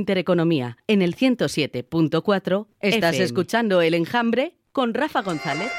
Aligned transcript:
Intereconomía, 0.00 0.76
en 0.86 1.02
el 1.02 1.16
107.4, 1.16 2.68
estás 2.78 3.14
FM. 3.14 3.24
escuchando 3.24 3.82
El 3.82 3.94
Enjambre 3.94 4.54
con 4.70 4.94
Rafa 4.94 5.22
González. 5.22 5.72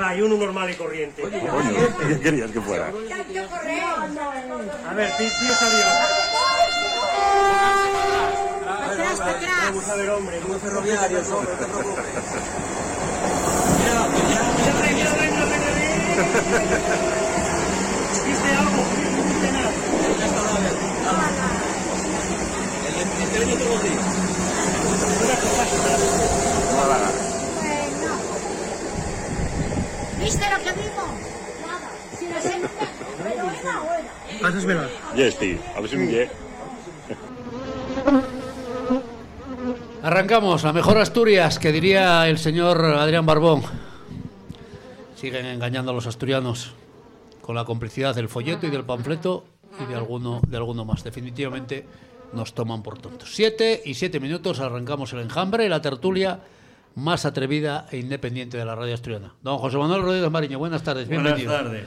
Va, 0.00 0.14
y 0.14 0.22
uno 0.22 0.36
normal 0.36 0.70
y 0.70 0.74
corriente. 0.74 1.22
Coño, 1.22 1.72
¿qué 2.08 2.20
querías 2.20 2.52
que 2.52 2.60
fuera? 2.60 2.86
A 2.86 2.90
ver, 4.94 5.10
tío, 5.16 5.26
tío 5.26 5.54
arriba. 5.60 5.92
Vamos 9.66 9.88
a 9.88 9.94
ver, 9.96 10.10
hombre, 10.10 10.40
muy 10.46 10.58
hombre, 11.32 11.52
no 11.52 11.58
te 11.58 11.66
preocupes. 11.66 12.04
Mira, 13.78 14.06
mira, 14.06 14.22
mira, 14.22 14.42
mira, 14.78 14.92
mira, 14.92 15.10
mira, 15.10 15.46
mira, 15.46 15.70
mira. 15.74 15.92
¿Viste 18.24 18.50
algo? 18.54 18.70
No 18.72 19.24
viste 19.24 19.52
nada. 19.52 19.70
Ya 20.18 20.26
está, 20.26 20.40
a 20.40 20.42
ver. 20.60 20.72
El 22.88 22.92
ministerio 22.92 22.92
de 22.92 22.92
los 22.92 23.18
días. 23.18 23.21
¿Viste 30.20 30.44
lo 30.50 30.58
que 30.64 30.72
vimos? 30.80 31.10
Nada. 31.66 31.90
Si 32.18 32.26
buena. 34.64 34.88
Si 35.88 35.96
me 35.96 36.06
lle- 36.12 36.28
Arrancamos, 40.02 40.64
la 40.64 40.72
mejor 40.72 40.98
Asturias, 40.98 41.58
que 41.58 41.70
diría 41.72 42.28
el 42.28 42.38
señor 42.38 42.84
Adrián 42.84 43.24
Barbón. 43.26 43.62
Siguen 45.16 45.46
engañando 45.46 45.92
a 45.92 45.94
los 45.94 46.06
asturianos 46.06 46.72
con 47.40 47.54
la 47.54 47.64
complicidad 47.64 48.14
del 48.14 48.28
folleto 48.28 48.66
y 48.66 48.70
del 48.70 48.84
panfleto 48.84 49.44
y 49.80 49.84
de 49.86 49.94
alguno, 49.94 50.40
de 50.46 50.56
alguno 50.56 50.84
más. 50.84 51.04
Definitivamente 51.04 51.86
nos 52.32 52.54
toman 52.54 52.82
por 52.82 52.98
tontos. 52.98 53.34
Siete 53.34 53.82
y 53.84 53.94
siete 53.94 54.20
minutos, 54.20 54.60
arrancamos 54.60 55.12
el 55.12 55.20
enjambre 55.20 55.66
y 55.66 55.68
la 55.68 55.80
tertulia 55.82 56.40
más 56.94 57.24
atrevida 57.24 57.86
e 57.90 57.98
independiente 57.98 58.56
de 58.58 58.64
la 58.64 58.74
radio 58.74 58.94
asturiana. 58.94 59.34
Don 59.42 59.58
José 59.58 59.78
Manuel 59.78 60.02
Rodríguez 60.02 60.30
Mariño, 60.30 60.58
buenas 60.58 60.82
tardes, 60.82 61.08
bienvenido. 61.08 61.52
tardes. 61.52 61.84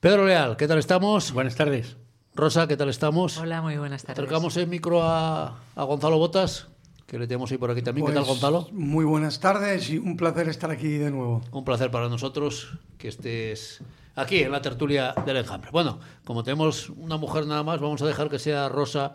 Pedro 0.00 0.26
Leal, 0.26 0.56
¿qué 0.56 0.66
tal 0.68 0.78
estamos? 0.78 1.32
Buenas 1.32 1.56
tardes. 1.56 1.96
Rosa, 2.34 2.68
¿qué 2.68 2.76
tal 2.76 2.88
estamos? 2.88 3.36
Hola, 3.38 3.62
muy 3.62 3.76
buenas 3.76 4.02
tardes. 4.02 4.18
Acercamos 4.18 4.56
el 4.56 4.68
micro 4.68 5.02
a, 5.02 5.58
a 5.74 5.82
Gonzalo 5.82 6.18
Botas, 6.18 6.68
que 7.06 7.18
le 7.18 7.26
tenemos 7.26 7.50
ahí 7.50 7.58
por 7.58 7.70
aquí 7.72 7.82
también. 7.82 8.06
¿Qué 8.06 8.12
tal, 8.12 8.22
Pues, 8.22 8.28
Gonzalo? 8.40 8.68
Muy 8.70 9.04
buenas 9.04 9.40
tardes 9.40 9.90
y 9.90 9.98
un 9.98 10.16
placer 10.16 10.48
estar 10.48 10.70
aquí 10.70 10.86
de 10.98 11.10
nuevo. 11.10 11.42
Un 11.50 11.64
placer 11.64 11.90
para 11.90 12.08
nosotros 12.08 12.78
que 12.96 13.08
estés 13.08 13.80
aquí 14.18 14.42
en 14.42 14.50
la 14.50 14.60
tertulia 14.60 15.14
del 15.24 15.38
enjambre. 15.38 15.70
Bueno, 15.70 16.00
como 16.24 16.42
tenemos 16.42 16.90
una 16.90 17.16
mujer 17.16 17.46
nada 17.46 17.62
más, 17.62 17.80
vamos 17.80 18.02
a 18.02 18.06
dejar 18.06 18.28
que 18.28 18.38
sea 18.38 18.68
Rosa 18.68 19.14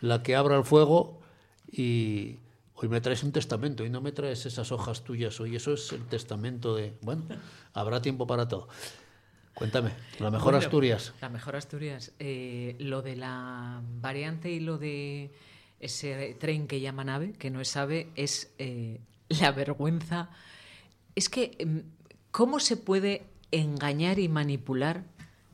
la 0.00 0.22
que 0.22 0.36
abra 0.36 0.56
el 0.56 0.64
fuego 0.64 1.20
y 1.70 2.38
hoy 2.74 2.88
me 2.88 3.00
traes 3.00 3.22
un 3.22 3.32
testamento 3.32 3.84
y 3.84 3.90
no 3.90 4.00
me 4.00 4.12
traes 4.12 4.46
esas 4.46 4.72
hojas 4.72 5.04
tuyas 5.04 5.38
hoy, 5.40 5.56
eso 5.56 5.74
es 5.74 5.92
el 5.92 6.06
testamento 6.06 6.74
de, 6.74 6.96
bueno, 7.02 7.24
habrá 7.74 8.00
tiempo 8.00 8.26
para 8.26 8.48
todo. 8.48 8.68
Cuéntame, 9.52 9.90
la 10.20 10.30
mejor 10.30 10.52
Bueno, 10.52 10.58
Asturias. 10.58 11.12
La 11.20 11.28
mejor 11.28 11.56
Asturias. 11.56 12.12
Eh, 12.20 12.76
lo 12.78 13.02
de 13.02 13.16
la 13.16 13.82
variante 14.00 14.50
y 14.50 14.60
lo 14.60 14.78
de 14.78 15.32
ese 15.80 16.36
tren 16.38 16.68
que 16.68 16.80
llaman 16.80 17.08
AVE, 17.08 17.32
que 17.32 17.50
no 17.50 17.60
es 17.60 17.76
AVE, 17.76 18.08
es 18.14 18.52
eh, 18.58 19.00
la 19.28 19.50
vergüenza. 19.50 20.30
Es 21.16 21.28
que, 21.28 21.56
em, 21.58 21.82
¿cómo 22.30 22.60
se 22.60 22.76
puede 22.76 23.26
engañar 23.50 24.18
y 24.18 24.28
manipular 24.28 25.04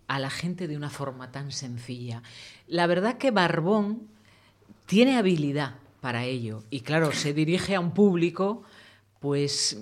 a 0.09 0.19
la 0.19 0.31
gente 0.31 0.69
de 0.69 0.77
una 0.77 0.91
forma 0.91 1.31
tan 1.31 1.53
sencilla? 1.53 2.23
La 2.67 2.87
verdad 2.87 3.19
que 3.19 3.31
Barbón 3.31 4.09
tiene 4.87 5.17
habilidad 5.17 5.77
para 6.01 6.25
ello. 6.25 6.63
Y 6.71 6.81
claro, 6.81 7.13
se 7.13 7.33
dirige 7.33 7.75
a 7.75 7.81
un 7.81 7.93
público, 7.93 8.63
pues 9.21 9.79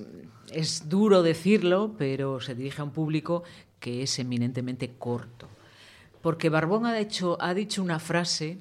es 0.52 0.88
duro 0.88 1.22
decirlo, 1.22 1.94
pero 1.98 2.40
se 2.40 2.54
dirige 2.54 2.80
a 2.80 2.84
un 2.84 2.92
público 2.92 3.42
que 3.80 4.04
es 4.04 4.18
eminentemente 4.18 4.92
corto. 4.98 5.48
Porque 6.20 6.48
Barbón 6.48 6.86
ha, 6.86 7.00
hecho, 7.00 7.36
ha 7.40 7.54
dicho 7.54 7.82
una 7.82 7.98
frase 7.98 8.58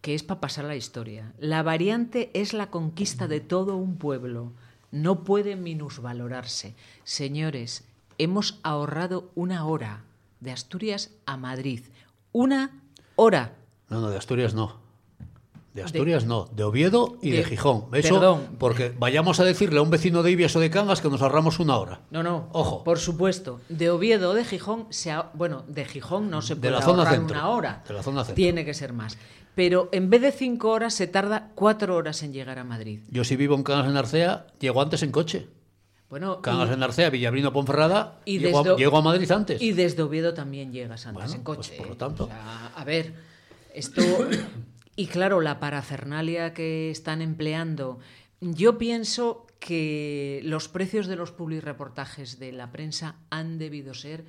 que 0.00 0.14
es 0.14 0.22
para 0.22 0.40
pasar 0.40 0.64
la 0.64 0.76
historia. 0.76 1.34
La 1.38 1.62
variante 1.62 2.30
es 2.32 2.54
la 2.54 2.70
conquista 2.70 3.28
de 3.28 3.40
todo 3.40 3.76
un 3.76 3.96
pueblo. 3.96 4.52
No 4.90 5.22
puede 5.22 5.56
minusvalorarse. 5.56 6.74
Señores, 7.04 7.84
hemos 8.22 8.58
ahorrado 8.62 9.30
una 9.34 9.64
hora 9.66 10.04
de 10.40 10.52
Asturias 10.52 11.10
a 11.26 11.36
Madrid. 11.36 11.80
Una 12.32 12.80
hora. 13.16 13.54
No, 13.88 14.00
no, 14.00 14.10
de 14.10 14.16
Asturias 14.18 14.54
no. 14.54 14.78
De 15.74 15.84
Asturias 15.84 16.24
no, 16.24 16.48
de 16.52 16.64
Oviedo 16.64 17.16
y 17.22 17.30
de, 17.30 17.38
de- 17.38 17.44
Gijón. 17.44 17.84
Eso, 17.92 18.14
perdón. 18.14 18.40
porque 18.58 18.92
vayamos 18.98 19.38
a 19.38 19.44
decirle 19.44 19.78
a 19.78 19.82
un 19.82 19.90
vecino 19.90 20.24
de 20.24 20.32
Ibias 20.32 20.56
o 20.56 20.60
de 20.60 20.68
Cangas 20.68 21.00
que 21.00 21.08
nos 21.08 21.22
ahorramos 21.22 21.60
una 21.60 21.76
hora. 21.76 22.00
No, 22.10 22.24
no. 22.24 22.48
Ojo. 22.52 22.82
Por 22.82 22.98
supuesto. 22.98 23.60
De 23.68 23.88
Oviedo 23.88 24.30
o 24.30 24.34
de 24.34 24.44
Gijón, 24.44 24.86
se 24.90 25.12
ha- 25.12 25.30
bueno, 25.34 25.62
de 25.68 25.84
Gijón 25.84 26.28
no 26.28 26.42
se 26.42 26.56
De 26.56 26.60
puede 26.62 26.72
la 26.72 26.82
zona 26.82 26.98
ahorrar 27.02 27.14
centro. 27.14 27.36
una 27.36 27.48
hora. 27.50 27.84
De 27.86 27.94
la 27.94 28.02
zona 28.02 28.24
centro. 28.24 28.34
Tiene 28.34 28.64
que 28.64 28.74
ser 28.74 28.92
más. 28.92 29.16
Pero 29.54 29.88
en 29.92 30.10
vez 30.10 30.22
de 30.22 30.32
cinco 30.32 30.70
horas, 30.70 30.94
se 30.94 31.06
tarda 31.06 31.50
cuatro 31.54 31.94
horas 31.94 32.22
en 32.24 32.32
llegar 32.32 32.58
a 32.58 32.64
Madrid. 32.64 33.00
Yo 33.08 33.22
si 33.24 33.36
vivo 33.36 33.54
en 33.54 33.62
Cangas 33.62 33.86
en 33.88 33.96
Arcea, 33.96 34.46
llego 34.58 34.82
antes 34.82 35.02
en 35.04 35.12
coche. 35.12 35.48
Bueno, 36.10 36.42
Cangas 36.42 36.70
en 36.70 36.82
Arcea, 36.82 37.08
Villabrino, 37.08 37.52
Ponferrada, 37.52 38.20
y 38.24 38.40
llego, 38.40 38.58
desde- 38.64 38.74
a, 38.74 38.76
llego 38.76 38.98
a 38.98 39.02
Madrid 39.02 39.30
antes. 39.30 39.62
Y 39.62 39.72
desde 39.72 40.02
Oviedo 40.02 40.34
también 40.34 40.72
llegas 40.72 41.06
antes 41.06 41.22
Bueno, 41.22 41.34
en 41.36 41.44
pues 41.44 41.56
coche. 41.58 41.76
por 41.78 41.86
lo 41.86 41.92
¿eh? 41.92 41.96
tanto. 41.96 42.24
O 42.24 42.26
sea, 42.26 42.66
a 42.74 42.84
ver, 42.84 43.14
esto. 43.74 44.02
y 44.96 45.06
claro, 45.06 45.40
la 45.40 45.60
parafernalia 45.60 46.52
que 46.52 46.90
están 46.90 47.22
empleando. 47.22 48.00
Yo 48.40 48.76
pienso 48.76 49.46
que 49.60 50.40
los 50.44 50.68
precios 50.68 51.06
de 51.06 51.14
los 51.16 51.30
publireportajes 51.30 52.38
de 52.38 52.52
la 52.52 52.72
prensa 52.72 53.16
han 53.30 53.58
debido 53.58 53.94
ser 53.94 54.24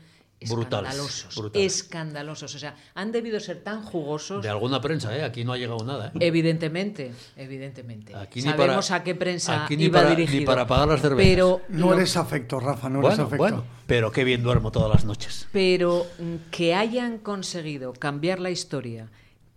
Brutales, 0.50 0.90
escandalosos. 0.94 1.36
brutales. 1.36 1.76
Escandalosos. 1.76 2.56
O 2.56 2.60
sea, 2.60 2.76
han 2.96 3.12
debido 3.12 3.40
ser 3.40 3.64
tan 3.64 3.84
jugosos. 3.84 4.42
De 4.42 4.50
alguna 4.50 4.82
prensa, 4.82 5.16
¿eh? 5.16 5.24
Aquí 5.24 5.44
no 5.44 5.54
ha 5.54 5.58
llegado 5.58 5.86
nada, 5.86 6.08
¿eh? 6.08 6.12
Evidentemente, 6.20 7.12
evidentemente. 7.38 8.16
Aquí 8.16 8.42
ni 8.42 8.50
Sabemos 8.50 8.88
para- 8.88 9.02
a 9.02 9.04
qué 9.04 9.14
prensa 9.16 9.66
aquí 9.66 9.78
ni 9.78 9.84
iba 9.86 10.00
para- 10.02 10.10
ni 10.10 10.16
dirigido. 10.16 10.46
para 10.46 10.66
pagar 10.66 10.88
las 10.88 11.02
cervezas. 11.02 11.30
Pero 11.32 11.62
No 11.70 11.92
lo- 11.92 11.98
eres 11.98 12.18
afecto, 12.18 12.60
Rafa, 12.60 12.90
no 12.90 13.00
eres 13.00 13.10
Bueno, 13.12 13.24
afecto. 13.24 13.38
bueno, 13.38 13.64
pero 13.86 14.12
qué 14.12 14.24
bien 14.24 14.42
duermo 14.42 14.72
todas 14.72 14.90
las 14.90 15.06
noches. 15.06 15.48
Pero 15.52 16.08
que 16.50 16.74
hayan 16.74 17.20
conseguido 17.20 17.94
cambiar 17.94 18.40
la 18.40 18.50
historia, 18.50 19.10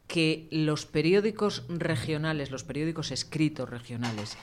que 0.06 0.48
los 0.50 0.84
periódicos 0.84 1.62
regionales, 1.68 2.50
los 2.50 2.62
periódicos 2.62 3.10
escritos 3.10 3.70
regionales, 3.70 4.36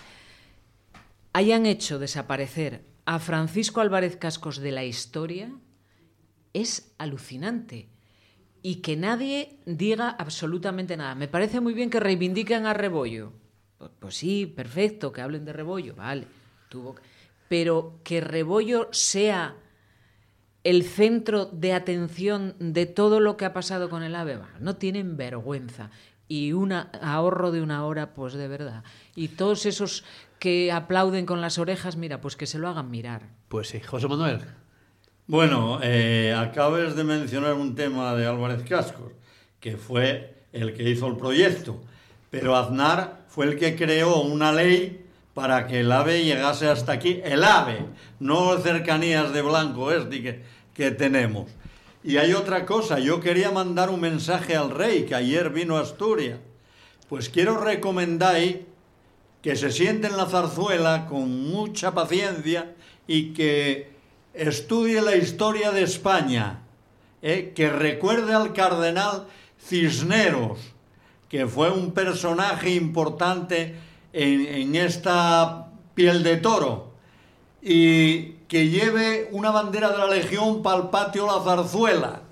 hayan 1.33 1.65
hecho 1.65 1.99
desaparecer 1.99 2.81
a 3.05 3.19
Francisco 3.19 3.79
Álvarez 3.81 4.15
Cascos 4.17 4.57
de 4.57 4.71
la 4.71 4.83
historia, 4.85 5.51
es 6.53 6.93
alucinante. 6.97 7.89
Y 8.63 8.75
que 8.75 8.95
nadie 8.95 9.57
diga 9.65 10.09
absolutamente 10.09 10.95
nada. 10.95 11.15
Me 11.15 11.27
parece 11.27 11.59
muy 11.59 11.73
bien 11.73 11.89
que 11.89 11.99
reivindiquen 11.99 12.65
a 12.65 12.73
Rebollo. 12.73 13.33
Pues, 13.99 14.15
sí, 14.15 14.45
perfecto, 14.45 15.11
que 15.11 15.21
hablen 15.21 15.45
de 15.45 15.53
Rebollo, 15.53 15.95
vale. 15.95 16.27
Tuvo 16.69 16.95
Pero 17.49 17.99
que 18.03 18.21
Rebollo 18.21 18.89
sea 18.91 19.55
el 20.63 20.83
centro 20.83 21.45
de 21.45 21.73
atención 21.73 22.55
de 22.59 22.85
todo 22.85 23.19
lo 23.19 23.35
que 23.35 23.45
ha 23.45 23.53
pasado 23.53 23.89
con 23.89 24.03
el 24.03 24.15
AVE. 24.15 24.39
No 24.59 24.75
tienen 24.75 25.17
vergüenza. 25.17 25.89
Y 26.27 26.53
un 26.53 26.71
ahorro 26.71 27.51
de 27.51 27.61
una 27.61 27.83
hora, 27.85 28.13
pues 28.13 28.33
de 28.33 28.47
verdad. 28.47 28.83
Y 29.15 29.29
todos 29.29 29.65
esos 29.65 30.05
que 30.39 30.71
aplauden 30.71 31.25
con 31.25 31.41
las 31.41 31.57
orejas, 31.57 31.97
mira, 31.97 32.21
pues 32.21 32.35
que 32.35 32.45
se 32.47 32.57
lo 32.57 32.69
hagan 32.69 32.89
mirar. 32.89 33.29
Pues 33.49 33.69
sí, 33.69 33.81
José 33.81 34.07
Manuel. 34.07 34.39
Bueno, 35.27 35.79
eh, 35.81 36.35
de 36.95 37.03
mencionar 37.03 37.53
un 37.53 37.75
tema 37.75 38.15
de 38.15 38.25
Álvarez 38.25 38.63
Cascos, 38.67 39.11
que 39.59 39.77
fue 39.77 40.43
el 40.51 40.73
que 40.73 40.89
hizo 40.89 41.07
el 41.07 41.15
proyecto, 41.15 41.79
pero 42.29 42.55
Aznar 42.55 43.21
fue 43.29 43.45
el 43.45 43.57
que 43.57 43.75
creó 43.75 44.21
una 44.21 44.51
ley 44.51 45.05
para 45.33 45.67
que 45.67 45.81
el 45.81 45.91
AVE 45.91 46.25
llegase 46.25 46.67
hasta 46.67 46.91
aquí. 46.93 47.21
El 47.23 47.43
AVE, 47.43 47.85
no 48.19 48.57
cercanías 48.57 49.31
de 49.31 49.41
Blanco 49.41 49.91
este 49.91 50.21
que, 50.21 50.43
que 50.73 50.91
tenemos. 50.91 51.49
Y 52.03 52.17
hay 52.17 52.33
otra 52.33 52.65
cosa, 52.65 52.99
yo 52.99 53.21
quería 53.21 53.51
mandar 53.51 53.89
un 53.89 54.01
mensaje 54.01 54.55
al 54.55 54.71
rey, 54.71 55.05
que 55.05 55.15
ayer 55.15 55.51
vino 55.51 55.77
a 55.77 55.81
Asturias. 55.81 56.39
Pues 57.07 57.29
quiero 57.29 57.57
recomendar 57.57 58.37
que 59.41 59.55
se 59.55 59.71
siente 59.71 60.07
en 60.07 60.17
la 60.17 60.25
zarzuela 60.25 61.05
con 61.07 61.49
mucha 61.49 61.93
paciencia 61.93 62.73
y 63.07 63.33
que 63.33 63.90
estudie 64.33 65.01
la 65.01 65.15
historia 65.15 65.71
de 65.71 65.83
España, 65.83 66.61
¿eh? 67.21 67.53
que 67.55 67.69
recuerde 67.69 68.33
al 68.33 68.53
cardenal 68.53 69.27
Cisneros, 69.59 70.59
que 71.29 71.47
fue 71.47 71.71
un 71.71 71.91
personaje 71.91 72.71
importante 72.71 73.75
en, 74.13 74.75
esta 74.75 75.67
piel 75.95 76.23
de 76.23 76.37
toro, 76.37 76.91
y 77.61 78.33
que 78.47 78.69
lleve 78.69 79.29
una 79.31 79.51
bandera 79.51 79.91
de 79.91 79.97
la 79.97 80.07
Legión 80.07 80.61
para 80.61 80.77
el 80.77 80.89
patio 80.89 81.25
La 81.25 81.43
Zarzuela, 81.43 82.23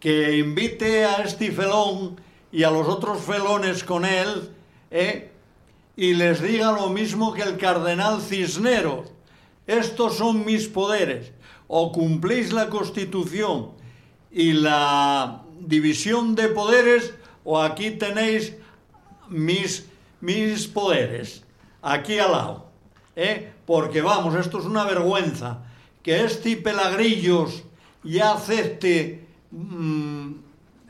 que 0.00 0.38
invite 0.38 1.04
a 1.04 1.22
este 1.22 1.52
felón 1.52 2.20
y 2.50 2.64
a 2.64 2.70
los 2.70 2.88
otros 2.88 3.22
felones 3.22 3.84
con 3.84 4.04
él, 4.04 4.50
¿eh? 4.90 5.30
y 5.96 6.14
les 6.14 6.42
diga 6.42 6.72
lo 6.72 6.88
mismo 6.88 7.32
que 7.32 7.42
el 7.42 7.56
cardenal 7.56 8.20
Cisneros. 8.20 9.12
Estos 9.66 10.16
son 10.16 10.44
mis 10.44 10.66
poderes. 10.66 11.32
O 11.72 11.88
cumplís 11.88 12.52
la 12.52 12.68
Constitución 12.68 13.72
y 14.30 14.52
la 14.52 15.40
división 15.58 16.34
de 16.34 16.48
poderes, 16.48 17.14
o 17.44 17.56
aquí 17.56 17.92
tenéis 17.92 18.52
mis, 19.32 19.88
mis 20.20 20.68
poderes, 20.68 21.44
aquí 21.80 22.18
al 22.18 22.32
lado. 22.32 22.66
¿eh? 23.16 23.52
Porque 23.64 24.02
vamos, 24.02 24.34
esto 24.34 24.58
es 24.58 24.66
una 24.66 24.84
vergüenza. 24.84 25.64
Que 26.02 26.24
este 26.24 26.56
Pelagrillos 26.56 27.62
ya 28.04 28.32
acepte 28.32 29.24
mm, 29.50 30.32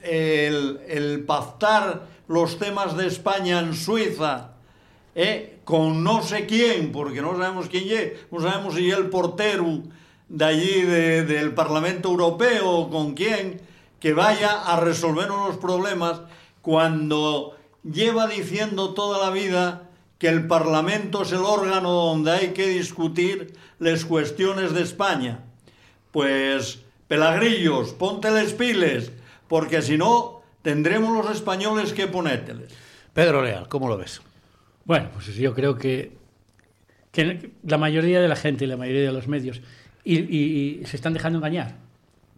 el, 0.02 0.80
el 0.88 1.24
pactar 1.24 2.08
los 2.26 2.58
temas 2.58 2.96
de 2.96 3.06
España 3.06 3.60
en 3.60 3.74
Suiza 3.74 4.52
¿eh? 5.14 5.60
con 5.64 6.02
no 6.02 6.22
sé 6.22 6.46
quién, 6.46 6.92
porque 6.92 7.22
no 7.22 7.36
sabemos 7.36 7.68
quién 7.68 7.84
es, 7.88 8.12
no 8.30 8.40
sabemos 8.40 8.74
si 8.74 8.90
el 8.90 9.08
portero 9.10 9.82
de 10.28 10.44
allí 10.44 10.82
de- 10.82 11.24
del 11.24 11.52
Parlamento 11.54 12.08
Europeo 12.10 12.70
o 12.70 12.90
con 12.90 13.14
quién, 13.14 13.60
que 14.00 14.12
vaya 14.14 14.62
a 14.62 14.80
resolvernos 14.80 15.48
los 15.48 15.56
problemas 15.58 16.20
cuando 16.62 17.56
lleva 17.84 18.26
diciendo 18.26 18.94
toda 18.94 19.24
la 19.24 19.30
vida 19.32 19.88
que 20.18 20.28
el 20.28 20.46
Parlamento 20.46 21.22
es 21.22 21.32
el 21.32 21.38
órgano 21.40 21.90
donde 21.92 22.30
hay 22.30 22.48
que 22.52 22.68
discutir 22.68 23.54
las 23.78 24.04
cuestiones 24.04 24.72
de 24.72 24.82
España. 24.82 25.40
Pues, 26.12 26.80
pelagrillos, 27.08 27.90
pónteles 27.92 28.52
piles, 28.52 29.12
porque 29.48 29.82
si 29.82 29.98
no, 29.98 30.42
tendremos 30.62 31.12
los 31.24 31.34
españoles 31.34 31.92
que 31.92 32.06
ponérteles. 32.06 32.72
Pedro 33.12 33.42
Leal, 33.42 33.68
¿cómo 33.68 33.88
lo 33.88 33.96
ves? 33.98 34.22
Bueno, 34.84 35.08
pues 35.12 35.26
yo 35.36 35.54
creo 35.54 35.76
que, 35.76 36.16
que 37.10 37.50
la 37.64 37.78
mayoría 37.78 38.20
de 38.20 38.28
la 38.28 38.36
gente 38.36 38.64
y 38.64 38.68
la 38.68 38.76
mayoría 38.76 39.02
de 39.02 39.12
los 39.12 39.26
medios 39.28 39.60
y, 40.04 40.18
y- 40.18 40.80
y 40.82 40.86
se 40.86 40.96
están 40.96 41.12
dejando 41.12 41.38
engañar, 41.38 41.76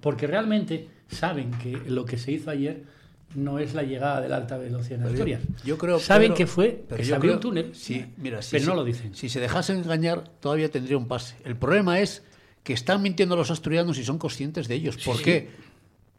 porque 0.01 0.27
realmente 0.27 0.89
saben 1.09 1.51
que 1.53 1.73
lo 1.87 2.05
que 2.05 2.19
se 2.19 2.33
hizo 2.33 2.51
ayer 2.51 2.83
no 3.35 3.59
es 3.59 3.75
la 3.75 3.83
llegada 3.83 4.21
de 4.21 4.29
la 4.29 4.37
alta 4.37 4.57
velocidad 4.59 5.01
en 5.01 5.07
Asturias. 5.09 5.41
Yo 5.65 5.77
creo, 5.77 5.99
saben 5.99 6.29
Pedro, 6.29 6.37
que 6.37 6.47
fue 6.47 6.85
pero 6.89 6.97
que 6.99 7.05
se 7.05 7.11
yo 7.11 7.17
abrió 7.17 7.31
creo- 7.33 7.37
un 7.37 7.41
túnel, 7.41 7.75
Sí, 7.75 8.05
mira, 8.19 8.43
si 8.43 8.53
pero 8.53 8.67
no 8.67 8.71
se- 8.73 8.77
lo 8.77 8.85
dicen. 8.85 9.15
Si 9.15 9.29
se 9.29 9.41
dejasen 9.41 9.79
engañar, 9.79 10.29
todavía 10.41 10.71
tendría 10.71 10.97
un 10.97 11.09
pase. 11.09 11.37
El 11.45 11.57
problema 11.57 11.99
es 12.01 12.23
que 12.63 12.73
están 12.73 13.03
mintiendo 13.03 13.35
los 13.37 13.51
asturianos 13.51 13.99
y 13.99 14.05
son 14.05 14.19
conscientes 14.19 14.69
de 14.69 14.75
ellos. 14.77 14.97
¿Por 14.99 15.17
sí. 15.19 15.25
qué? 15.25 15.51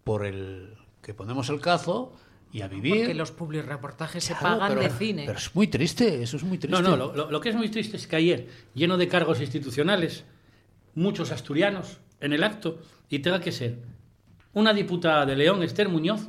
Por 0.04 0.26
el 0.26 0.74
que 1.02 1.14
ponemos 1.14 1.50
el 1.50 1.60
cazo 1.62 2.14
y 2.52 2.62
a 2.62 2.68
vivir. 2.68 2.96
Porque 2.98 3.14
los 3.16 3.32
publireportajes 3.32 4.24
se 4.24 4.34
Claro, 4.36 4.60
pagan 4.60 4.78
pero, 4.78 4.82
de 4.82 4.90
cine. 4.98 5.24
Pero 5.26 5.38
es 5.38 5.56
muy 5.56 5.68
triste, 5.68 6.22
eso 6.22 6.38
es 6.38 6.44
muy 6.44 6.58
triste. 6.58 6.82
No, 6.82 6.96
no, 6.98 7.14
lo 7.32 7.40
que 7.40 7.50
es 7.50 7.56
muy 7.56 7.70
triste 7.70 7.98
es 7.98 8.08
que 8.08 8.16
ayer, 8.18 8.48
lleno 8.74 8.98
de 8.98 9.08
cargos 9.08 9.40
institucionales, 9.42 10.24
muchos 10.96 11.32
asturianos 11.32 12.00
en 12.22 12.34
el 12.34 12.44
acto, 12.44 12.80
y 13.10 13.20
tenga 13.20 13.40
que 13.42 13.52
ser 13.52 13.78
una 14.54 14.74
diputada 14.74 15.26
de 15.26 15.36
León, 15.36 15.62
Esther 15.62 15.90
Muñoz, 15.90 16.28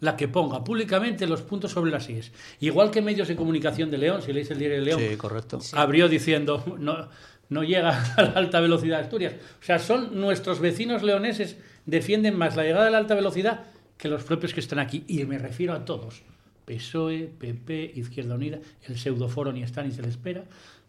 la 0.00 0.16
que 0.16 0.28
ponga 0.28 0.62
públicamente 0.62 1.26
los 1.26 1.42
puntos 1.42 1.72
sobre 1.72 1.90
las 1.90 2.08
IES. 2.08 2.32
Igual 2.60 2.90
que 2.90 3.02
medios 3.02 3.28
de 3.28 3.36
comunicación 3.36 3.90
de 3.90 3.98
León, 3.98 4.22
si 4.22 4.32
leéis 4.32 4.50
el 4.50 4.58
diario 4.58 4.78
de 4.78 4.84
León, 4.84 5.00
Sí, 5.00 5.16
correcto. 5.16 5.58
abrió 5.72 6.08
diciendo 6.08 6.62
no, 6.78 7.08
no 7.48 7.64
llega 7.64 8.14
a 8.16 8.22
la 8.22 8.30
alta 8.30 8.60
velocidad 8.60 9.00
Asturias. 9.00 9.34
O 9.60 9.64
sea, 9.64 9.78
son 9.78 10.20
nuestros 10.20 10.60
vecinos 10.60 11.02
leoneses 11.02 11.56
defienden 11.86 12.36
más 12.36 12.56
la 12.56 12.64
llegada 12.64 12.84
de 12.84 12.90
la 12.90 12.98
alta 12.98 13.14
velocidad 13.14 13.64
que 13.96 14.08
los 14.08 14.22
propios 14.24 14.52
que 14.52 14.60
están 14.60 14.78
aquí. 14.78 15.04
Y 15.08 15.24
me 15.24 15.38
refiero 15.38 15.72
a 15.72 15.84
todos. 15.84 16.22
PSOE, 16.66 17.30
PP, 17.38 17.92
Izquierda 17.94 18.34
Unida, 18.34 18.58
el 18.86 18.98
pseudoforo 18.98 19.52
ni 19.52 19.62
está 19.62 19.82
ni 19.82 19.92
se 19.92 20.02
le 20.02 20.08
espera. 20.08 20.44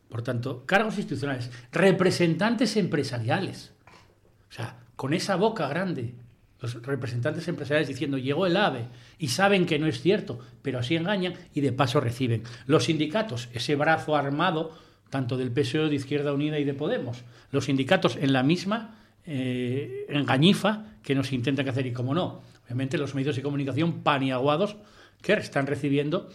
Por 0.09 0.21
tanto, 0.21 0.65
cargos 0.65 0.97
institucionales, 0.97 1.51
representantes 1.71 2.77
empresariales. 2.77 3.73
O 4.49 4.53
sea, 4.53 4.79
con 4.95 5.13
esa 5.13 5.35
boca 5.35 5.67
grande, 5.67 6.15
los 6.59 6.81
representantes 6.81 7.47
empresariales 7.47 7.87
diciendo 7.87 8.17
llegó 8.17 8.45
el 8.45 8.57
AVE 8.57 8.87
y 9.19 9.27
saben 9.27 9.65
que 9.65 9.77
no 9.77 9.87
es 9.87 10.01
cierto, 10.01 10.39
pero 10.61 10.79
así 10.79 10.95
engañan 10.95 11.33
y 11.53 11.61
de 11.61 11.71
paso 11.71 11.99
reciben. 11.99 12.43
Los 12.65 12.85
sindicatos, 12.85 13.49
ese 13.53 13.75
brazo 13.75 14.15
armado, 14.15 14.75
tanto 15.09 15.37
del 15.37 15.51
PSOE, 15.51 15.89
de 15.89 15.95
Izquierda 15.95 16.33
Unida 16.33 16.57
y 16.57 16.63
de 16.63 16.73
Podemos, 16.73 17.23
los 17.51 17.65
sindicatos 17.65 18.15
en 18.15 18.33
la 18.33 18.43
misma 18.43 18.95
eh, 19.25 20.05
engañifa 20.09 20.85
que 21.03 21.13
nos 21.13 21.31
intentan 21.31 21.67
hacer. 21.69 21.85
Y 21.85 21.93
como 21.93 22.15
no, 22.15 22.41
obviamente 22.65 22.97
los 22.97 23.13
medios 23.13 23.35
de 23.35 23.41
comunicación 23.41 24.01
paniaguados 24.01 24.77
que 25.21 25.33
están 25.33 25.67
recibiendo 25.67 26.29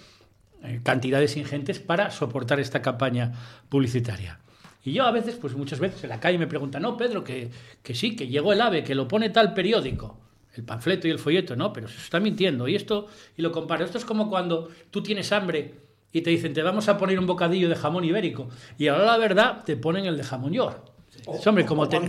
cantidades 0.83 1.37
ingentes 1.37 1.79
para 1.79 2.11
soportar 2.11 2.61
esta 2.61 2.83
campaña 2.83 3.33
publicitaria. 3.69 4.39
Y 4.85 4.93
yo 4.93 5.05
a 5.05 5.13
veces, 5.13 5.37
pues 5.37 5.55
muchas 5.55 5.79
veces 5.79 6.03
en 6.03 6.11
la 6.11 6.21
calle 6.21 6.39
me 6.39 6.47
preguntan, 6.47 6.83
no, 6.83 6.97
Pedro, 6.97 7.23
que, 7.23 7.51
que 7.83 7.95
sí, 7.95 8.17
que 8.17 8.27
llegó 8.27 8.53
el 8.53 8.61
AVE, 8.61 8.83
que 8.83 8.95
lo 8.95 9.07
pone 9.07 9.31
tal 9.31 9.55
periódico, 9.55 10.19
el 10.55 10.65
panfleto 10.65 11.07
y 11.07 11.11
el 11.11 11.19
folleto, 11.19 11.55
no, 11.55 11.73
pero 11.73 11.89
se 11.89 11.99
está 11.99 12.19
mintiendo. 12.19 12.67
Y 12.67 12.75
esto, 12.75 13.07
y 13.37 13.43
lo 13.43 13.53
comparo, 13.53 13.85
esto 13.85 13.99
es 13.99 14.05
como 14.05 14.29
cuando 14.29 14.71
tú 14.91 15.03
tienes 15.03 15.31
hambre 15.33 15.75
y 16.13 16.21
te 16.21 16.31
dicen, 16.31 16.53
te 16.53 16.63
vamos 16.63 16.89
a 16.89 16.99
poner 16.99 17.19
un 17.19 17.27
bocadillo 17.27 17.69
de 17.69 17.75
jamón 17.75 18.05
ibérico, 18.05 18.49
y 18.77 18.89
ahora 18.89 19.07
la 19.07 19.17
verdad 19.19 19.65
te 19.65 19.77
ponen 19.77 20.05
el 20.05 20.17
de 20.17 20.25
jamón 20.25 20.53
york. 20.53 20.93
Sí, 21.11 21.49
hombre, 21.49 21.65
como 21.65 21.83
o 21.83 21.89
te-. 21.89 22.01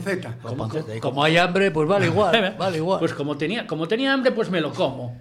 Como, 0.41 0.69
como 1.01 1.23
hay 1.23 1.37
hambre, 1.37 1.71
pues 1.71 1.87
vale 1.87 2.07
igual. 2.07 2.55
vale 2.57 2.77
igual. 2.77 2.99
Pues 2.99 3.13
como 3.13 3.37
tenía, 3.37 3.67
como 3.67 3.87
tenía 3.87 4.13
hambre, 4.13 4.31
pues 4.31 4.49
me 4.49 4.61
lo 4.61 4.73
como. 4.73 5.19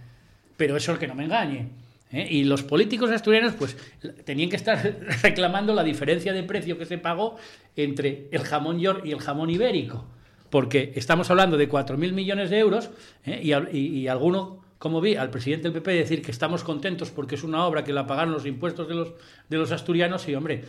Pero 0.56 0.76
eso 0.76 0.92
es 0.92 0.98
que 0.98 1.08
no 1.08 1.14
me 1.14 1.24
engañe. 1.24 1.68
¿Eh? 2.12 2.26
Y 2.30 2.44
los 2.44 2.62
políticos 2.62 3.10
asturianos, 3.10 3.54
pues 3.54 3.76
tenían 4.24 4.50
que 4.50 4.56
estar 4.56 4.98
reclamando 5.22 5.74
la 5.74 5.82
diferencia 5.82 6.32
de 6.32 6.42
precio 6.42 6.78
que 6.78 6.86
se 6.86 6.98
pagó 6.98 7.36
entre 7.76 8.28
el 8.30 8.42
jamón 8.42 8.78
york 8.78 9.02
y 9.04 9.12
el 9.12 9.20
jamón 9.20 9.50
ibérico. 9.50 10.06
Porque 10.50 10.92
estamos 10.96 11.30
hablando 11.30 11.56
de 11.56 11.68
4.000 11.68 12.12
millones 12.12 12.50
de 12.50 12.58
euros 12.58 12.90
¿eh? 13.24 13.40
y, 13.42 13.52
al- 13.52 13.74
y- 13.74 13.86
y 14.00 14.08
alguno, 14.08 14.62
como 14.78 15.00
vi 15.00 15.14
al 15.16 15.30
presidente 15.30 15.64
del 15.70 15.72
PP 15.72 15.92
decir 15.92 16.22
que 16.22 16.30
estamos 16.30 16.62
contentos 16.62 17.10
porque 17.10 17.36
es 17.36 17.42
una 17.44 17.64
obra 17.64 17.84
que 17.84 17.92
la 17.92 18.06
pagaron 18.06 18.32
los 18.34 18.44
impuestos 18.44 18.86
de 18.88 18.94
los, 18.94 19.12
de 19.48 19.56
los 19.56 19.72
asturianos 19.72 20.28
y, 20.28 20.34
hombre, 20.34 20.64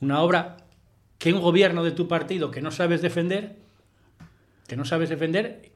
una 0.00 0.20
obra 0.22 0.56
que 1.18 1.32
un 1.32 1.40
gobierno 1.40 1.84
de 1.84 1.92
tu 1.92 2.08
partido 2.08 2.50
que 2.50 2.60
no 2.62 2.70
sabes 2.72 3.02
defender, 3.02 3.56
que 4.66 4.76
no 4.76 4.84
sabes 4.84 5.10
defender, 5.10 5.69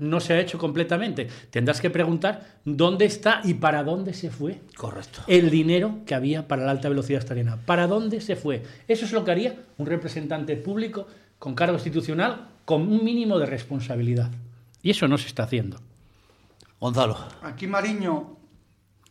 no 0.00 0.18
se 0.18 0.32
ha 0.32 0.40
hecho 0.40 0.58
completamente. 0.58 1.28
Tendrás 1.50 1.80
que 1.80 1.90
preguntar 1.90 2.58
dónde 2.64 3.04
está 3.04 3.40
y 3.44 3.54
para 3.54 3.84
dónde 3.84 4.12
se 4.14 4.30
fue 4.30 4.60
Correcto. 4.76 5.20
el 5.26 5.50
dinero 5.50 5.98
que 6.06 6.14
había 6.14 6.48
para 6.48 6.64
la 6.64 6.72
alta 6.72 6.88
velocidad 6.88 7.20
asturiana. 7.20 7.58
¿Para 7.64 7.86
dónde 7.86 8.20
se 8.20 8.34
fue? 8.34 8.62
Eso 8.88 9.04
es 9.04 9.12
lo 9.12 9.24
que 9.24 9.30
haría 9.30 9.56
un 9.78 9.86
representante 9.86 10.56
público 10.56 11.06
con 11.38 11.54
cargo 11.54 11.74
institucional 11.74 12.48
con 12.64 12.82
un 12.82 13.04
mínimo 13.04 13.38
de 13.38 13.46
responsabilidad. 13.46 14.30
Y 14.82 14.90
eso 14.90 15.06
no 15.06 15.18
se 15.18 15.26
está 15.28 15.44
haciendo. 15.44 15.78
Gonzalo. 16.80 17.16
Aquí 17.42 17.66
Mariño 17.66 18.36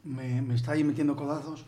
me, 0.03 0.41
me 0.41 0.55
está 0.55 0.71
ahí 0.73 0.83
metiendo 0.83 1.15
codazos 1.15 1.63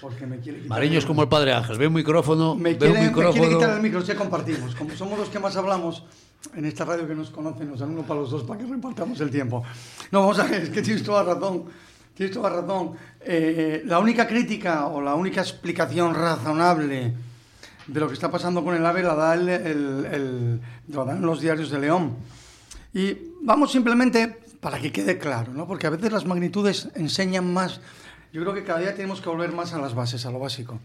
porque 0.00 0.26
me 0.26 0.38
quiere 0.40 0.58
quitar 0.58 0.70
Mariño 0.70 0.98
es 0.98 1.06
como 1.06 1.22
el 1.22 1.28
padre 1.28 1.52
Ángel. 1.52 1.78
Ve 1.78 1.86
un 1.86 1.94
micrófono, 1.94 2.54
me 2.54 2.72
ve 2.72 2.78
quiere, 2.78 2.92
un 2.94 3.00
me 3.00 3.06
micrófono. 3.08 3.32
quiere 3.42 3.54
quitar 3.56 3.76
el 3.76 3.82
micro, 3.82 4.00
ya 4.00 4.14
compartimos. 4.14 4.74
Como 4.74 4.90
somos 4.94 5.18
los 5.18 5.28
que 5.28 5.38
más 5.38 5.56
hablamos 5.56 6.04
en 6.54 6.64
esta 6.64 6.84
radio 6.84 7.06
que 7.06 7.14
nos 7.14 7.30
conocen, 7.30 7.70
nos 7.70 7.80
dan 7.80 7.90
uno 7.90 8.02
para 8.02 8.20
los 8.20 8.30
dos 8.30 8.44
para 8.44 8.60
que 8.60 8.66
repartamos 8.66 9.20
el 9.20 9.30
tiempo. 9.30 9.62
No, 10.10 10.20
vamos 10.20 10.38
a 10.38 10.44
ver, 10.44 10.62
es 10.62 10.70
que 10.70 10.82
tienes 10.82 11.02
toda 11.02 11.22
razón. 11.22 11.64
Tienes 12.14 12.34
toda 12.34 12.48
razón. 12.50 12.92
Eh, 13.20 13.82
la 13.86 13.98
única 13.98 14.26
crítica 14.26 14.86
o 14.86 15.00
la 15.02 15.14
única 15.14 15.40
explicación 15.42 16.14
razonable 16.14 17.12
de 17.86 18.00
lo 18.00 18.08
que 18.08 18.14
está 18.14 18.30
pasando 18.30 18.64
con 18.64 18.74
el 18.74 18.84
AVE 18.86 19.02
la, 19.02 19.14
da 19.14 19.34
el, 19.34 19.48
el- 19.48 20.06
el- 20.10 20.60
lo 20.88 21.04
dan 21.04 21.22
los 21.22 21.40
diarios 21.40 21.70
de 21.70 21.78
León. 21.78 22.16
Y 22.94 23.16
vamos 23.42 23.70
simplemente 23.72 24.38
para 24.60 24.78
que 24.80 24.90
quede 24.90 25.18
claro, 25.18 25.52
¿no? 25.52 25.66
porque 25.66 25.86
a 25.86 25.90
veces 25.90 26.10
las 26.10 26.24
magnitudes 26.24 26.88
enseñan 26.94 27.52
más. 27.52 27.80
Yo 28.32 28.40
creo 28.42 28.54
que 28.54 28.64
cada 28.64 28.80
día 28.80 28.94
tenemos 28.94 29.20
que 29.20 29.28
volver 29.28 29.52
más 29.52 29.72
a 29.74 29.78
las 29.78 29.94
bases, 29.94 30.24
a 30.26 30.30
lo 30.30 30.38
básico. 30.38 30.80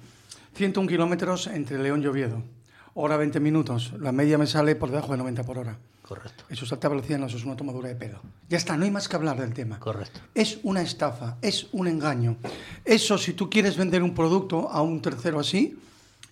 101 0.56 0.88
kilómetros 0.89 1.48
entre 1.48 1.80
León 1.82 2.03
y 2.03 2.08
Oviedo. 2.08 2.44
Hora 2.93 3.17
20 3.17 3.39
minutos. 3.39 3.93
La 4.00 4.12
media 4.12 4.38
me 4.38 4.48
sale 4.48 4.75
por 4.75 4.89
debajo 4.89 5.12
de 5.13 5.17
90 5.19 5.43
por 5.43 5.57
hora. 5.57 5.77
Correcto, 6.01 6.43
Eso 6.50 6.65
es 6.65 6.71
alta 6.74 6.89
velocidad, 6.89 7.19
no, 7.19 7.27
eso 7.27 7.38
es 7.38 7.45
una 7.45 7.55
tomadura 7.55 7.88
de 7.88 7.95
pelo. 7.95 8.19
Ya 8.50 8.57
está, 8.57 8.75
no 8.75 8.83
hay 8.83 8.91
más 8.91 9.07
que 9.07 9.15
hablar 9.15 9.39
del 9.39 9.53
tema. 9.53 9.79
correcto. 9.79 10.19
Es 10.36 10.60
una 10.63 10.81
estafa, 10.81 11.38
es 11.41 11.69
un 11.71 11.88
engaño. 11.88 12.36
Eso, 12.83 13.17
si 13.17 13.31
tú 13.31 13.50
quieres 13.50 13.77
vender 13.77 14.03
un 14.03 14.13
producto 14.13 14.69
a 14.69 14.81
un 14.81 15.01
tercero 15.01 15.39
así 15.39 15.79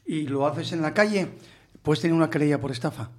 y 0.06 0.24
lo 0.28 0.46
haces 0.46 0.74
en 0.74 0.82
la 0.82 0.94
calle, 0.94 1.30
puedes 1.82 2.02
tener 2.02 2.14
una 2.14 2.30
querella 2.30 2.60
por 2.60 2.72
estafa. 2.72 3.10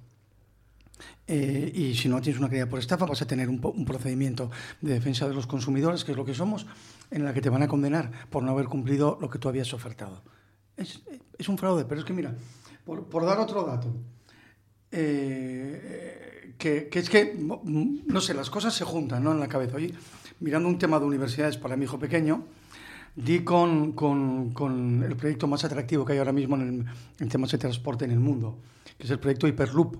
Eh, 1.27 1.71
y 1.73 1.95
si 1.95 2.09
no 2.09 2.21
tienes 2.21 2.39
una 2.39 2.47
querella 2.49 2.69
por 2.69 2.77
estafa, 2.77 3.07
vas 3.07 3.23
a 3.23 3.25
tener 3.25 3.49
un, 3.49 3.59
un 3.63 3.85
procedimiento 3.85 4.51
de 4.81 4.93
defensa 4.93 5.27
de 5.27 5.33
los 5.33 5.47
consumidores, 5.47 6.03
que 6.03 6.11
es 6.11 6.17
lo 6.17 6.25
que 6.25 6.35
somos, 6.35 6.67
en 7.09 7.25
la 7.25 7.33
que 7.33 7.41
te 7.41 7.49
van 7.49 7.63
a 7.63 7.67
condenar 7.67 8.11
por 8.29 8.43
no 8.43 8.51
haber 8.51 8.65
cumplido 8.65 9.17
lo 9.19 9.31
que 9.31 9.39
tú 9.39 9.49
habías 9.49 9.73
ofertado. 9.73 10.21
Es, 10.77 11.01
es 11.39 11.49
un 11.49 11.57
fraude, 11.57 11.85
pero 11.85 12.01
es 12.01 12.05
que 12.05 12.13
mira, 12.13 12.35
por, 12.91 13.05
por 13.05 13.25
dar 13.25 13.39
otro 13.39 13.63
dato, 13.63 13.87
eh, 14.91 16.53
que, 16.57 16.89
que 16.89 16.99
es 16.99 17.09
que, 17.09 17.39
no 17.39 18.19
sé, 18.19 18.33
las 18.33 18.49
cosas 18.49 18.73
se 18.73 18.83
juntan 18.83 19.23
¿no? 19.23 19.31
en 19.31 19.39
la 19.39 19.47
cabeza. 19.47 19.77
Hoy, 19.77 19.95
mirando 20.41 20.67
un 20.67 20.77
tema 20.77 20.99
de 20.99 21.05
universidades 21.05 21.55
para 21.55 21.77
mi 21.77 21.85
hijo 21.85 21.97
pequeño, 21.97 22.43
di 23.15 23.45
con, 23.45 23.93
con, 23.93 24.51
con 24.51 25.03
el 25.03 25.15
proyecto 25.15 25.47
más 25.47 25.63
atractivo 25.63 26.03
que 26.03 26.11
hay 26.11 26.19
ahora 26.19 26.33
mismo 26.33 26.57
en, 26.57 26.61
el, 26.61 26.85
en 27.17 27.29
temas 27.29 27.51
de 27.51 27.59
transporte 27.59 28.03
en 28.03 28.11
el 28.11 28.19
mundo, 28.19 28.59
que 28.97 29.05
es 29.05 29.09
el 29.09 29.19
proyecto 29.19 29.47
Hyperloop, 29.47 29.95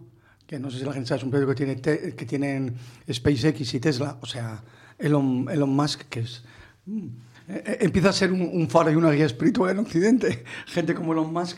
que 0.46 0.60
no 0.60 0.70
sé 0.70 0.80
si 0.80 0.84
la 0.84 0.92
gente 0.92 1.08
sabe, 1.08 1.20
es 1.20 1.24
un 1.24 1.32
proyecto 1.32 1.56
que, 1.56 1.82
tiene 1.82 2.14
que 2.14 2.26
tienen 2.26 2.76
SpaceX 3.10 3.74
y 3.74 3.80
Tesla, 3.80 4.18
o 4.20 4.26
sea, 4.26 4.62
Elon, 5.00 5.48
Elon 5.50 5.70
Musk, 5.70 6.10
que 6.10 6.20
es... 6.20 6.44
mm, 6.88 7.08
eh, 7.48 7.78
empieza 7.80 8.10
a 8.10 8.14
ser 8.14 8.34
un, 8.34 8.42
un 8.42 8.70
faro 8.70 8.92
y 8.92 8.96
una 8.96 9.12
guía 9.12 9.28
espiritual 9.28 9.72
en 9.72 9.80
Occidente, 9.80 10.44
gente 10.66 10.94
como 10.94 11.14
Elon 11.14 11.32
Musk, 11.32 11.58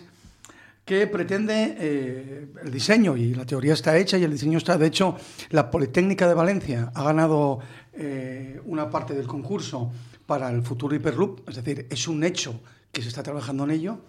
que 0.86 1.08
pretende 1.08 1.76
eh, 1.80 2.48
el 2.64 2.72
diseño, 2.72 3.16
y 3.16 3.34
la 3.34 3.46
teoría 3.46 3.74
está 3.74 3.98
hecha 3.98 4.18
y 4.18 4.24
el 4.24 4.32
diseño 4.32 4.58
está, 4.58 4.78
de 4.78 4.88
hecho, 4.88 5.16
la 5.50 5.72
Politécnica 5.72 6.28
de 6.28 6.34
Valencia 6.34 6.92
ha 6.94 7.04
ganado 7.04 7.60
eh, 7.94 8.60
una 8.66 8.90
parte 8.90 9.14
del 9.14 9.28
concurso 9.28 9.92
para 10.26 10.50
el 10.50 10.62
futuro 10.62 10.96
Hyperloop, 10.96 11.48
es 11.48 11.56
decir, 11.56 11.88
es 11.90 12.08
un 12.08 12.24
hecho 12.24 12.60
que 12.92 13.02
se 13.02 13.08
está 13.08 13.24
trabajando 13.24 13.64
en 13.64 13.72
ello. 13.72 14.00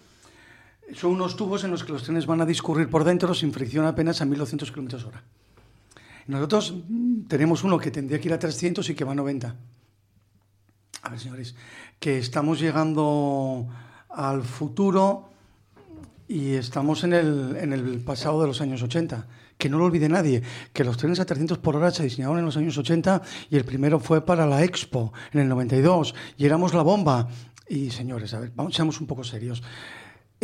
Son 0.94 1.12
unos 1.12 1.36
tubos 1.36 1.64
en 1.64 1.70
los 1.70 1.84
que 1.84 1.92
los 1.92 2.02
trenes 2.02 2.26
van 2.26 2.40
a 2.40 2.46
discurrir 2.46 2.90
por 2.90 3.04
dentro 3.04 3.34
sin 3.34 3.52
fricción 3.52 3.86
apenas 3.86 4.20
a 4.20 4.24
1200 4.24 4.70
km 4.70 5.06
hora. 5.06 5.22
Nosotros 6.26 6.74
mm, 6.88 7.22
tenemos 7.26 7.64
uno 7.64 7.78
que 7.78 7.90
tendría 7.90 8.20
que 8.20 8.28
ir 8.28 8.34
a 8.34 8.38
300 8.38 8.88
y 8.90 8.94
que 8.94 9.04
va 9.04 9.12
a 9.12 9.14
90. 9.14 9.56
A 11.02 11.08
ver, 11.08 11.20
señores, 11.20 11.54
que 11.98 12.18
estamos 12.18 12.60
llegando 12.60 13.68
al 14.08 14.42
futuro 14.42 15.33
y 16.28 16.54
estamos 16.54 17.04
en 17.04 17.12
el, 17.12 17.56
en 17.56 17.72
el 17.72 18.00
pasado 18.00 18.40
de 18.40 18.46
los 18.46 18.60
años 18.60 18.82
80. 18.82 19.26
Que 19.58 19.68
no 19.68 19.78
lo 19.78 19.84
olvide 19.84 20.08
nadie, 20.08 20.42
que 20.72 20.82
los 20.82 20.96
trenes 20.96 21.20
a 21.20 21.24
300 21.24 21.58
por 21.58 21.76
hora 21.76 21.92
se 21.92 22.02
diseñaron 22.02 22.38
en 22.38 22.44
los 22.44 22.56
años 22.56 22.76
80 22.76 23.22
y 23.50 23.56
el 23.56 23.64
primero 23.64 24.00
fue 24.00 24.24
para 24.24 24.46
la 24.46 24.64
Expo 24.64 25.12
en 25.32 25.40
el 25.40 25.48
92 25.48 26.14
y 26.36 26.44
éramos 26.44 26.74
la 26.74 26.82
bomba. 26.82 27.28
Y 27.68 27.90
señores, 27.90 28.34
a 28.34 28.40
ver, 28.40 28.52
vamos, 28.54 28.74
seamos 28.74 29.00
un 29.00 29.06
poco 29.06 29.22
serios. 29.22 29.62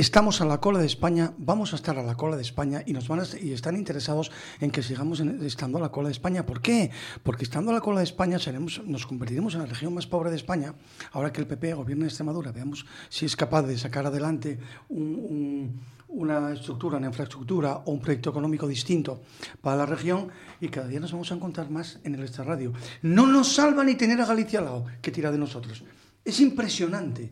Estamos 0.00 0.40
a 0.40 0.46
la 0.46 0.62
cola 0.62 0.78
de 0.78 0.86
España, 0.86 1.34
vamos 1.36 1.74
a 1.74 1.76
estar 1.76 1.98
a 1.98 2.02
la 2.02 2.14
cola 2.14 2.34
de 2.36 2.40
España 2.40 2.82
y 2.86 2.94
nos 2.94 3.06
van 3.06 3.20
a, 3.20 3.24
y 3.38 3.52
están 3.52 3.76
interesados 3.76 4.30
en 4.58 4.70
que 4.70 4.82
sigamos 4.82 5.20
estando 5.20 5.76
a 5.76 5.80
la 5.82 5.90
cola 5.90 6.08
de 6.08 6.12
España. 6.12 6.46
¿Por 6.46 6.62
qué? 6.62 6.90
Porque 7.22 7.44
estando 7.44 7.70
a 7.70 7.74
la 7.74 7.82
cola 7.82 7.98
de 8.00 8.04
España 8.04 8.38
seremos, 8.38 8.80
nos 8.86 9.04
convertiremos 9.04 9.52
en 9.52 9.60
la 9.60 9.66
región 9.66 9.92
más 9.92 10.06
pobre 10.06 10.30
de 10.30 10.36
España. 10.36 10.72
Ahora 11.12 11.30
que 11.34 11.42
el 11.42 11.46
PP 11.46 11.74
gobierna 11.74 12.06
Extremadura, 12.06 12.50
veamos 12.50 12.86
si 13.10 13.26
es 13.26 13.36
capaz 13.36 13.60
de 13.64 13.76
sacar 13.76 14.06
adelante 14.06 14.58
un- 14.88 15.20
un- 15.28 15.80
una 16.08 16.50
estructura, 16.54 16.96
una 16.96 17.08
infraestructura 17.08 17.82
o 17.84 17.90
un 17.92 18.00
proyecto 18.00 18.30
económico 18.30 18.66
distinto 18.66 19.20
para 19.60 19.76
la 19.76 19.84
región 19.84 20.28
y 20.62 20.68
cada 20.70 20.88
día 20.88 21.00
nos 21.00 21.12
vamos 21.12 21.30
a 21.30 21.34
encontrar 21.34 21.68
más 21.68 21.98
en 22.04 22.14
el 22.14 22.22
extrarradio. 22.22 22.72
No 23.02 23.26
nos 23.26 23.52
salva 23.54 23.84
ni 23.84 23.96
tener 23.96 24.18
a 24.22 24.24
Galicia 24.24 24.60
al 24.60 24.64
lado, 24.64 24.86
que 25.02 25.10
tira 25.10 25.30
de 25.30 25.36
nosotros. 25.36 25.84
Es 26.24 26.40
impresionante, 26.40 27.30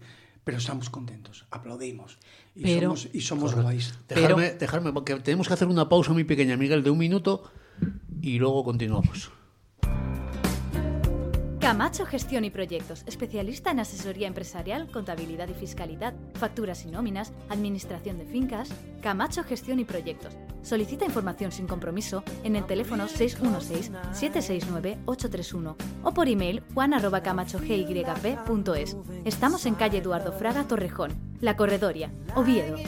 pero 0.49 0.57
estamos 0.57 0.89
contentos, 0.89 1.45
aplaudimos 1.51 2.17
y 2.55 2.63
Pero- 2.63 2.97
somos, 2.97 3.09
y 3.13 3.21
somos 3.21 3.55
guays. 3.55 3.93
Dejarme, 4.09 4.53
dejarme, 4.53 4.95
porque 4.95 5.15
tenemos 5.17 5.47
que 5.47 5.53
hacer 5.53 5.69
una 5.69 5.91
pausa 5.91 6.15
muy 6.15 6.25
pequeña, 6.25 6.57
Miguel, 6.57 6.83
de 6.83 6.89
un 6.89 6.97
minuto 6.97 7.53
y 8.23 8.39
luego 8.39 8.65
continuamos. 8.65 9.31
Camacho 11.69 12.07
Gestión 12.07 12.47
y 12.47 12.51
Proyectos, 12.51 13.03
especialista 13.05 13.71
en 13.71 13.81
asesoría 13.81 14.27
empresarial, 14.27 14.91
contabilidad 14.91 15.51
y 15.51 15.53
fiscalidad, 15.53 16.15
facturas 16.33 16.87
y 16.87 16.91
nóminas, 16.91 17.35
administración 17.51 18.17
de 18.17 18.25
fincas. 18.25 18.71
Camacho 19.03 19.45
Gestión 19.45 19.79
y 19.79 19.85
Proyectos. 19.85 20.33
Solicita 20.63 21.05
información 21.05 21.53
sin 21.53 21.67
compromiso 21.67 22.25
en 22.43 22.57
el 22.57 22.65
teléfono 22.65 23.07
616-769-831 23.07 25.77
o 26.05 26.15
por 26.15 26.29
email 26.29 26.63
juan.camachogyp.es. 26.73 28.97
Estamos 29.27 29.67
en 29.67 29.75
calle 29.75 29.99
Eduardo 29.99 30.33
Fraga 30.33 30.65
Torrejón, 30.65 31.13
La 31.43 31.55
Corredoria, 31.55 32.11
Oviedo. 32.35 32.79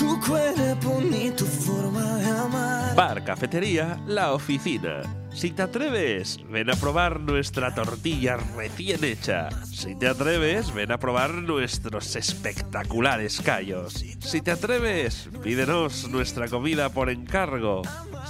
Tu 0.00 0.18
cuerpo 0.18 0.98
ni 1.02 1.30
tu 1.30 1.44
forma 1.44 2.42
amar. 2.42 2.96
Bar 2.96 3.22
Cafetería 3.22 4.00
La 4.06 4.32
Oficina. 4.32 5.02
Si 5.30 5.50
te 5.50 5.60
atreves, 5.60 6.40
ven 6.48 6.70
a 6.70 6.74
probar 6.74 7.20
nuestra 7.20 7.74
tortilla 7.74 8.38
recién 8.56 9.04
hecha. 9.04 9.50
Si 9.66 9.94
te 9.94 10.08
atreves, 10.08 10.72
ven 10.72 10.90
a 10.90 10.98
probar 10.98 11.34
nuestros 11.34 12.16
espectaculares 12.16 13.42
callos. 13.42 13.92
Si 14.20 14.40
te 14.40 14.52
atreves, 14.52 15.28
pídenos 15.42 16.08
nuestra 16.08 16.48
comida 16.48 16.88
por 16.88 17.10
encargo. 17.10 17.82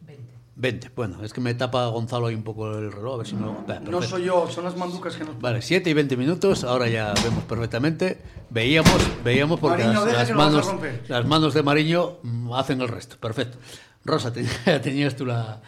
20. 0.06 0.24
20, 0.56 0.90
bueno, 0.94 1.24
es 1.24 1.32
que 1.32 1.40
me 1.40 1.54
tapa 1.54 1.86
Gonzalo 1.86 2.26
ahí 2.26 2.34
un 2.34 2.42
poco 2.42 2.70
el 2.76 2.92
reloj, 2.92 3.14
a 3.14 3.16
ver 3.18 3.26
si 3.26 3.34
me 3.36 3.46
lo... 3.46 3.52
Espera, 3.60 3.80
No 3.80 3.86
perfecto. 3.86 4.16
soy 4.16 4.24
yo, 4.26 4.50
son 4.50 4.64
las 4.64 4.76
manducas 4.76 5.16
que 5.16 5.24
nos 5.24 5.40
Vale, 5.40 5.62
7 5.62 5.88
y 5.88 5.94
20 5.94 6.16
minutos, 6.18 6.62
ahora 6.64 6.88
ya 6.88 7.14
vemos 7.24 7.44
perfectamente. 7.44 8.20
Veíamos, 8.50 9.00
veíamos 9.24 9.58
porque 9.60 9.82
Mariño, 9.84 10.04
las, 10.04 10.04
deja 10.04 10.18
las 10.18 10.26
que 10.28 10.32
lo 10.34 10.38
vas 10.38 10.48
a 10.68 10.72
manos, 10.74 11.08
las 11.08 11.26
manos 11.26 11.54
de 11.54 11.62
Mariño 11.62 12.18
hacen 12.54 12.82
el 12.82 12.88
resto. 12.88 13.16
Perfecto. 13.18 13.56
Rosa, 14.04 14.30
te- 14.32 14.44
tenías 14.82 15.16
tú 15.16 15.24
la... 15.24 15.62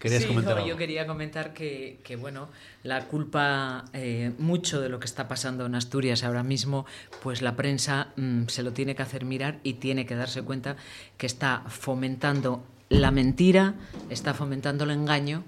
Querías 0.00 0.22
Sí, 0.22 0.28
comentar 0.28 0.52
no, 0.54 0.58
algo. 0.60 0.68
yo 0.68 0.76
quería 0.78 1.06
comentar 1.08 1.52
que, 1.52 2.00
que, 2.04 2.14
bueno, 2.16 2.48
la 2.88 3.04
culpa, 3.04 3.84
eh, 3.92 4.32
mucho 4.38 4.80
de 4.80 4.88
lo 4.88 4.98
que 4.98 5.04
está 5.04 5.28
pasando 5.28 5.66
en 5.66 5.74
Asturias 5.74 6.24
ahora 6.24 6.42
mismo, 6.42 6.86
pues 7.22 7.42
la 7.42 7.54
prensa 7.54 8.08
mm, 8.16 8.46
se 8.46 8.62
lo 8.62 8.72
tiene 8.72 8.96
que 8.96 9.02
hacer 9.02 9.26
mirar 9.26 9.60
y 9.62 9.74
tiene 9.74 10.06
que 10.06 10.14
darse 10.14 10.42
cuenta 10.42 10.76
que 11.18 11.26
está 11.26 11.64
fomentando 11.68 12.64
la 12.88 13.10
mentira, 13.10 13.74
está 14.08 14.32
fomentando 14.32 14.84
el 14.84 14.92
engaño 14.92 15.44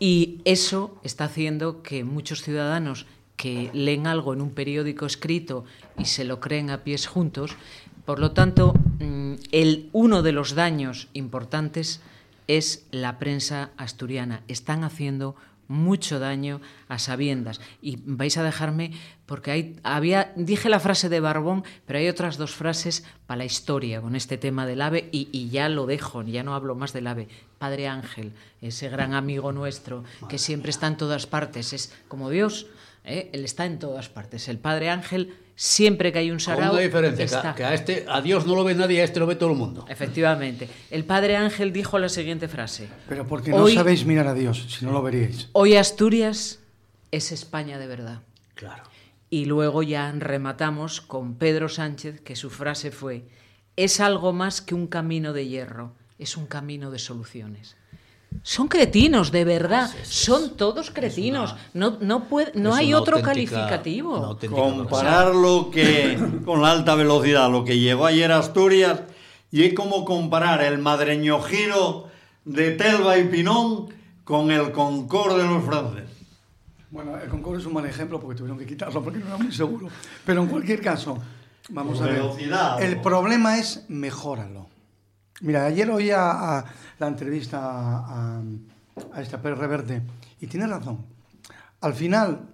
y 0.00 0.40
eso 0.46 0.98
está 1.04 1.24
haciendo 1.24 1.82
que 1.82 2.04
muchos 2.04 2.42
ciudadanos 2.42 3.04
que 3.36 3.70
leen 3.74 4.06
algo 4.06 4.32
en 4.32 4.40
un 4.40 4.50
periódico 4.50 5.04
escrito 5.04 5.66
y 5.98 6.06
se 6.06 6.24
lo 6.24 6.40
creen 6.40 6.70
a 6.70 6.84
pies 6.84 7.06
juntos, 7.06 7.54
por 8.06 8.18
lo 8.18 8.30
tanto, 8.30 8.72
mm, 9.00 9.34
el, 9.52 9.90
uno 9.92 10.22
de 10.22 10.32
los 10.32 10.54
daños 10.54 11.08
importantes 11.12 12.00
es 12.46 12.86
la 12.90 13.18
prensa 13.18 13.72
asturiana. 13.76 14.42
Están 14.48 14.82
haciendo 14.82 15.36
mucho 15.68 16.18
daño 16.18 16.60
a 16.88 16.98
sabiendas. 16.98 17.60
Y 17.80 17.98
vais 18.04 18.36
a 18.36 18.42
dejarme, 18.42 18.92
porque 19.26 19.50
hay, 19.50 19.76
había, 19.82 20.32
dije 20.34 20.68
la 20.68 20.80
frase 20.80 21.08
de 21.08 21.20
Barbón, 21.20 21.64
pero 21.86 21.98
hay 21.98 22.08
otras 22.08 22.38
dos 22.38 22.54
frases 22.54 23.04
para 23.26 23.38
la 23.38 23.44
historia 23.44 24.00
con 24.00 24.16
este 24.16 24.38
tema 24.38 24.66
del 24.66 24.82
ave 24.82 25.08
y, 25.12 25.28
y 25.30 25.50
ya 25.50 25.68
lo 25.68 25.86
dejo, 25.86 26.22
ya 26.22 26.42
no 26.42 26.54
hablo 26.54 26.74
más 26.74 26.92
del 26.92 27.06
ave. 27.06 27.28
Padre 27.58 27.88
Ángel, 27.88 28.32
ese 28.60 28.88
gran 28.88 29.14
amigo 29.14 29.52
nuestro 29.52 30.04
que 30.28 30.38
siempre 30.38 30.70
está 30.70 30.86
en 30.86 30.96
todas 30.96 31.26
partes, 31.26 31.72
es 31.72 31.94
como 32.08 32.30
Dios, 32.30 32.66
¿eh? 33.04 33.30
él 33.32 33.44
está 33.44 33.66
en 33.66 33.78
todas 33.78 34.08
partes. 34.08 34.48
El 34.48 34.58
Padre 34.58 34.90
Ángel 34.90 35.34
siempre 35.60 36.12
que 36.12 36.20
hay 36.20 36.30
un 36.30 36.38
sarao, 36.38 36.72
una 36.72 36.80
diferencia, 36.80 37.16
que 37.16 37.24
está. 37.24 37.50
a, 37.50 37.54
que 37.56 37.64
a 37.64 37.74
este 37.74 38.04
a 38.08 38.20
Dios 38.22 38.46
no 38.46 38.54
lo 38.54 38.62
ve 38.62 38.76
nadie, 38.76 39.00
a 39.00 39.04
este 39.04 39.18
lo 39.18 39.26
ve 39.26 39.34
todo 39.34 39.50
el 39.50 39.56
mundo. 39.56 39.84
Efectivamente. 39.88 40.68
El 40.88 41.04
padre 41.04 41.36
Ángel 41.36 41.72
dijo 41.72 41.98
la 41.98 42.08
siguiente 42.08 42.46
frase. 42.46 42.88
Pero 43.08 43.26
porque 43.26 43.50
no 43.50 43.56
Hoy- 43.64 43.74
sabéis 43.74 44.06
mirar 44.06 44.28
a 44.28 44.34
Dios, 44.34 44.66
si 44.78 44.84
no 44.86 44.92
lo 44.92 45.02
veríais. 45.02 45.48
Hoy 45.52 45.74
Asturias 45.74 46.60
es 47.10 47.32
España 47.32 47.76
de 47.78 47.88
verdad. 47.88 48.20
Claro. 48.54 48.84
Y 49.30 49.46
luego 49.46 49.82
ya 49.82 50.12
rematamos 50.12 51.00
con 51.00 51.34
Pedro 51.34 51.68
Sánchez, 51.68 52.20
que 52.20 52.36
su 52.36 52.50
frase 52.50 52.92
fue, 52.92 53.24
es 53.74 53.98
algo 53.98 54.32
más 54.32 54.62
que 54.62 54.76
un 54.76 54.86
camino 54.86 55.32
de 55.32 55.48
hierro, 55.48 55.92
es 56.20 56.36
un 56.36 56.46
camino 56.46 56.92
de 56.92 57.00
soluciones. 57.00 57.76
Son 58.42 58.68
cretinos, 58.68 59.30
de 59.32 59.44
verdad. 59.44 59.90
Son 60.04 60.56
todos 60.56 60.90
cretinos. 60.90 61.54
no, 61.74 61.98
no, 62.00 62.24
puede, 62.24 62.52
no 62.54 62.74
hay 62.74 62.94
otro 62.94 63.20
calificativo. 63.20 64.38
Comparar 64.50 65.34
lo 65.34 65.70
que 65.70 66.18
con 66.44 66.62
la 66.62 66.70
alta 66.70 66.94
velocidad, 66.94 67.50
lo 67.50 67.64
que 67.64 67.78
llegó 67.78 68.06
ayer 68.06 68.32
a 68.32 68.38
Asturias, 68.38 69.02
y 69.50 69.64
es 69.64 69.74
como 69.74 70.04
comparar 70.04 70.62
el 70.62 70.78
madreño 70.78 71.40
giro 71.42 72.08
de 72.44 72.72
Telva 72.72 73.18
y 73.18 73.24
Pinón 73.24 73.88
con 74.24 74.50
el 74.50 74.72
Concorde 74.72 75.42
de 75.42 75.48
los 75.48 75.64
franceses. 75.64 76.10
Bueno, 76.90 77.18
el 77.18 77.28
Concorde 77.28 77.60
es 77.60 77.66
un 77.66 77.74
mal 77.74 77.84
ejemplo 77.84 78.18
porque 78.18 78.36
tuvieron 78.36 78.58
que 78.58 78.66
quitarlo 78.66 79.02
porque 79.02 79.18
no 79.18 79.26
era 79.26 79.36
muy 79.36 79.52
seguro. 79.52 79.88
Pero 80.24 80.42
en 80.42 80.48
cualquier 80.48 80.80
caso, 80.80 81.18
vamos 81.68 82.00
a 82.00 82.06
ver. 82.06 82.14
Velocidad, 82.14 82.82
El 82.82 83.00
problema 83.00 83.58
es 83.58 83.84
mejóralo. 83.88 84.68
Mira, 85.40 85.66
ayer 85.66 85.88
oía 85.90 86.30
a 86.58 86.64
la 86.98 87.06
entrevista 87.06 87.58
a, 87.60 88.38
a, 88.38 88.42
a 89.12 89.22
esta 89.22 89.40
Pérez 89.40 89.58
Reverte 89.58 90.02
y 90.40 90.46
tiene 90.46 90.66
razón. 90.66 91.06
Al 91.80 91.94
final 91.94 92.48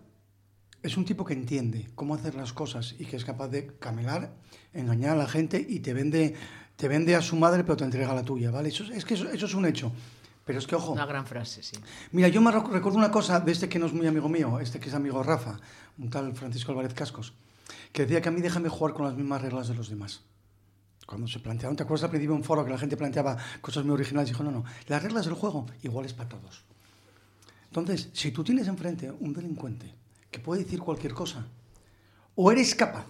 es 0.83 0.97
un 0.99 1.05
tipo 1.07 1.25
que 1.25 1.33
entiende 1.33 1.89
cómo 1.95 2.15
hacer 2.15 2.35
las 2.35 2.53
cosas 2.53 2.95
y 2.99 3.07
que 3.07 3.17
es 3.17 3.25
capaz 3.25 3.49
de 3.49 3.69
camelar, 3.79 4.35
engañar 4.75 5.13
a 5.13 5.17
la 5.17 5.27
gente 5.29 5.65
y 5.67 5.81
te 5.81 5.95
vende, 5.95 6.35
te 6.77 6.89
vende 6.89 7.17
a 7.17 7.23
su 7.23 7.37
madre 7.37 7.65
pero 7.65 7.77
te 7.79 7.85
entrega 7.85 8.15
la 8.15 8.23
tuya, 8.23 8.51
¿vale? 8.51 8.69
Eso, 8.69 8.85
es- 8.93 9.05
que 9.07 9.15
eso, 9.15 9.31
eso 9.31 9.47
es 9.47 9.55
un 9.55 9.65
hecho. 9.65 9.91
Pero 10.45 10.59
es 10.59 10.67
que, 10.67 10.75
ojo, 10.77 10.93
Una 10.93 11.07
gran 11.07 11.25
frase, 11.27 11.63
sí. 11.63 11.75
Mira, 12.13 12.29
yo 12.29 12.43
me 12.43 12.51
rec- 12.51 12.69
recuerdo 12.69 12.99
una 12.99 13.11
cosa 13.11 13.41
de 13.41 13.51
este 13.51 13.67
que 13.67 13.79
no 13.79 13.87
es 13.87 13.95
muy 13.95 14.07
amigo 14.07 14.29
mío, 14.29 14.61
este 14.61 14.79
que 14.79 14.91
es 14.91 14.95
amigo 14.95 15.23
Rafa, 15.23 15.57
un 15.97 16.11
tal 16.11 16.35
Francisco 16.35 16.71
Álvarez 16.73 16.93
Cascos, 16.93 17.33
que 17.93 18.03
decía 18.03 18.21
que 18.21 18.29
a 18.29 18.33
mí 18.33 18.43
déjame 18.43 18.69
jugar 18.69 18.93
con 18.93 19.07
las 19.07 19.15
mismas 19.15 19.41
reglas 19.41 19.69
de 19.69 19.75
los 19.75 19.89
demás. 19.89 20.21
Cuando 21.07 21.29
se 21.29 21.39
planteaban, 21.39 21.77
¿te 21.77 21.83
acuerdas 21.83 22.05
al 22.05 22.11
principio 22.11 22.35
un 22.35 22.45
foro 22.45 22.65
que 22.65 22.71
la 22.71 22.79
gente 22.79 22.97
planteaba 22.97 23.37
cosas 23.61 23.85
muy 23.85 23.95
originales? 23.95 24.31
Dijo, 24.31 24.43
no, 24.43 24.51
no, 24.51 24.65
las 24.87 25.03
reglas 25.03 25.27
del 25.27 25.35
juego 25.35 25.67
iguales 25.83 26.15
para 26.15 26.29
todos. 26.29 26.65
Entonces, 27.67 28.09
si 28.13 28.31
tú 28.31 28.45
tienes 28.45 28.69
enfrente 28.69 29.11
un 29.11 29.33
delincuente 29.33 29.95
que 30.31 30.39
puede 30.39 30.65
decir 30.65 30.81
cualquier 30.81 31.13
cosa, 31.13 31.47
o 32.35 32.51
eres 32.51 32.75
capaz 32.75 33.07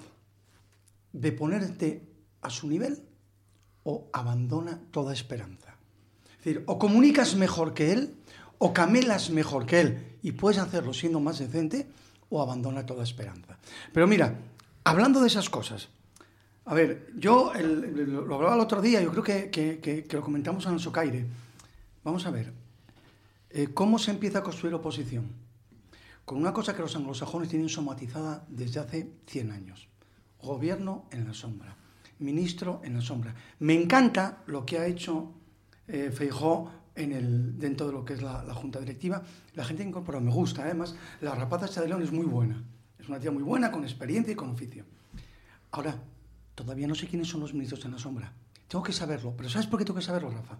de 1.12 1.32
ponerte 1.32 2.02
a 2.42 2.50
su 2.50 2.68
nivel, 2.68 3.02
o 3.84 4.08
abandona 4.12 4.80
toda 4.90 5.12
esperanza. 5.12 5.76
Es 6.38 6.44
decir, 6.44 6.64
o 6.66 6.78
comunicas 6.78 7.36
mejor 7.36 7.74
que 7.74 7.92
él, 7.92 8.16
o 8.58 8.72
camelas 8.72 9.30
mejor 9.30 9.66
que 9.66 9.80
él, 9.80 10.18
y 10.22 10.32
puedes 10.32 10.58
hacerlo 10.58 10.92
siendo 10.92 11.20
más 11.20 11.38
decente, 11.38 11.86
o 12.30 12.42
abandona 12.42 12.84
toda 12.84 13.04
esperanza. 13.04 13.58
Pero 13.92 14.06
mira, 14.06 14.40
hablando 14.82 15.20
de 15.20 15.28
esas 15.28 15.48
cosas, 15.48 15.88
a 16.66 16.74
ver, 16.74 17.12
yo 17.16 17.52
el- 17.54 17.84
el- 17.84 18.12
lo 18.12 18.34
hablaba 18.36 18.54
el 18.54 18.60
otro 18.60 18.80
día, 18.80 19.00
yo 19.02 19.10
creo 19.10 19.22
que, 19.22 19.50
que- 19.50 20.06
lo 20.10 20.22
comentamos 20.22 20.64
en 20.66 20.78
Socaire. 20.78 21.26
Vamos 22.02 22.26
a 22.26 22.30
ver, 22.30 22.52
eh, 23.50 23.68
¿cómo 23.74 23.98
se 23.98 24.10
empieza 24.10 24.38
a 24.38 24.42
construir 24.42 24.74
oposición? 24.74 25.26
Con 26.24 26.38
una 26.38 26.52
cosa 26.52 26.74
que 26.74 26.80
los 26.82 26.96
anglosajones 26.96 27.48
tienen 27.50 27.68
somatizada 27.68 28.44
desde 28.48 28.80
hace 28.80 29.10
100 29.26 29.50
años. 29.52 29.88
Gobierno 30.40 31.06
en 31.10 31.26
la 31.26 31.34
sombra, 31.34 31.76
ministro 32.18 32.80
en 32.84 32.94
la 32.94 33.00
sombra. 33.00 33.34
Me 33.58 33.74
encanta 33.74 34.42
lo 34.46 34.64
que 34.64 34.78
ha 34.78 34.86
hecho 34.86 35.32
eh, 35.86 36.10
Feijó 36.10 36.70
en 36.94 37.12
el, 37.12 37.58
dentro 37.58 37.86
de 37.88 37.92
lo 37.92 38.04
que 38.06 38.14
es 38.14 38.22
la, 38.22 38.42
junta 38.54 38.80
directiva. 38.80 39.22
La 39.54 39.64
gente 39.64 39.82
incorporada 39.82 40.24
me 40.24 40.30
gusta, 40.32 40.62
además, 40.62 40.96
la 41.20 41.34
rapaza 41.34 41.66
esta 41.66 41.82
de 41.82 41.88
León 41.88 42.02
es 42.02 42.10
muy 42.12 42.24
buena. 42.24 42.62
Es 42.98 43.08
una 43.08 43.18
tía 43.20 43.30
muy 43.30 43.42
buena, 43.42 43.70
con 43.70 43.82
experiencia 43.84 44.32
y 44.32 44.36
con 44.36 44.48
oficio. 44.50 44.84
Ahora, 45.72 45.96
todavía 46.54 46.86
no 46.86 46.94
sé 46.94 47.06
quiénes 47.06 47.28
son 47.28 47.40
los 47.40 47.52
ministros 47.52 47.84
en 47.84 47.92
la 47.92 47.98
sombra. 47.98 48.32
Tengo 48.68 48.82
que 48.82 48.92
saberlo, 48.92 49.34
pero 49.36 49.48
¿sabes 49.48 49.66
por 49.66 49.78
qué 49.78 49.84
tengo 49.84 49.98
que 49.98 50.04
saberlo, 50.04 50.30
Rafa? 50.30 50.58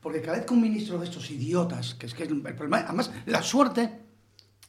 Porque 0.00 0.20
cada 0.20 0.36
vez 0.36 0.46
que 0.46 0.52
un 0.52 0.60
ministro 0.60 0.98
de 0.98 1.06
estos 1.06 1.30
idiotas, 1.30 1.94
que 1.94 2.06
es 2.06 2.14
que 2.14 2.24
es 2.24 2.30
el 2.30 2.42
problema, 2.42 2.80
además, 2.80 3.10
la 3.26 3.42
suerte 3.42 4.00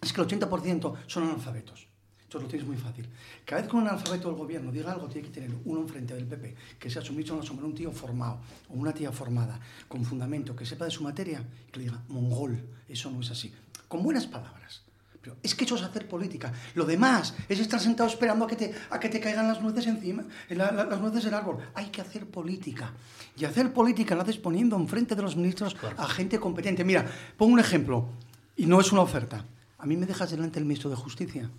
es 0.02 0.14
que 0.14 0.22
el 0.22 0.28
80% 0.28 0.96
son 1.08 1.24
analfabetos. 1.24 1.88
Entonces 2.24 2.44
lo 2.44 2.48
tienes 2.50 2.68
muy 2.68 2.78
fácil. 2.78 3.08
Cada 3.44 3.62
vez 3.62 3.70
que 3.70 3.76
un 3.76 3.88
analfabeto 3.88 4.30
del 4.30 4.38
gobierno 4.38 4.72
diga 4.72 4.92
algo, 4.92 5.08
tiene 5.08 5.28
que 5.28 5.34
tener 5.34 5.52
uno 5.66 5.82
enfrente 5.82 6.16
del 6.16 6.26
PP, 6.26 6.56
que 6.80 6.90
sea 6.90 7.02
su 7.02 7.12
ministro 7.12 7.36
en 7.36 7.42
la 7.42 7.46
sombra, 7.46 7.66
un 7.66 7.76
tío 7.76 7.92
formado 7.92 8.40
o 8.70 8.74
una 8.76 8.94
tía 8.94 9.12
formada, 9.12 9.60
con 9.88 10.04
fundamento, 10.06 10.56
que 10.56 10.66
sepa 10.66 10.86
de 10.86 10.92
su 10.92 11.04
materia, 11.04 11.44
que 11.72 11.80
le 11.80 11.86
diga, 11.86 12.02
mongol, 12.08 12.58
eso 12.88 13.12
no 13.12 13.20
es 13.20 13.30
así. 13.30 13.54
Con 13.88 14.04
buenas 14.04 14.26
palabras. 14.26 14.85
Pero 15.26 15.38
es 15.42 15.56
que 15.56 15.66
eso 15.66 15.76
es 15.76 15.82
hacer 15.82 16.08
política. 16.08 16.54
Lo 16.76 16.86
demás 16.86 17.34
es 17.50 17.60
estar 17.60 17.80
sentado 17.80 18.08
esperando 18.08 18.46
a 18.46 18.48
que 18.48 18.56
te, 18.56 18.76
a 18.92 19.00
que 19.00 19.10
te 19.10 19.20
caigan 19.20 19.48
las 19.48 19.60
nueces 19.60 19.88
encima, 19.88 20.24
la- 20.50 20.72
la- 20.72 20.84
las 20.86 21.02
nueces 21.02 21.24
del 21.24 21.34
árbol. 21.34 21.58
Hay 21.74 21.88
que 21.88 22.00
hacer 22.00 22.28
política. 22.30 22.94
Y 23.36 23.46
hacer 23.46 23.74
política 23.74 24.14
la 24.14 24.22
haces 24.22 24.38
poniendo 24.38 24.76
enfrente 24.76 25.16
de 25.16 25.24
los 25.24 25.36
ministros 25.36 25.76
a 25.98 26.08
gente 26.08 26.40
competente. 26.40 26.84
Mira, 26.84 27.10
pongo 27.38 27.54
un 27.54 27.60
ejemplo, 27.60 28.08
y 28.56 28.68
no 28.68 28.80
es 28.80 28.92
una 28.92 29.02
oferta. 29.02 29.46
A 29.80 29.88
mí 29.88 29.98
me 29.98 30.06
dejas 30.06 30.30
delante 30.30 30.60
el 30.60 30.66
ministro 30.66 30.92
de 30.92 30.96
Justicia. 30.96 31.50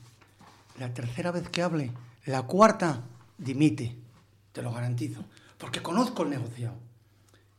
La 0.79 0.95
tercera 0.95 1.33
vez 1.33 1.49
que 1.49 1.63
hable, 1.63 1.91
la 2.25 2.43
cuarta, 2.43 3.03
dimite. 3.37 3.97
Te 4.53 4.63
lo 4.63 4.73
garantizo. 4.73 5.25
Porque 5.59 5.83
conozco 5.83 6.23
el 6.23 6.31
negociado. 6.31 6.75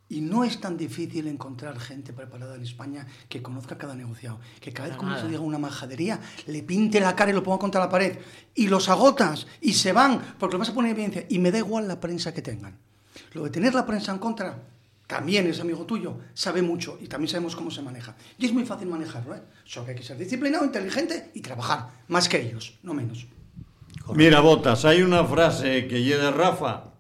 Y 0.10 0.22
no 0.22 0.43
es 0.46 0.62
tan 0.62 0.78
difícil 0.78 1.28
encontrar 1.28 1.78
gente 1.80 2.13
preparada 2.13 2.56
en 2.56 2.63
España 2.63 3.06
que 3.28 3.41
conozca 3.41 3.78
cada 3.78 3.93
negociado. 3.93 4.39
Que 4.62 4.72
cada 4.72 4.89
vez 4.89 4.98
uno 5.00 5.20
se 5.20 5.28
diga 5.28 5.41
una 5.41 5.58
majadería, 5.58 6.20
le 6.46 6.63
pinte 6.63 7.00
la 7.00 7.15
cara 7.15 7.32
y 7.32 7.34
lo 7.34 7.43
ponga 7.43 7.60
contra 7.60 7.82
la 7.82 7.89
pared. 7.89 8.17
Y 8.56 8.67
los 8.67 8.88
agotas 8.88 9.48
y 9.60 9.74
se 9.74 9.91
van 9.91 10.36
porque 10.39 10.54
lo 10.54 10.60
vas 10.60 10.70
a 10.70 10.74
poner 10.74 10.91
en 10.91 10.98
evidencia. 10.98 11.26
Y 11.30 11.39
me 11.39 11.52
da 11.52 11.58
igual 11.58 11.88
la 11.88 12.00
prensa 12.00 12.34
que 12.34 12.41
tengan. 12.41 12.78
Lo 13.34 13.43
de 13.43 13.50
tener 13.50 13.74
la 13.74 13.86
prensa 13.86 14.13
en 14.13 14.20
contra, 14.20 14.58
también 15.08 15.48
es 15.48 15.60
amigo 15.60 15.86
tuyo, 15.86 16.17
sabe 16.34 16.62
mucho 16.62 16.98
y 17.02 17.08
también 17.08 17.30
sabemos 17.30 17.56
cómo 17.56 17.72
se 17.72 17.82
maneja. 17.82 18.15
Y 18.38 18.46
es 18.46 18.54
muy 18.54 18.65
fácil 18.65 18.88
manejarlo, 18.88 19.36
¿eh? 19.36 19.41
Solo 19.65 19.86
que 19.86 19.91
hay 19.91 19.98
que 19.98 20.04
ser 20.04 20.17
disciplinado, 20.17 20.65
inteligente 20.65 21.32
y 21.34 21.41
trabajar. 21.41 21.89
Más 22.08 22.30
que 22.30 22.41
ellos, 22.41 22.78
no 22.84 22.93
menos. 22.93 23.28
Mira, 24.13 24.39
Botas, 24.39 24.86
hay 24.86 25.02
una 25.02 25.26
frase 25.26 25.88
que 25.88 26.04
lleve 26.04 26.32
Rafa. 26.32 26.93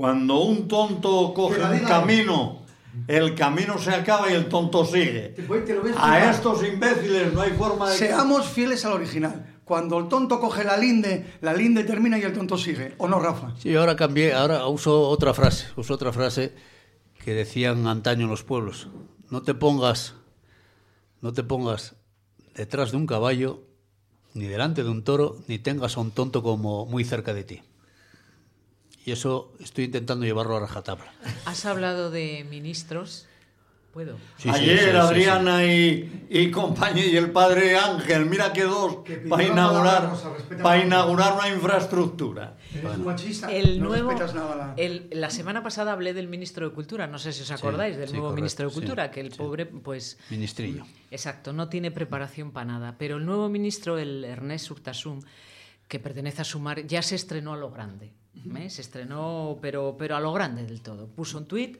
Cuando 0.00 0.40
un 0.44 0.66
tonto 0.66 1.34
coge 1.34 1.62
un 1.62 1.80
camino, 1.80 2.62
el 3.06 3.34
camino 3.34 3.76
se 3.76 3.90
acaba 3.90 4.30
y 4.30 4.34
el 4.34 4.48
tonto 4.48 4.82
sigue. 4.82 5.34
A 5.98 6.30
estos 6.30 6.66
imbéciles 6.66 7.34
no 7.34 7.42
hay 7.42 7.50
forma 7.50 7.90
de... 7.90 7.98
Seamos 7.98 8.46
fieles 8.46 8.82
al 8.86 8.94
original. 8.94 9.60
Cuando 9.62 9.98
el 9.98 10.08
tonto 10.08 10.40
coge 10.40 10.64
la 10.64 10.78
linde, 10.78 11.34
la 11.42 11.52
linde 11.52 11.84
termina 11.84 12.18
y 12.18 12.22
el 12.22 12.32
tonto 12.32 12.56
sigue. 12.56 12.94
¿O 12.96 13.08
no, 13.08 13.20
Rafa? 13.20 13.52
Sí, 13.58 13.76
ahora 13.76 13.94
cambié, 13.94 14.32
ahora 14.32 14.66
uso 14.68 15.06
otra 15.06 15.34
frase, 15.34 15.66
uso 15.76 15.92
otra 15.92 16.14
frase 16.14 16.54
que 17.22 17.34
decían 17.34 17.86
antaño 17.86 18.24
en 18.24 18.30
los 18.30 18.42
pueblos. 18.42 18.88
No 19.28 19.42
te 19.42 19.52
pongas, 19.52 20.14
no 21.20 21.34
te 21.34 21.42
pongas 21.42 21.94
detrás 22.54 22.92
de 22.92 22.96
un 22.96 23.06
caballo, 23.06 23.64
ni 24.32 24.46
delante 24.46 24.82
de 24.82 24.88
un 24.88 25.04
toro, 25.04 25.36
ni 25.46 25.58
tengas 25.58 25.98
a 25.98 26.00
un 26.00 26.10
tonto 26.10 26.42
como 26.42 26.86
muy 26.86 27.04
cerca 27.04 27.34
de 27.34 27.44
ti. 27.44 27.62
Y 29.06 29.12
eso 29.12 29.52
estoy 29.60 29.84
intentando 29.84 30.24
llevarlo 30.26 30.56
a 30.56 30.60
rajatabla. 30.60 31.12
Has 31.46 31.64
hablado 31.64 32.10
de 32.10 32.44
ministros. 32.48 33.26
¿Puedo? 33.92 34.18
Sí, 34.36 34.48
Ayer 34.48 34.78
sí, 34.78 34.84
sí, 34.84 34.90
Adriana 34.96 35.64
Y, 35.66 36.26
y 36.30 36.50
compañía 36.52 37.06
y 37.06 37.16
el 37.16 37.32
padre 37.32 37.76
Ángel, 37.76 38.24
mira 38.26 38.52
que 38.52 38.62
dos, 38.62 38.98
para 39.28 39.42
inaugurar, 39.42 40.12
para 40.62 40.84
inaugurar 40.84 41.32
una 41.34 41.48
infraestructura. 41.48 42.56
Eres 42.72 42.84
un 42.98 43.04
machista. 43.04 43.50
El 43.50 43.80
no 43.80 43.88
nuevo, 43.88 44.10
respetas 44.10 44.34
nada 44.36 44.54
la... 44.54 44.74
el- 44.76 45.08
la 45.10 45.28
semana 45.28 45.64
pasada 45.64 45.90
hablé 45.90 46.14
del 46.14 46.28
ministro 46.28 46.68
de 46.68 46.72
Cultura, 46.72 47.08
no 47.08 47.18
sé 47.18 47.32
si 47.32 47.42
os 47.42 47.50
acordáis 47.50 47.96
del 47.96 48.06
sí, 48.06 48.12
nuevo 48.12 48.28
correcto, 48.28 48.40
ministro 48.42 48.66
de 48.66 48.70
sí, 48.70 48.78
Cultura, 48.80 49.10
que 49.10 49.20
el 49.22 49.30
pobre, 49.30 49.66
pues... 49.66 50.18
Ministrillo. 50.30 50.86
Exacto, 51.10 51.52
no 51.52 51.68
tiene 51.68 51.90
preparación 51.90 52.52
para 52.52 52.66
nada. 52.66 52.94
Pero 52.96 53.16
el 53.16 53.26
nuevo 53.26 53.48
ministro, 53.48 53.98
el 53.98 54.22
Ernest 54.24 54.70
Urtasun, 54.70 55.24
que 55.88 55.98
pertenece 55.98 56.42
a 56.42 56.44
Sumar, 56.44 56.86
ya 56.86 57.02
se 57.02 57.16
estrenó 57.16 57.54
a 57.54 57.56
lo 57.56 57.72
grande. 57.72 58.12
¿Eh? 58.56 58.70
Se 58.70 58.80
estrenó, 58.80 59.58
pero, 59.60 59.96
pero 59.98 60.16
a 60.16 60.20
lo 60.20 60.32
grande 60.32 60.64
del 60.64 60.80
todo. 60.80 61.06
Puso 61.06 61.38
un 61.38 61.46
tuit 61.46 61.78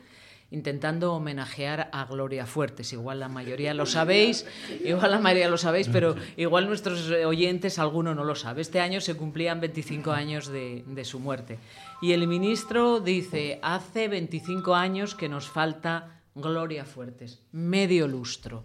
intentando 0.50 1.14
homenajear 1.14 1.88
a 1.92 2.04
Gloria 2.06 2.44
Fuertes. 2.44 2.92
Igual 2.92 3.20
la 3.20 3.28
mayoría 3.28 3.72
lo 3.72 3.86
sabéis, 3.86 4.46
igual 4.84 5.12
la 5.12 5.20
mayoría 5.20 5.48
lo 5.48 5.58
sabéis, 5.58 5.88
pero 5.88 6.16
igual 6.36 6.66
nuestros 6.66 7.08
eh, 7.10 7.24
oyentes 7.24 7.78
alguno 7.78 8.14
no 8.14 8.24
lo 8.24 8.34
sabe. 8.34 8.62
Este 8.62 8.80
año 8.80 9.00
se 9.00 9.14
cumplían 9.14 9.60
25 9.60 10.10
años 10.10 10.48
de, 10.48 10.82
de 10.86 11.04
su 11.04 11.20
muerte. 11.20 11.58
Y 12.02 12.12
el 12.12 12.26
ministro 12.26 13.00
dice, 13.00 13.60
hace 13.62 14.08
25 14.08 14.74
años 14.74 15.14
que 15.14 15.28
nos 15.28 15.48
falta 15.48 16.20
Gloria 16.34 16.84
Fuertes, 16.84 17.40
medio 17.52 18.08
lustro. 18.08 18.64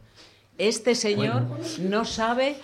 Este 0.58 0.96
señor 0.96 1.46
no 1.80 2.06
sabe 2.06 2.58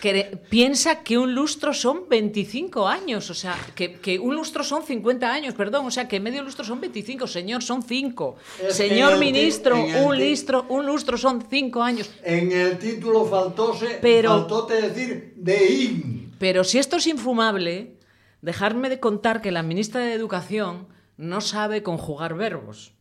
que 0.00 0.38
piensa 0.48 1.02
que 1.02 1.18
un 1.18 1.34
lustro 1.34 1.72
son 1.72 2.08
25 2.08 2.86
años, 2.86 3.30
o 3.30 3.34
sea, 3.34 3.56
que, 3.74 3.94
que, 3.94 4.18
un 4.18 4.34
lustro 4.34 4.62
son 4.64 4.84
50 4.84 5.30
años, 5.30 5.54
perdón, 5.54 5.86
o 5.86 5.90
sea, 5.90 6.08
que 6.08 6.20
medio 6.20 6.42
lustro 6.42 6.64
son 6.64 6.80
25, 6.80 7.26
señor, 7.26 7.62
son 7.62 7.82
5. 7.82 8.36
Señor 8.70 9.18
ministro, 9.18 9.76
un 9.76 10.18
lustro, 10.18 10.66
un 10.68 10.86
lustro 10.86 11.16
son 11.16 11.44
5 11.48 11.82
años. 11.82 12.10
En 12.22 12.52
el 12.52 12.78
título 12.78 13.24
faltóse, 13.24 13.98
pero, 14.00 14.30
faltóte 14.30 14.80
decir 14.80 15.34
de 15.36 15.72
IN. 15.72 16.34
Pero 16.38 16.64
si 16.64 16.78
esto 16.78 16.96
es 16.96 17.06
infumable, 17.06 17.96
dejarme 18.42 18.88
de 18.88 19.00
contar 19.00 19.40
que 19.40 19.50
la 19.50 19.62
ministra 19.62 20.00
de 20.00 20.12
Educación 20.12 20.88
no 21.16 21.40
sabe 21.40 21.82
conjugar 21.82 22.34
verbos. 22.34 22.95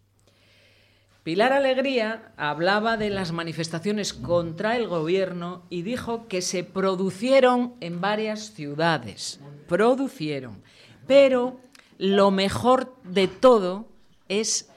Pilar 1.25 1.53
Alegría 1.53 2.31
hablaba 2.38 2.97
de 2.97 3.09
las 3.09 3.31
manifestaciones 3.31 4.13
contra 4.13 4.77
el 4.77 4.88
gobierno 4.88 5.65
y 5.71 5.81
dijo 5.81 6.27
que 6.27 6.43
se 6.43 6.63
producieron 6.63 7.73
en 7.81 7.99
varias 7.99 8.53
ciudades. 8.53 9.39
Producieron. 9.67 10.61
Pero 11.07 11.59
lo 11.97 12.29
mejor 12.29 12.95
de 13.03 13.27
todo 13.27 13.88
es 14.29 14.69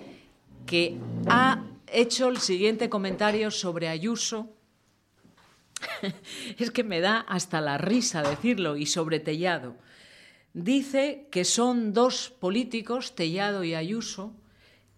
que 0.64 0.96
ha 1.28 1.66
hecho 1.86 2.30
el 2.30 2.38
siguiente 2.38 2.88
comentario 2.88 3.50
sobre 3.50 3.88
Ayuso. 3.88 4.48
es 6.58 6.70
que 6.70 6.82
me 6.82 7.00
da 7.00 7.26
hasta 7.28 7.60
la 7.60 7.76
risa 7.76 8.22
decirlo 8.22 8.78
y 8.78 8.86
sobre 8.86 9.20
Tellado. 9.20 9.76
Dice 10.54 11.28
que 11.30 11.44
son 11.44 11.92
dos 11.92 12.30
políticos, 12.30 13.14
Tellado 13.14 13.64
y 13.64 13.74
Ayuso, 13.74 14.32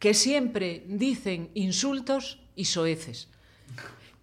que 0.01 0.15
siempre 0.15 0.83
dicen 0.89 1.51
insultos 1.55 2.41
y 2.57 2.65
soeces. 2.65 3.29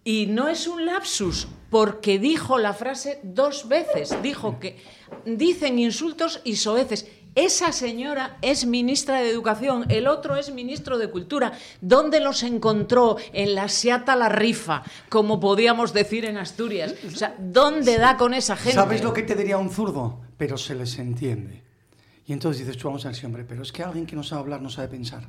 Y 0.04 0.26
no 0.26 0.48
es 0.48 0.66
un 0.66 0.84
lapsus, 0.84 1.48
porque 1.70 2.18
dijo 2.18 2.58
la 2.58 2.74
frase 2.74 3.20
dos 3.22 3.68
veces. 3.68 4.14
Dijo 4.22 4.58
que 4.58 4.78
dicen 5.24 5.78
insultos 5.78 6.40
y 6.44 6.56
soeces. 6.56 7.06
Esa 7.34 7.70
señora 7.72 8.38
es 8.42 8.66
ministra 8.66 9.20
de 9.20 9.30
Educación, 9.30 9.84
el 9.90 10.08
otro 10.08 10.34
es 10.34 10.52
ministro 10.52 10.98
de 10.98 11.10
Cultura. 11.10 11.52
¿Dónde 11.80 12.18
los 12.18 12.42
encontró? 12.42 13.16
En 13.32 13.54
la 13.54 13.68
Seata 13.68 14.16
la 14.16 14.28
rifa, 14.28 14.82
como 15.08 15.38
podíamos 15.38 15.92
decir 15.92 16.24
en 16.24 16.38
Asturias. 16.38 16.94
O 17.06 17.16
sea, 17.16 17.36
¿dónde 17.38 17.98
da 17.98 18.16
con 18.16 18.34
esa 18.34 18.56
gente? 18.56 18.72
¿Sabes 18.72 19.04
lo 19.04 19.12
que 19.12 19.22
te 19.22 19.36
diría 19.36 19.58
un 19.58 19.70
zurdo? 19.70 20.22
Pero 20.36 20.58
se 20.58 20.74
les 20.74 20.98
entiende. 20.98 21.62
Y 22.26 22.32
entonces 22.32 22.66
dices 22.66 22.80
tú, 22.80 22.88
vamos 22.88 23.06
a 23.06 23.10
ver, 23.10 23.26
hombre, 23.26 23.44
pero 23.44 23.62
es 23.62 23.70
que 23.70 23.84
alguien 23.84 24.06
que 24.06 24.16
no 24.16 24.24
sabe 24.24 24.40
hablar 24.40 24.60
no 24.60 24.70
sabe 24.70 24.88
pensar. 24.88 25.22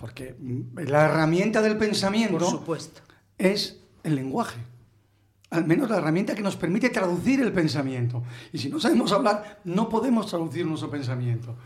Porque 0.00 0.34
la 0.74 1.04
herramienta 1.04 1.60
del 1.60 1.76
pensamiento 1.76 2.38
Por 2.38 2.50
supuesto. 2.50 3.02
es 3.36 3.80
el 4.02 4.16
lenguaje. 4.16 4.58
Al 5.50 5.66
menos 5.66 5.90
la 5.90 5.98
herramienta 5.98 6.34
que 6.34 6.42
nos 6.42 6.56
permite 6.56 6.88
traducir 6.90 7.40
el 7.40 7.52
pensamiento. 7.52 8.22
Y 8.52 8.58
si 8.58 8.68
no 8.70 8.80
sabemos 8.80 9.12
hablar, 9.12 9.60
no 9.64 9.88
podemos 9.88 10.26
traducir 10.26 10.64
nuestro 10.64 10.90
pensamiento. 10.90 11.56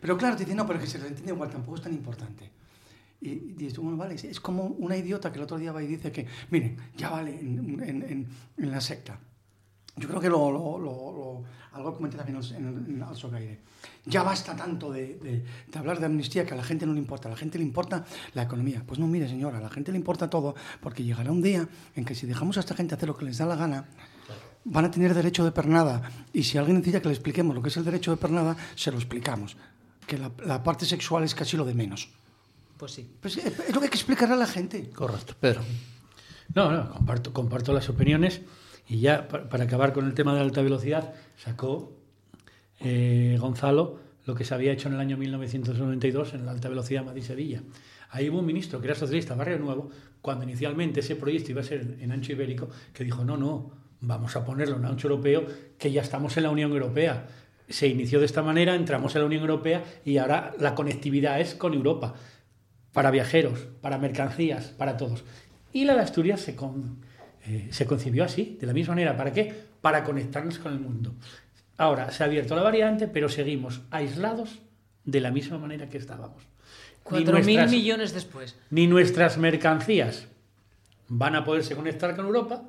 Pero 0.00 0.16
claro, 0.16 0.36
te 0.36 0.44
dicen, 0.44 0.56
no, 0.56 0.66
pero 0.66 0.80
que 0.80 0.86
se 0.86 0.98
lo 0.98 1.06
entiende 1.06 1.32
igual, 1.32 1.50
tampoco 1.50 1.76
es 1.76 1.82
tan 1.82 1.92
importante. 1.92 2.50
Y, 3.20 3.34
dices, 3.34 3.78
bueno, 3.78 3.96
vale, 3.96 4.14
es 4.14 4.40
como 4.40 4.64
una 4.64 4.96
idiota 4.96 5.30
que 5.30 5.38
el 5.38 5.44
otro 5.44 5.58
día 5.58 5.72
va 5.72 5.82
y 5.82 5.86
dice 5.86 6.12
que, 6.12 6.26
miren, 6.50 6.76
ya 6.96 7.10
vale, 7.10 7.38
en, 7.38 7.82
en, 7.82 8.26
en, 8.56 8.70
la 8.70 8.80
secta. 8.80 9.18
Yo 9.96 10.08
creo 10.08 10.20
que 10.20 10.28
lo, 10.28 10.50
lo, 10.50 10.78
lo, 10.78 11.42
algo 11.72 11.94
comenté 11.94 12.16
también 12.16 12.38
en, 12.54 12.96
en 12.96 13.02
Alzogaire 13.02 13.58
ya 14.06 14.22
basta 14.22 14.54
tanto 14.54 14.92
de, 14.92 15.18
de, 15.18 15.44
de, 15.66 15.78
hablar 15.78 15.98
de 15.98 16.06
amnistía 16.06 16.46
que 16.46 16.54
a 16.54 16.56
la 16.56 16.62
gente 16.62 16.86
no 16.86 16.92
le 16.92 17.00
importa, 17.00 17.28
a 17.28 17.32
la 17.32 17.36
gente 17.36 17.58
le 17.58 17.64
importa 17.64 18.04
la 18.34 18.42
economía. 18.42 18.82
Pues 18.86 18.98
no, 19.00 19.06
mire 19.06 19.28
señora, 19.28 19.58
a 19.58 19.60
la 19.60 19.68
gente 19.68 19.90
le 19.90 19.98
importa 19.98 20.30
todo 20.30 20.54
porque 20.80 21.02
llegará 21.02 21.32
un 21.32 21.42
día 21.42 21.68
en 21.94 22.04
que 22.04 22.14
si 22.14 22.26
dejamos 22.26 22.56
a 22.56 22.60
esta 22.60 22.74
gente 22.74 22.94
hacer 22.94 23.08
lo 23.08 23.16
que 23.16 23.24
les 23.24 23.38
da 23.38 23.46
la 23.46 23.56
gana, 23.56 23.86
van 24.64 24.84
a 24.84 24.90
tener 24.90 25.12
derecho 25.12 25.44
de 25.44 25.50
pernada. 25.50 26.10
Y 26.32 26.44
si 26.44 26.56
alguien 26.56 26.76
necesita 26.76 27.00
que 27.00 27.08
le 27.08 27.14
expliquemos 27.14 27.54
lo 27.54 27.62
que 27.62 27.68
es 27.68 27.76
el 27.76 27.84
derecho 27.84 28.12
de 28.12 28.16
pernada, 28.16 28.56
se 28.76 28.92
lo 28.92 28.98
explicamos. 28.98 29.56
Que 30.06 30.18
la, 30.18 30.30
la 30.44 30.62
parte 30.62 30.86
sexual 30.86 31.24
es 31.24 31.34
casi 31.34 31.56
lo 31.56 31.64
de 31.64 31.74
menos. 31.74 32.08
Pues 32.76 32.92
sí. 32.92 33.10
Pues 33.20 33.36
es, 33.38 33.46
es 33.46 33.74
lo 33.74 33.80
que 33.80 33.86
hay 33.86 33.90
que 33.90 33.98
explicar 33.98 34.30
a 34.30 34.36
la 34.36 34.46
gente. 34.46 34.88
Correcto, 34.90 35.34
pero... 35.40 35.62
No, 36.54 36.70
no, 36.70 36.90
comparto, 36.90 37.32
comparto 37.32 37.72
las 37.72 37.88
opiniones. 37.88 38.40
Y 38.88 39.00
ya, 39.00 39.28
para, 39.28 39.64
acabar 39.64 39.92
con 39.92 40.06
el 40.06 40.14
tema 40.14 40.32
de 40.32 40.38
la 40.38 40.44
alta 40.44 40.62
velocidad, 40.62 41.14
sacó 41.36 41.92
eh, 42.80 43.36
Gonzalo 43.40 43.98
lo 44.26 44.34
que 44.34 44.44
se 44.44 44.54
había 44.54 44.72
hecho 44.72 44.88
en 44.88 44.94
el 44.94 45.00
año 45.00 45.16
1992 45.16 46.34
en 46.34 46.46
la 46.46 46.52
alta 46.52 46.68
velocidad 46.68 47.04
Madrid-Sevilla. 47.04 47.62
Ahí 48.10 48.28
hubo 48.28 48.40
un 48.40 48.46
ministro 48.46 48.80
que 48.80 48.86
era 48.86 48.94
socialista, 48.94 49.34
Barrio 49.34 49.58
Nuevo, 49.58 49.90
cuando 50.20 50.44
inicialmente 50.44 51.00
ese 51.00 51.16
proyecto 51.16 51.52
iba 51.52 51.60
a 51.60 51.64
ser 51.64 51.96
en 52.00 52.12
ancho 52.12 52.32
ibérico, 52.32 52.68
que 52.92 53.04
dijo, 53.04 53.24
no, 53.24 53.36
no, 53.36 53.70
vamos 54.00 54.34
a 54.36 54.44
ponerlo 54.44 54.76
en 54.76 54.84
ancho 54.84 55.08
europeo, 55.08 55.46
que 55.78 55.92
ya 55.92 56.02
estamos 56.02 56.36
en 56.36 56.42
la 56.44 56.50
Unión 56.50 56.72
Europea. 56.72 57.26
Se 57.68 57.86
inició 57.88 58.18
de 58.18 58.26
esta 58.26 58.42
manera, 58.42 58.74
entramos 58.74 59.14
en 59.14 59.22
la 59.22 59.26
Unión 59.26 59.42
Europea 59.42 59.84
y 60.04 60.18
ahora 60.18 60.54
la 60.58 60.74
conectividad 60.74 61.40
es 61.40 61.54
con 61.54 61.74
Europa, 61.74 62.14
para 62.92 63.10
viajeros, 63.10 63.68
para 63.80 63.98
mercancías, 63.98 64.68
para 64.68 64.96
todos. 64.96 65.24
Y 65.72 65.84
la 65.84 65.94
de 65.94 66.00
Asturias 66.00 66.40
se, 66.40 66.56
con, 66.56 67.05
eh, 67.46 67.68
se 67.70 67.86
concibió 67.86 68.24
así, 68.24 68.56
de 68.60 68.66
la 68.66 68.72
misma 68.72 68.94
manera. 68.94 69.16
¿Para 69.16 69.32
qué? 69.32 69.54
Para 69.80 70.04
conectarnos 70.04 70.58
con 70.58 70.72
el 70.72 70.80
mundo. 70.80 71.14
Ahora 71.76 72.10
se 72.10 72.22
ha 72.22 72.26
abierto 72.26 72.56
la 72.56 72.62
variante, 72.62 73.06
pero 73.06 73.28
seguimos 73.28 73.82
aislados 73.90 74.58
de 75.04 75.20
la 75.20 75.30
misma 75.30 75.58
manera 75.58 75.88
que 75.88 75.98
estábamos. 75.98 76.42
Cuatro 77.02 77.40
mil 77.42 77.68
millones 77.68 78.12
después. 78.12 78.56
Ni 78.70 78.86
nuestras 78.86 79.38
mercancías 79.38 80.26
van 81.08 81.36
a 81.36 81.44
poderse 81.44 81.76
conectar 81.76 82.16
con 82.16 82.26
Europa, 82.26 82.64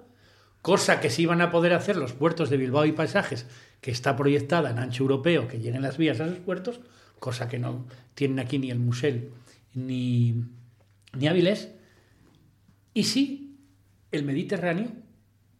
cosa 0.61 0.99
que 0.99 1.09
sí 1.09 1.25
van 1.25 1.41
a 1.41 1.49
poder 1.49 1.73
hacer 1.73 1.95
los 1.95 2.13
puertos 2.13 2.49
de 2.49 2.57
Bilbao 2.57 2.85
y 2.85 2.91
Pasajes, 2.91 3.47
que 3.81 3.89
está 3.89 4.15
proyectada 4.15 4.69
en 4.69 4.77
ancho 4.77 5.03
europeo, 5.03 5.47
que 5.47 5.59
lleguen 5.59 5.81
las 5.81 5.97
vías 5.97 6.19
a 6.19 6.25
esos 6.25 6.39
puertos, 6.39 6.79
cosa 7.19 7.47
que 7.47 7.57
no 7.57 7.87
tienen 8.13 8.39
aquí 8.39 8.59
ni 8.59 8.69
el 8.69 8.79
Musel 8.79 9.31
ni, 9.73 10.43
ni 11.13 11.27
Avilés. 11.27 11.71
Y 12.93 13.05
sí, 13.05 13.46
el 14.11 14.23
Mediterráneo 14.23 14.91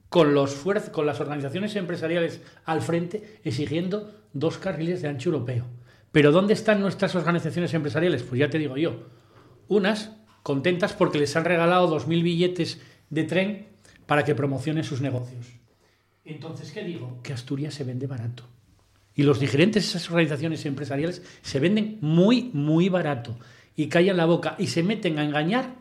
con, 0.09 0.33
los 0.33 0.55
con 0.91 1.05
las 1.05 1.19
organizaciones 1.19 1.75
empresariales 1.75 2.41
al 2.65 2.81
frente 2.81 3.39
exigiendo 3.43 4.13
dos 4.33 4.57
carriles 4.57 5.01
de 5.01 5.09
ancho 5.09 5.29
europeo. 5.29 5.65
Pero 6.11 6.31
¿dónde 6.31 6.53
están 6.53 6.79
nuestras 6.79 7.15
organizaciones 7.15 7.73
empresariales? 7.73 8.23
Pues 8.23 8.39
ya 8.39 8.49
te 8.49 8.57
digo 8.57 8.77
yo. 8.77 9.07
Unas 9.67 10.11
contentas 10.43 10.93
porque 10.93 11.19
les 11.19 11.35
han 11.35 11.45
regalado 11.45 11.93
2.000 11.93 12.23
billetes 12.23 12.81
de 13.09 13.23
tren 13.23 13.67
para 14.05 14.23
que 14.23 14.35
promocionen 14.35 14.83
sus 14.83 15.01
negocios. 15.01 15.47
Entonces, 16.23 16.71
¿qué 16.71 16.83
digo? 16.83 17.19
Que 17.23 17.33
Asturias 17.33 17.73
se 17.73 17.83
vende 17.83 18.07
barato. 18.07 18.43
Y 19.13 19.23
los 19.23 19.39
dirigentes 19.39 19.83
de 19.83 19.89
esas 19.89 20.09
organizaciones 20.09 20.65
empresariales 20.65 21.21
se 21.41 21.59
venden 21.59 21.97
muy, 22.01 22.49
muy 22.53 22.89
barato. 22.89 23.37
Y 23.75 23.87
callan 23.87 24.17
la 24.17 24.25
boca 24.25 24.55
y 24.57 24.67
se 24.67 24.83
meten 24.83 25.19
a 25.19 25.23
engañar 25.23 25.75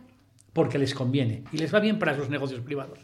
porque 0.57 0.79
les 0.79 0.95
conviene. 0.95 1.45
Y 1.53 1.59
les 1.59 1.73
va 1.73 1.81
bien 1.81 1.99
para 1.99 2.16
sus 2.16 2.31
negocios 2.31 2.62
privados. 2.62 2.99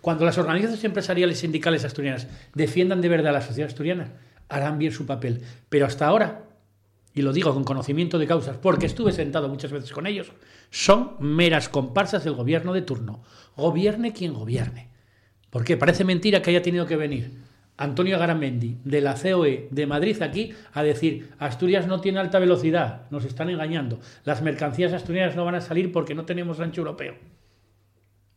Cuando 0.00 0.24
las 0.24 0.38
organizaciones 0.38 0.82
empresariales 0.84 1.38
sindicales 1.38 1.84
asturianas 1.84 2.28
defiendan 2.54 3.02
de 3.02 3.10
verdad 3.10 3.28
a 3.28 3.40
la 3.40 3.42
sociedad 3.42 3.68
asturiana, 3.68 4.14
harán 4.48 4.78
bien 4.78 4.90
su 4.90 5.04
papel. 5.04 5.42
Pero 5.68 5.84
hasta 5.84 6.06
ahora, 6.06 6.46
y 7.12 7.20
lo 7.20 7.34
digo 7.34 7.52
con 7.52 7.64
conocimiento 7.64 8.18
de 8.18 8.26
causas, 8.26 8.56
porque 8.56 8.86
estuve 8.86 9.12
sentado 9.12 9.50
muchas 9.50 9.70
veces 9.70 9.92
con 9.92 10.06
ellos, 10.06 10.32
son 10.70 11.16
meras 11.20 11.68
comparsas 11.68 12.24
del 12.24 12.32
gobierno 12.32 12.72
de 12.72 12.80
turno. 12.80 13.22
Gobierne 13.54 14.14
quien 14.14 14.32
gobierne. 14.32 14.88
Porque 15.50 15.76
parece 15.76 16.04
mentira 16.04 16.40
que 16.40 16.48
haya 16.48 16.62
tenido 16.62 16.86
que 16.86 16.96
venir 16.96 17.32
Antonio 17.76 18.18
Garamendi 18.18 18.78
de 18.84 19.00
la 19.00 19.14
COE 19.14 19.68
de 19.70 19.86
Madrid 19.86 20.22
aquí 20.22 20.52
a 20.72 20.82
decir 20.82 21.30
Asturias 21.38 21.86
no 21.86 22.00
tiene 22.00 22.20
alta 22.20 22.38
velocidad, 22.38 23.10
nos 23.10 23.24
están 23.24 23.50
engañando, 23.50 23.98
las 24.24 24.42
mercancías 24.42 24.92
asturianas 24.92 25.34
no 25.34 25.44
van 25.44 25.56
a 25.56 25.60
salir 25.60 25.90
porque 25.90 26.14
no 26.14 26.24
tenemos 26.24 26.60
ancho 26.60 26.82
europeo. 26.82 27.14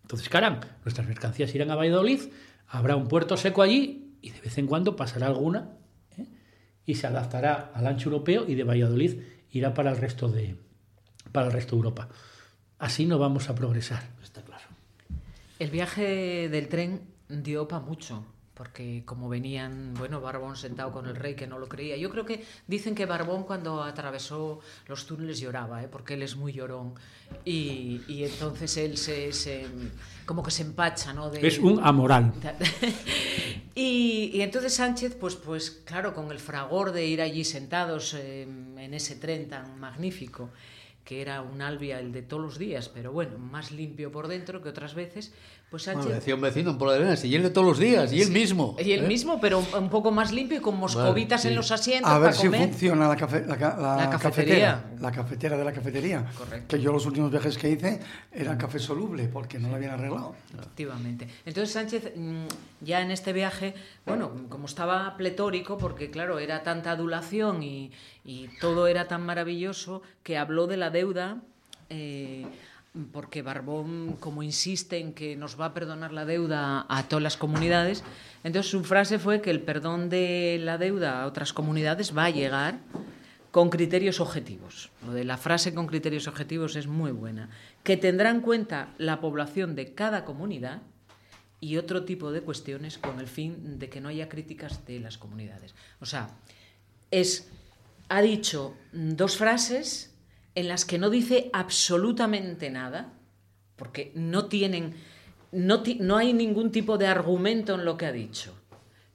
Entonces, 0.01 0.29
caramba, 0.29 0.61
nuestras 0.85 1.07
mercancías 1.07 1.53
irán 1.53 1.69
a 1.69 1.75
Valladolid, 1.75 2.21
habrá 2.67 2.95
un 2.95 3.07
puerto 3.07 3.37
seco 3.37 3.61
allí 3.61 4.15
y 4.21 4.31
de 4.31 4.41
vez 4.41 4.57
en 4.57 4.65
cuando 4.65 4.95
pasará 4.95 5.27
alguna 5.27 5.69
¿eh? 6.17 6.25
y 6.85 6.95
se 6.95 7.05
adaptará 7.05 7.71
al 7.75 7.85
ancho 7.85 8.09
europeo 8.09 8.45
y 8.47 8.55
de 8.55 8.63
Valladolid 8.63 9.21
irá 9.51 9.73
para 9.73 9.91
el 9.91 9.97
resto 9.97 10.29
de, 10.29 10.55
para 11.31 11.47
el 11.47 11.53
resto 11.53 11.75
de 11.75 11.79
Europa. 11.79 12.09
Así 12.79 13.05
no 13.05 13.19
vamos 13.19 13.49
a 13.49 13.55
progresar, 13.55 14.03
está 14.23 14.41
claro. 14.41 14.63
El 15.59 15.69
viaje 15.69 16.49
del 16.49 16.69
tren 16.69 17.01
dio 17.27 17.67
para 17.67 17.83
mucho 17.83 18.25
porque 18.57 19.03
como 19.05 19.29
venían, 19.29 19.93
bueno, 19.93 20.19
Barbón 20.19 20.55
sentado 20.55 20.91
con 20.91 21.05
el 21.05 21.15
rey 21.15 21.35
que 21.35 21.45
no 21.45 21.59
lo 21.59 21.69
creía. 21.69 21.95
Yo 21.95 22.09
creo 22.09 22.25
que 22.25 22.43
dicen 22.65 22.95
que 22.95 23.05
Barbón 23.05 23.43
cuando 23.43 23.83
atravesó 23.83 24.61
los 24.87 25.05
túneles 25.05 25.39
lloraba, 25.39 25.83
¿eh? 25.83 25.87
porque 25.87 26.15
él 26.15 26.23
es 26.23 26.35
muy 26.35 26.53
llorón 26.53 26.95
y, 27.45 28.01
y 28.07 28.23
entonces 28.23 28.75
él 28.77 28.97
se, 28.97 29.31
se, 29.31 29.67
como 30.25 30.41
que 30.41 30.49
se 30.49 30.63
empacha, 30.63 31.13
¿no? 31.13 31.29
De, 31.29 31.47
es 31.47 31.59
un 31.59 31.79
amoral. 31.83 32.33
y, 33.75 34.31
y, 34.33 34.41
entonces 34.41 34.73
Sánchez, 34.73 35.15
pues, 35.19 35.35
pues 35.35 35.69
claro, 35.85 36.15
con 36.15 36.31
el 36.31 36.39
fragor 36.39 36.93
de 36.93 37.05
ir 37.05 37.21
allí 37.21 37.43
sentados 37.43 38.15
eh, 38.15 38.41
en 38.41 38.93
ese 38.95 39.17
tren 39.17 39.49
tan 39.49 39.79
magnífico 39.79 40.49
que 41.07 41.21
era 41.21 41.41
un 41.41 41.61
albia 41.61 42.01
el 42.01 42.11
de 42.11 42.21
todos 42.21 42.43
los 42.43 42.57
días, 42.57 42.89
pero 42.89 43.13
bueno, 43.13 43.37
más 43.37 43.71
limpio 43.71 44.11
por 44.11 44.27
dentro 44.27 44.61
que 44.61 44.67
otras 44.67 44.93
veces, 44.93 45.31
Pues 45.69 45.83
Bueno, 45.85 46.01
Sánchez... 46.01 46.15
decía 46.19 46.35
un 46.35 46.39
vecino 46.39 46.71
en 46.71 46.77
Pola 46.77 46.93
de 46.93 46.99
Arenas, 46.99 47.25
y 47.25 47.35
él 47.35 47.43
de 47.43 47.49
todos 47.49 47.67
los 47.67 47.77
días, 47.77 48.13
y 48.13 48.21
él 48.21 48.31
mismo. 48.31 48.77
Y 48.79 48.93
el 48.93 49.03
¿eh? 49.03 49.07
mismo, 49.07 49.41
pero 49.41 49.59
un- 49.77 49.89
poco 49.89 50.11
más 50.11 50.31
limpio 50.31 50.59
y 50.59 50.61
con 50.61 50.77
moscovitas 50.77 51.41
sí. 51.41 51.49
en 51.49 51.55
los 51.55 51.71
asientos 51.71 52.09
A 52.09 52.19
ver 52.19 52.29
para 52.29 52.33
si 52.41 52.47
comer. 52.47 52.69
funciona 52.69 53.07
la, 53.09 53.17
cafe- 53.17 53.45
la, 53.45 53.57
ca- 53.57 53.75
la 53.77 53.95
La 53.97 54.09
cafetería. 54.09 54.71
cafetera. 54.75 55.01
La 55.01 55.11
cafetera 55.11 55.57
de 55.57 55.65
la 55.65 55.73
cafetería. 55.73 56.25
Correcto. 56.37 56.67
Que 56.77 56.81
yo 56.81 56.93
los 56.93 57.05
últimos 57.05 57.31
viajes 57.31 57.57
que 57.57 57.69
hice 57.69 57.99
era 58.31 58.57
café 58.57 58.79
soluble 58.79 59.27
porque 59.27 59.59
no 59.59 59.67
lo 59.67 59.75
habían 59.75 59.91
arreglado. 59.91 60.35
Efectivamente. 60.57 61.27
Entonces 61.45 61.73
Sánchez, 61.73 62.13
mm, 62.15 62.45
ya 62.81 63.01
en 63.01 63.11
este 63.11 63.33
viaje, 63.33 63.73
bueno, 64.05 64.31
como 64.47 64.67
estaba 64.67 65.17
pletórico, 65.17 65.77
porque 65.77 66.09
claro, 66.09 66.39
era 66.39 66.63
tanta 66.63 66.91
adulación 66.91 67.61
y, 67.61 67.91
y 68.23 68.47
todo 68.61 68.87
era 68.87 69.09
tan 69.09 69.25
maravilloso, 69.25 70.01
que 70.23 70.37
habló 70.37 70.65
de 70.67 70.77
la 70.77 70.91
deuda, 70.91 71.39
eh, 71.89 72.45
porque 73.11 73.41
Barbón, 73.41 74.17
como 74.19 74.43
insiste 74.43 74.97
en 74.97 75.13
que 75.13 75.35
nos 75.35 75.59
va 75.59 75.65
a 75.65 75.73
perdonar 75.73 76.11
la 76.11 76.25
deuda 76.25 76.85
a 76.89 77.07
todas 77.07 77.23
las 77.23 77.37
comunidades, 77.37 78.03
entonces 78.43 78.71
su 78.71 78.83
frase 78.83 79.19
fue 79.19 79.41
que 79.41 79.51
el 79.51 79.61
perdón 79.61 80.09
de 80.09 80.59
la 80.61 80.77
deuda 80.77 81.21
a 81.21 81.27
otras 81.27 81.53
comunidades 81.53 82.15
va 82.17 82.25
a 82.25 82.29
llegar 82.29 82.79
con 83.51 83.69
criterios 83.69 84.19
objetivos. 84.19 84.91
Lo 85.05 85.13
de 85.13 85.23
la 85.23 85.37
frase 85.37 85.73
con 85.73 85.87
criterios 85.87 86.27
objetivos 86.27 86.75
es 86.75 86.87
muy 86.87 87.11
buena. 87.11 87.49
Que 87.83 87.97
tendrá 87.97 88.29
en 88.29 88.41
cuenta 88.41 88.93
la 88.97 89.19
población 89.19 89.75
de 89.75 89.93
cada 89.93 90.25
comunidad 90.25 90.81
y 91.59 91.77
otro 91.77 92.05
tipo 92.05 92.31
de 92.31 92.41
cuestiones 92.41 92.97
con 92.97 93.19
el 93.19 93.27
fin 93.27 93.79
de 93.79 93.89
que 93.89 94.01
no 94.01 94.09
haya 94.09 94.29
críticas 94.29 94.85
de 94.85 94.99
las 94.99 95.17
comunidades. 95.17 95.73
O 95.99 96.05
sea, 96.05 96.29
es 97.09 97.49
ha 98.09 98.21
dicho 98.21 98.75
dos 98.91 99.37
frases 99.37 100.13
en 100.59 100.67
las 100.67 100.85
que 100.85 100.97
no 100.97 101.09
dice 101.09 101.49
absolutamente 101.53 102.69
nada, 102.69 103.13
porque 103.75 104.11
no 104.15 104.45
tienen 104.47 104.95
no, 105.51 105.81
ti- 105.83 105.97
no 106.01 106.17
hay 106.17 106.33
ningún 106.33 106.71
tipo 106.71 106.97
de 106.97 107.07
argumento 107.07 107.75
en 107.75 107.85
lo 107.85 107.95
que 107.97 108.05
ha 108.05 108.11
dicho, 108.11 108.53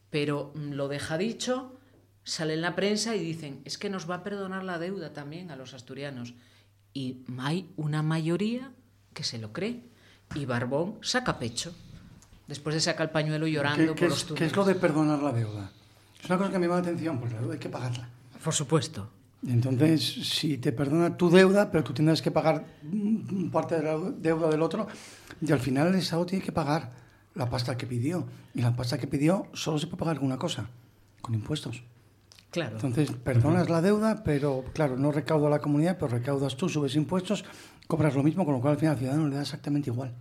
pero 0.09 0.53
mm, 0.55 0.73
lo 0.73 0.89
deja 0.89 1.19
dicho, 1.19 1.79
sale 2.25 2.55
en 2.55 2.63
la 2.63 2.75
prensa 2.75 3.15
y 3.17 3.21
dicen, 3.23 3.61
es 3.65 3.77
que 3.77 3.91
nos 3.91 4.09
va 4.09 4.17
a 4.17 4.23
perdonar 4.25 4.65
la 4.65 4.79
deuda 4.79 5.13
también 5.13 5.51
a 5.51 5.57
los 5.57 5.75
asturianos. 5.75 6.35
Y 6.95 7.19
hay 7.39 7.71
una 7.77 8.03
mayoría 8.03 8.71
que 9.15 9.25
se 9.25 9.39
lo 9.39 9.53
cree. 9.53 9.83
Y 10.35 10.47
Barbón 10.47 10.99
saca 11.03 11.39
pecho. 11.39 11.75
Después 12.47 12.75
de 12.75 12.81
sacar 12.81 13.07
el 13.09 13.13
pañuelo 13.13 13.47
llorando 13.47 13.95
¿Qué, 13.95 14.01
qué 14.01 14.07
por 14.07 14.07
es, 14.07 14.11
los 14.11 14.23
qué 14.23 14.29
túneles. 14.29 14.51
es 14.53 14.57
lo 14.57 14.65
de 14.65 14.75
perdonar 14.75 15.23
la 15.23 15.33
deuda? 15.33 15.71
Es 16.23 16.27
una 16.31 16.39
cosa 16.39 16.51
que 16.51 16.59
me 16.59 16.67
llama 16.67 16.77
la 16.81 16.83
atención, 16.83 17.19
porque 17.19 17.35
la 17.35 17.41
deuda 17.41 17.55
hay 17.55 17.61
que 17.61 17.69
pagarla. 17.69 18.09
Por 18.43 18.55
supuesto. 18.55 19.11
Entonces, 19.47 20.03
si 20.03 20.59
te 20.59 20.73
perdona 20.73 21.17
tu 21.17 21.29
deuda, 21.29 21.71
pero 21.71 21.83
tú 21.83 21.93
tendrás 21.93 22.23
que 22.23 22.31
pagar 22.31 22.65
parte 23.51 23.77
de 23.77 23.83
la 23.83 23.99
deuda 23.99 24.49
del 24.49 24.63
otro, 24.63 24.87
y 25.41 25.51
al 25.51 25.59
final 25.59 25.89
el 25.89 25.97
Estado 25.97 26.25
tiene 26.27 26.45
que 26.45 26.53
pagar 26.53 26.93
la 27.35 27.51
pasta 27.51 27.77
que 27.77 27.87
pidió. 27.87 28.27
Y 28.55 28.63
la 28.63 28.77
pasta 28.77 28.99
que 28.99 29.07
pidió 29.07 29.47
solo 29.53 29.79
se 29.79 29.87
puede 29.87 29.99
pagar 29.99 30.19
con 30.19 30.27
una 30.27 30.39
cosa, 30.39 30.69
con 31.21 31.35
impuestos. 31.35 31.83
Claro. 32.51 32.77
Entonces, 32.77 33.11
perdonas 33.11 33.69
la 33.69 33.81
deuda, 33.81 34.23
pero 34.23 34.65
claro, 34.75 34.97
no 34.97 35.11
recauda 35.11 35.49
la 35.49 35.59
comunidad, 35.59 35.97
pero 35.99 36.09
recaudas 36.09 36.57
tú, 36.57 36.69
subes 36.69 36.95
impuestos, 36.95 37.45
cobras 37.89 38.15
lo 38.15 38.23
mismo, 38.23 38.45
con 38.45 38.55
lo 38.55 38.61
cual 38.61 38.75
al 38.75 38.79
final 38.79 38.93
al 38.93 38.99
ciudadano 38.99 39.29
le 39.29 39.37
da 39.37 39.43
exactamente 39.43 39.91
igual. 39.91 40.15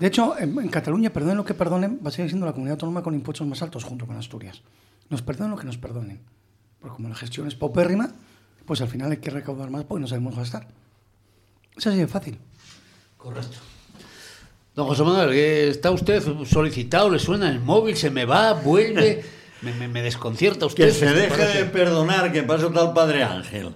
De 0.00 0.06
hecho, 0.08 0.36
en, 0.36 0.58
en 0.58 0.68
Cataluña, 0.68 1.10
perdonen 1.10 1.36
lo 1.36 1.44
que 1.44 1.54
perdonen, 1.54 2.00
va 2.04 2.08
a 2.08 2.10
seguir 2.10 2.30
siendo 2.30 2.44
la 2.44 2.52
comunidad 2.52 2.74
autónoma 2.74 3.02
con 3.02 3.14
impuestos 3.14 3.46
más 3.46 3.62
altos 3.62 3.84
junto 3.84 4.06
con 4.06 4.16
Asturias. 4.16 4.62
Nos 5.08 5.22
perdonen 5.22 5.52
lo 5.52 5.56
que 5.56 5.64
nos 5.64 5.78
perdonen. 5.78 6.20
Porque 6.80 6.96
como 6.96 7.08
la 7.08 7.14
gestión 7.14 7.46
es 7.48 7.54
paupérrima, 7.54 8.10
pues 8.66 8.80
al 8.80 8.88
final 8.88 9.10
hay 9.10 9.16
que 9.18 9.30
recaudar 9.30 9.70
más 9.70 9.84
porque 9.84 10.00
no 10.02 10.06
sabemos 10.06 10.36
gastar. 10.36 10.66
Es 11.76 11.86
así 11.86 11.98
de 11.98 12.06
fácil. 12.08 12.38
Correcto. 13.16 13.56
Don 14.74 14.86
José 14.86 15.02
Manuel, 15.02 15.30
¿qué 15.30 15.68
¿está 15.68 15.90
usted 15.90 16.22
solicitado? 16.46 17.10
¿Le 17.10 17.18
suena 17.18 17.48
el 17.50 17.58
móvil? 17.60 17.96
¿Se 17.96 18.10
me 18.10 18.24
va? 18.24 18.52
¿Vuelve? 18.54 19.24
Me, 19.60 19.74
me- 19.74 19.88
me 19.88 20.02
desconcierta 20.02 20.66
usted. 20.66 20.86
Que 20.86 20.92
se 20.92 21.04
¿Qué 21.06 21.12
deje 21.14 21.44
de 21.58 21.64
perdonar, 21.64 22.30
que 22.30 22.44
pasa 22.44 22.70
tal 22.72 22.92
Padre 22.92 23.24
Ángel. 23.24 23.74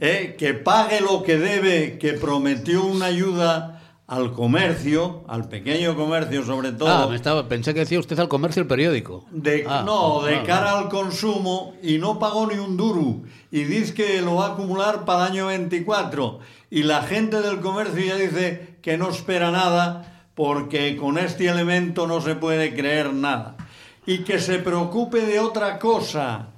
¿eh? 0.00 0.36
Que 0.38 0.54
pague 0.54 1.00
lo 1.00 1.24
que 1.24 1.36
debe, 1.36 1.98
que 1.98 2.12
prometió 2.12 2.84
una 2.84 3.06
ayuda 3.06 3.75
al 4.06 4.32
comercio, 4.32 5.24
al 5.26 5.48
pequeño 5.48 5.96
comercio 5.96 6.44
sobre 6.44 6.72
todo. 6.72 6.88
Ah, 6.88 7.08
me 7.08 7.16
estaba, 7.16 7.48
pensé 7.48 7.74
que 7.74 7.80
decía 7.80 7.98
usted 7.98 8.18
al 8.20 8.28
comercio 8.28 8.62
el 8.62 8.68
periódico. 8.68 9.24
De, 9.32 9.64
Ah, 9.68 9.82
no, 9.84 10.22
de 10.22 10.36
ah, 10.36 10.42
cara 10.44 10.78
al 10.78 10.88
consumo 10.88 11.74
y 11.82 11.98
no 11.98 12.18
pagó 12.18 12.46
ni 12.46 12.58
un 12.58 12.76
duro. 12.76 13.22
Y 13.50 13.64
dice 13.64 13.94
que 13.94 14.22
lo 14.22 14.36
va 14.36 14.46
a 14.46 14.52
acumular 14.52 15.04
para 15.04 15.26
el 15.26 15.32
año 15.32 15.46
24. 15.46 16.38
Y 16.70 16.84
la 16.84 17.02
gente 17.02 17.40
del 17.42 17.60
comercio 17.60 18.04
ya 18.04 18.16
dice 18.16 18.76
que 18.80 18.96
no 18.96 19.10
espera 19.10 19.50
nada 19.50 20.28
porque 20.36 20.96
con 20.96 21.18
este 21.18 21.48
elemento 21.48 22.06
no 22.06 22.20
se 22.20 22.36
puede 22.36 22.74
creer 22.74 23.12
nada. 23.12 23.56
Y 24.06 24.18
que 24.18 24.38
se 24.38 24.60
preocupe 24.60 25.22
de 25.22 25.40
otra 25.40 25.80
cosa, 25.80 26.50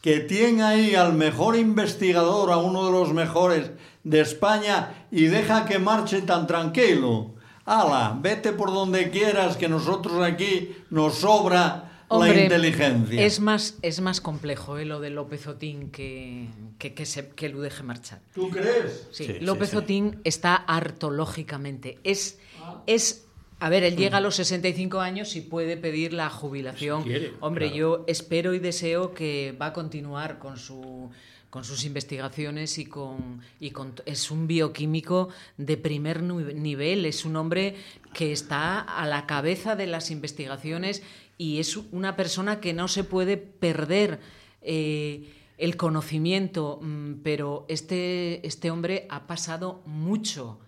que 0.00 0.20
tiene 0.20 0.62
ahí 0.62 0.94
al 0.94 1.14
mejor 1.14 1.56
investigador, 1.56 2.52
a 2.52 2.58
uno 2.58 2.84
de 2.84 2.92
los 2.92 3.12
mejores 3.12 3.72
de 4.04 4.20
España 4.20 5.06
y 5.10 5.24
deja 5.24 5.64
que 5.64 5.78
marche 5.78 6.22
tan 6.22 6.46
tranquilo. 6.46 7.34
Ala, 7.64 8.16
vete 8.20 8.52
por 8.52 8.72
donde 8.72 9.10
quieras, 9.10 9.56
que 9.56 9.68
nosotros 9.68 10.22
aquí 10.22 10.76
nos 10.90 11.14
sobra 11.16 11.90
la 12.10 12.16
Hombre, 12.18 12.42
inteligencia. 12.44 13.22
Es 13.24 13.40
más, 13.40 13.78
es 13.80 14.00
más 14.02 14.20
complejo 14.20 14.76
eh, 14.76 14.84
lo 14.84 15.00
de 15.00 15.08
López 15.08 15.46
Otín 15.46 15.90
que, 15.90 16.46
que, 16.78 16.92
que, 16.92 17.06
se, 17.06 17.30
que 17.30 17.48
lo 17.48 17.62
deje 17.62 17.82
marchar. 17.82 18.20
¿Tú 18.34 18.50
crees? 18.50 19.08
Sí, 19.10 19.24
Sí, 19.24 19.36
López 19.40 19.70
sí, 19.70 19.76
sí. 19.78 19.82
Otín 19.82 20.20
está 20.24 20.54
harto, 20.54 21.10
lógicamente. 21.10 21.98
Es, 22.04 22.38
es, 22.86 23.24
a 23.58 23.70
ver, 23.70 23.82
él 23.82 23.96
llega 23.96 24.18
a 24.18 24.20
los 24.20 24.36
65 24.36 25.00
años 25.00 25.34
y 25.34 25.40
puede 25.40 25.78
pedir 25.78 26.12
la 26.12 26.28
jubilación. 26.28 27.02
Si 27.04 27.08
quiere, 27.08 27.32
Hombre, 27.40 27.68
claro. 27.68 27.78
yo 27.78 28.04
espero 28.06 28.52
y 28.52 28.58
deseo 28.58 29.14
que 29.14 29.56
va 29.60 29.66
a 29.66 29.72
continuar 29.72 30.38
con 30.38 30.58
su 30.58 31.10
con 31.54 31.62
sus 31.62 31.84
investigaciones 31.84 32.78
y 32.78 32.84
con, 32.86 33.40
y 33.60 33.70
con 33.70 33.94
es 34.06 34.32
un 34.32 34.48
bioquímico 34.48 35.28
de 35.56 35.76
primer 35.76 36.20
nivel, 36.20 37.06
es 37.06 37.24
un 37.24 37.36
hombre 37.36 37.76
que 38.12 38.32
está 38.32 38.80
a 38.80 39.06
la 39.06 39.24
cabeza 39.28 39.76
de 39.76 39.86
las 39.86 40.10
investigaciones 40.10 41.04
y 41.38 41.60
es 41.60 41.76
una 41.76 42.16
persona 42.16 42.58
que 42.58 42.72
no 42.72 42.88
se 42.88 43.04
puede 43.04 43.36
perder 43.36 44.18
eh, 44.62 45.32
el 45.56 45.76
conocimiento, 45.76 46.80
mm, 46.82 47.22
pero 47.22 47.66
este, 47.68 48.44
este 48.44 48.72
hombre 48.72 49.06
ha 49.08 49.28
pasado 49.28 49.80
mucho, 49.86 50.58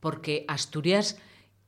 porque 0.00 0.44
Asturias 0.48 1.18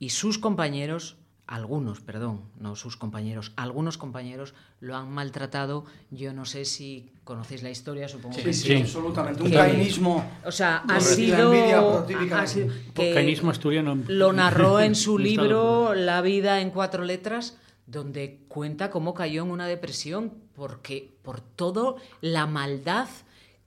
y 0.01 0.09
sus 0.09 0.37
compañeros, 0.37 1.17
algunos, 1.47 2.01
perdón, 2.01 2.41
no 2.59 2.75
sus 2.75 2.97
compañeros, 2.97 3.53
algunos 3.57 3.99
compañeros 3.99 4.55
lo 4.81 4.97
han 4.97 5.11
maltratado. 5.11 5.85
Yo 6.11 6.33
no 6.33 6.47
sé 6.47 6.65
si 6.65 7.11
conocéis 7.25 7.63
la 7.63 7.71
historia, 7.71 8.09
supongo 8.09 8.37
que 8.37 8.53
sí, 8.53 8.75
absolutamente. 8.77 9.43
Un 9.43 9.51
caínismo. 9.51 10.25
O 10.45 10.53
sea, 10.53 10.79
ha 10.89 11.01
sido, 11.01 11.53
ha 11.53 12.47
sido- 12.47 12.73
que 12.95 13.13
Cainismo 13.13 13.51
asturiano. 13.51 13.99
lo 14.09 14.33
narró 14.33 14.81
en 14.81 14.95
su 14.95 15.19
libro 15.19 15.95
La 15.95 16.23
vida 16.23 16.61
en 16.61 16.71
cuatro 16.71 17.05
letras, 17.05 17.59
donde 17.87 18.41
cuenta 18.49 18.91
cómo 18.91 19.13
cayó 19.13 19.43
en 19.43 19.51
una 19.51 19.67
depresión 19.67 20.33
porque 20.55 21.15
por 21.23 21.41
todo 21.43 21.97
la 22.23 22.47
maldad 22.47 23.09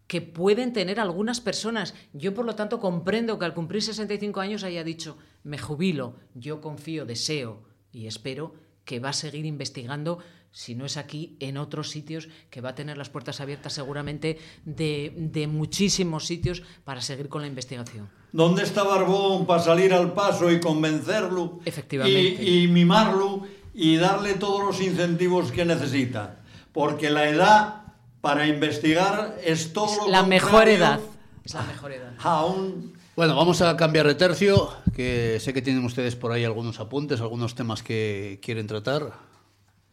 que 0.08 0.22
pueden 0.22 0.72
tener 0.74 1.00
algunas 1.00 1.42
personas. 1.42 1.94
Yo, 2.14 2.34
por 2.34 2.46
lo 2.46 2.56
tanto, 2.56 2.80
comprendo 2.80 3.38
que 3.38 3.46
al 3.46 3.54
cumplir 3.54 3.84
65 3.84 4.40
años 4.40 4.64
haya 4.64 4.84
dicho, 4.84 5.18
me 5.44 5.58
jubilo, 5.58 6.16
yo 6.34 6.62
confío, 6.62 7.06
deseo 7.06 7.67
y 7.92 8.08
espero 8.08 8.54
que 8.86 9.00
va 9.00 9.10
a 9.10 9.14
seguir 9.14 9.46
investigando, 9.46 10.20
si 10.52 10.74
no 10.76 10.86
es 10.86 10.98
aquí, 10.98 11.36
en 11.40 11.58
otros 11.58 11.90
sitios, 11.90 12.30
que 12.50 12.62
va 12.62 12.70
a 12.70 12.76
tener 12.76 12.98
las 12.98 13.10
puertas 13.10 13.42
abiertas 13.42 13.74
seguramente 13.74 14.40
de, 14.66 15.14
de 15.16 15.48
muchísimos 15.48 16.26
sitios 16.26 16.64
para 16.84 17.02
seguir 17.02 17.28
con 17.28 17.42
la 17.42 17.48
investigación. 17.48 18.10
¿Dónde 18.32 18.64
está 18.64 18.84
Barbón 18.84 19.46
para 19.46 19.62
salir 19.62 19.94
al 19.94 20.14
paso 20.14 20.52
y 20.52 20.60
convencerlo? 20.60 21.60
Efectivamente. 21.66 22.44
Y, 22.44 22.64
y 22.64 22.68
mimarlo 22.68 23.44
y 23.74 23.98
darle 23.98 24.34
todos 24.34 24.64
los 24.64 24.82
incentivos 24.82 25.52
que 25.52 25.66
necesita. 25.66 26.40
Porque 26.72 27.10
la 27.10 27.30
edad 27.30 27.82
para 28.22 28.48
investigar 28.48 29.38
es 29.44 29.74
todo 29.74 29.92
Es 29.92 29.98
lo 29.98 30.10
la 30.10 30.24
mejor 30.24 30.68
edad. 30.68 31.00
Es 31.44 31.54
la 31.54 31.64
mejor 31.64 31.92
edad. 31.92 32.14
A 32.20 32.46
un 32.46 32.97
Bueno, 33.18 33.36
vamos 33.36 33.62
a 33.64 33.76
cambiar 33.76 34.06
de 34.06 34.14
tercio, 34.14 34.70
que 34.96 35.40
sé 35.40 35.52
que 35.52 35.64
tienen 35.64 35.84
ustedes 35.84 36.16
por 36.16 36.32
ahí 36.32 36.44
algunos 36.46 36.80
apuntes, 36.80 37.20
algunos 37.20 37.56
temas 37.56 37.82
que 37.82 38.40
quieren 38.44 38.68
tratar. 38.68 39.12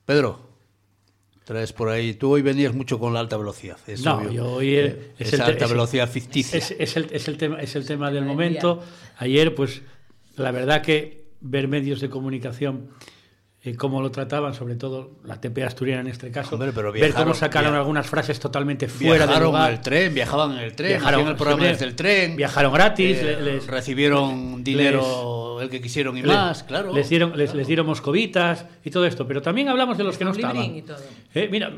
Pedro, 0.04 0.40
traes 1.44 1.72
por 1.72 1.88
ahí. 1.88 2.12
Tú 2.12 2.32
hoy 2.34 2.42
venías 2.42 2.74
mucho 2.74 2.98
con 2.98 3.14
la 3.14 3.20
alta 3.20 3.38
velocidad. 3.38 3.78
es 3.86 4.04
No, 4.04 4.18
obvio. 4.18 4.30
yo 4.30 4.52
hoy 4.52 4.74
el- 4.74 4.86
Eh, 4.88 5.12
es 5.18 5.32
esa 5.32 5.44
el 5.46 5.52
alta 5.52 5.64
es- 5.64 5.70
velocidad 5.70 6.08
ficticia. 6.10 6.58
Es, 6.58 6.74
es 6.78 6.96
el, 6.98 7.08
es 7.12 7.26
el 7.26 7.38
tema, 7.38 7.62
es 7.62 7.74
el 7.76 7.86
tema 7.86 8.10
del 8.10 8.26
momento. 8.26 8.82
Ayer, 9.16 9.54
pues, 9.54 9.80
la 10.36 10.50
verdad 10.50 10.82
que 10.82 11.24
ver 11.40 11.66
medios 11.66 12.02
de 12.02 12.10
comunicación, 12.10 12.90
eh, 13.64 13.74
cómo 13.76 14.02
lo 14.02 14.10
trataban, 14.10 14.52
sobre 14.54 14.76
todo 14.76 15.12
la 15.24 15.40
TP 15.40 15.64
asturiana 15.64 16.02
en 16.02 16.08
este 16.08 16.30
caso, 16.30 16.54
Hombre, 16.56 16.72
pero 16.74 16.92
ver 16.92 17.00
cómo 17.12 17.24
viajaron- 17.32 17.34
sacaron 17.34 17.74
algunas 17.74 18.06
frases 18.06 18.38
totalmente 18.38 18.88
fuera 18.88 19.20
de 19.20 19.26
Viajaron 19.26 19.48
lugar. 19.48 19.70
en 19.70 19.76
el 19.76 19.80
tren, 19.82 20.14
viajaban 20.14 20.52
en 20.52 20.58
el 20.58 20.74
tren, 20.76 20.90
Viajaron- 21.00 21.28
el 21.28 21.36
programa 21.36 21.64
desde 21.64 21.84
el 21.86 21.96
tren. 21.96 22.36
viajaron 22.36 22.72
gratis, 22.74 23.16
eh, 23.18 23.24
le- 23.40 23.52
les- 23.54 23.66
recibieron 23.66 24.62
dinero 24.62 25.00
hizo 25.00 25.62
el 25.62 25.70
que 25.70 25.80
quisieron 25.80 26.16
y 26.18 26.22
más, 26.22 26.62
claro. 26.64 26.92
Les 26.92 27.08
dieron, 27.08 27.36
les, 27.38 27.54
les 27.54 27.66
dieron 27.66 27.86
moscovitas 27.86 28.66
y 28.84 28.90
todo 28.90 29.06
esto, 29.06 29.26
pero 29.26 29.40
también 29.40 29.68
hablamos 29.68 29.96
de 29.96 30.04
los 30.04 30.18
que 30.18 30.24
no 30.24 30.32
estaban. 30.32 30.62
y 30.76 30.82
todo. 30.82 30.98
Eh, 31.34 31.48
mira, 31.50 31.72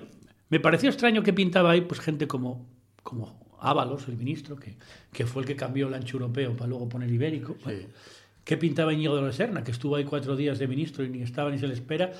me 0.49 0.59
pareció 0.61 0.89
extraño 0.91 1.23
que 1.23 1.33
pintaba 1.33 1.71
ahí 1.71 1.83
pues 1.83 2.01
gente 2.01 2.27
como, 2.27 2.67
como 3.03 3.47
Ábalos, 3.61 4.07
el 4.09 4.17
ministro, 4.17 4.57
que, 4.57 4.77
que 5.13 5.25
fue 5.25 5.43
el 5.43 5.47
que 5.49 5.57
cambió 5.57 5.89
el 5.89 5.95
ancho 5.95 6.17
europeo 6.19 6.55
para 6.57 6.69
luego 6.69 6.89
poner 6.89 7.11
ibérico. 7.11 7.57
Bueno, 7.65 7.85
¿Qué 8.47 8.57
pintaba 8.57 8.93
Íñigo 8.95 9.17
de 9.17 9.23
la 9.23 9.33
Serna, 9.33 9.65
que 9.65 9.73
estuvo 9.73 9.97
ahí 9.97 10.05
cuatro 10.05 10.37
días 10.37 10.59
de 10.61 10.69
ministro 10.69 11.05
y 11.05 11.09
ni 11.11 11.21
estaba 11.23 11.51
ni 11.51 11.59
se 11.59 11.67
le 11.67 11.75
espera, 11.75 12.13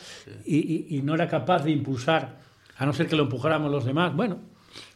y, 0.45 0.57
y- 0.57 0.87
y 0.97 1.03
no 1.03 1.15
era 1.15 1.29
capaz 1.29 1.63
de 1.65 1.71
impulsar, 1.71 2.41
a 2.77 2.85
no 2.85 2.93
ser 2.93 3.07
que 3.07 3.15
lo 3.15 3.23
empujáramos 3.23 3.71
los 3.71 3.85
demás? 3.85 4.15
Bueno, 4.15 4.41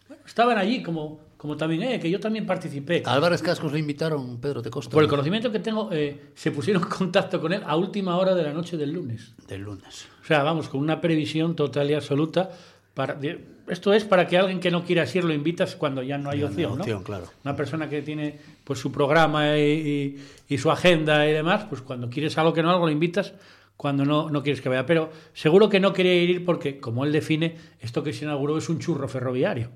bueno, 0.09 0.23
estaban 0.27 0.59
allí 0.59 0.83
como, 0.83 1.21
como 1.37 1.57
también, 1.57 1.85
eh, 1.85 2.01
que 2.01 2.11
yo 2.11 2.19
también 2.19 2.47
participé. 2.47 3.05
A 3.07 3.13
Álvarez 3.13 3.43
Cascos 3.43 3.73
le 3.73 3.79
invitaron 3.79 4.41
Pedro 4.41 4.61
de 4.61 4.71
Costa. 4.71 4.91
Por 4.93 5.05
el 5.05 5.09
conocimiento 5.09 5.53
que 5.53 5.61
tengo, 5.61 5.89
eh, 5.93 6.33
se 6.35 6.51
pusieron 6.51 6.83
en 6.83 6.89
contacto 6.89 7.41
con 7.41 7.53
él 7.53 7.63
a 7.65 7.77
última 7.77 8.17
hora 8.17 8.35
de 8.35 8.43
la 8.43 8.53
noche 8.53 8.77
del 8.77 8.91
lunes. 8.93 9.33
Del 9.47 9.63
lunes. 9.63 10.09
O 10.23 10.27
sea, 10.27 10.43
vamos, 10.43 10.69
con 10.69 10.81
una 10.81 11.01
previsión 11.01 11.55
total 11.55 11.89
y 11.91 11.95
absoluta. 11.95 12.51
Para, 12.93 13.15
de- 13.15 13.39
esto 13.71 13.93
es 13.93 14.05
para 14.05 14.27
que 14.27 14.37
alguien 14.37 14.61
que 14.61 14.71
no 14.71 14.85
quiera 14.85 15.07
ir 15.15 15.25
lo 15.25 15.33
invitas 15.33 15.77
cuando 15.77 16.03
ya 16.03 16.19
no 16.19 16.31
hay 16.31 16.43
opción, 16.43 16.73
¿no? 16.77 16.81
opción, 16.83 17.03
claro. 17.03 17.27
Una 17.45 17.57
persona 17.57 17.89
que 17.89 18.03
tiene 18.03 18.39
pues 18.65 18.79
su 18.79 18.91
programa 18.93 19.57
y, 19.57 19.63
y- 19.63 20.25
y 20.55 20.59
su 20.59 20.71
agenda 20.71 21.27
y 21.29 21.33
demás, 21.33 21.65
pues 21.69 21.81
cuando 21.83 22.11
quieres 22.11 22.37
algo 22.39 22.53
que 22.53 22.63
no 22.63 22.71
algo 22.71 22.87
lo 22.87 22.93
invitas 22.93 23.33
cuando 23.77 24.05
no, 24.05 24.29
no 24.29 24.43
quieres 24.43 24.61
que 24.61 24.69
vaya. 24.69 24.85
Pero 24.85 25.11
seguro 25.33 25.69
que 25.69 25.81
no 25.81 25.93
quería 25.93 26.15
ir 26.15 26.45
porque, 26.45 26.79
como 26.81 27.05
él 27.05 27.13
define, 27.13 27.57
esto 27.81 28.03
que 28.03 28.13
se 28.13 28.25
inauguró 28.25 28.59
es 28.59 28.69
un 28.69 28.79
churro 28.79 29.09
ferroviario. 29.09 29.71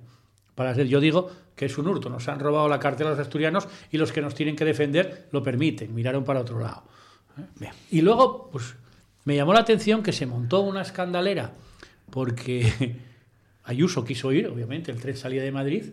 Para 0.54 0.74
ser, 0.74 0.86
yo 0.88 1.00
digo 1.00 1.30
que 1.56 1.64
es 1.66 1.78
un 1.78 1.88
hurto, 1.88 2.10
nos 2.10 2.28
han 2.28 2.38
robado 2.40 2.68
la 2.68 2.78
cartera 2.78 3.10
los 3.10 3.18
asturianos 3.18 3.66
y 3.90 3.96
los 3.96 4.12
que 4.12 4.20
nos 4.20 4.34
tienen 4.34 4.56
que 4.56 4.64
defender 4.64 5.28
lo 5.32 5.42
permiten, 5.42 5.94
miraron 5.94 6.22
para 6.24 6.40
otro 6.40 6.60
lado. 6.60 6.82
¿eh? 7.60 7.70
Y 7.90 8.02
luego, 8.02 8.50
pues 8.52 8.74
me 9.24 9.36
llamó 9.36 9.52
la 9.54 9.60
atención 9.60 10.02
que 10.02 10.12
se 10.12 10.26
montó 10.26 10.60
una 10.60 10.82
escandalera 10.82 11.52
porque 12.10 12.96
Ayuso 13.64 14.04
quiso 14.04 14.30
ir, 14.32 14.46
obviamente, 14.46 14.92
el 14.92 15.00
tren 15.00 15.16
salía 15.16 15.42
de 15.42 15.50
Madrid 15.50 15.84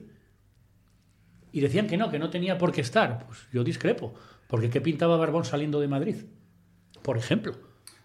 y 1.51 1.59
decían 1.61 1.87
que 1.87 1.97
no, 1.97 2.09
que 2.09 2.19
no 2.19 2.29
tenía 2.29 2.57
por 2.57 2.71
qué 2.71 2.81
estar. 2.81 3.25
Pues 3.25 3.39
yo 3.51 3.63
discrepo, 3.63 4.13
porque 4.47 4.69
¿qué 4.69 4.81
pintaba 4.81 5.17
Barbón 5.17 5.45
saliendo 5.45 5.79
de 5.79 5.87
Madrid? 5.87 6.15
Por 7.01 7.17
ejemplo. 7.17 7.53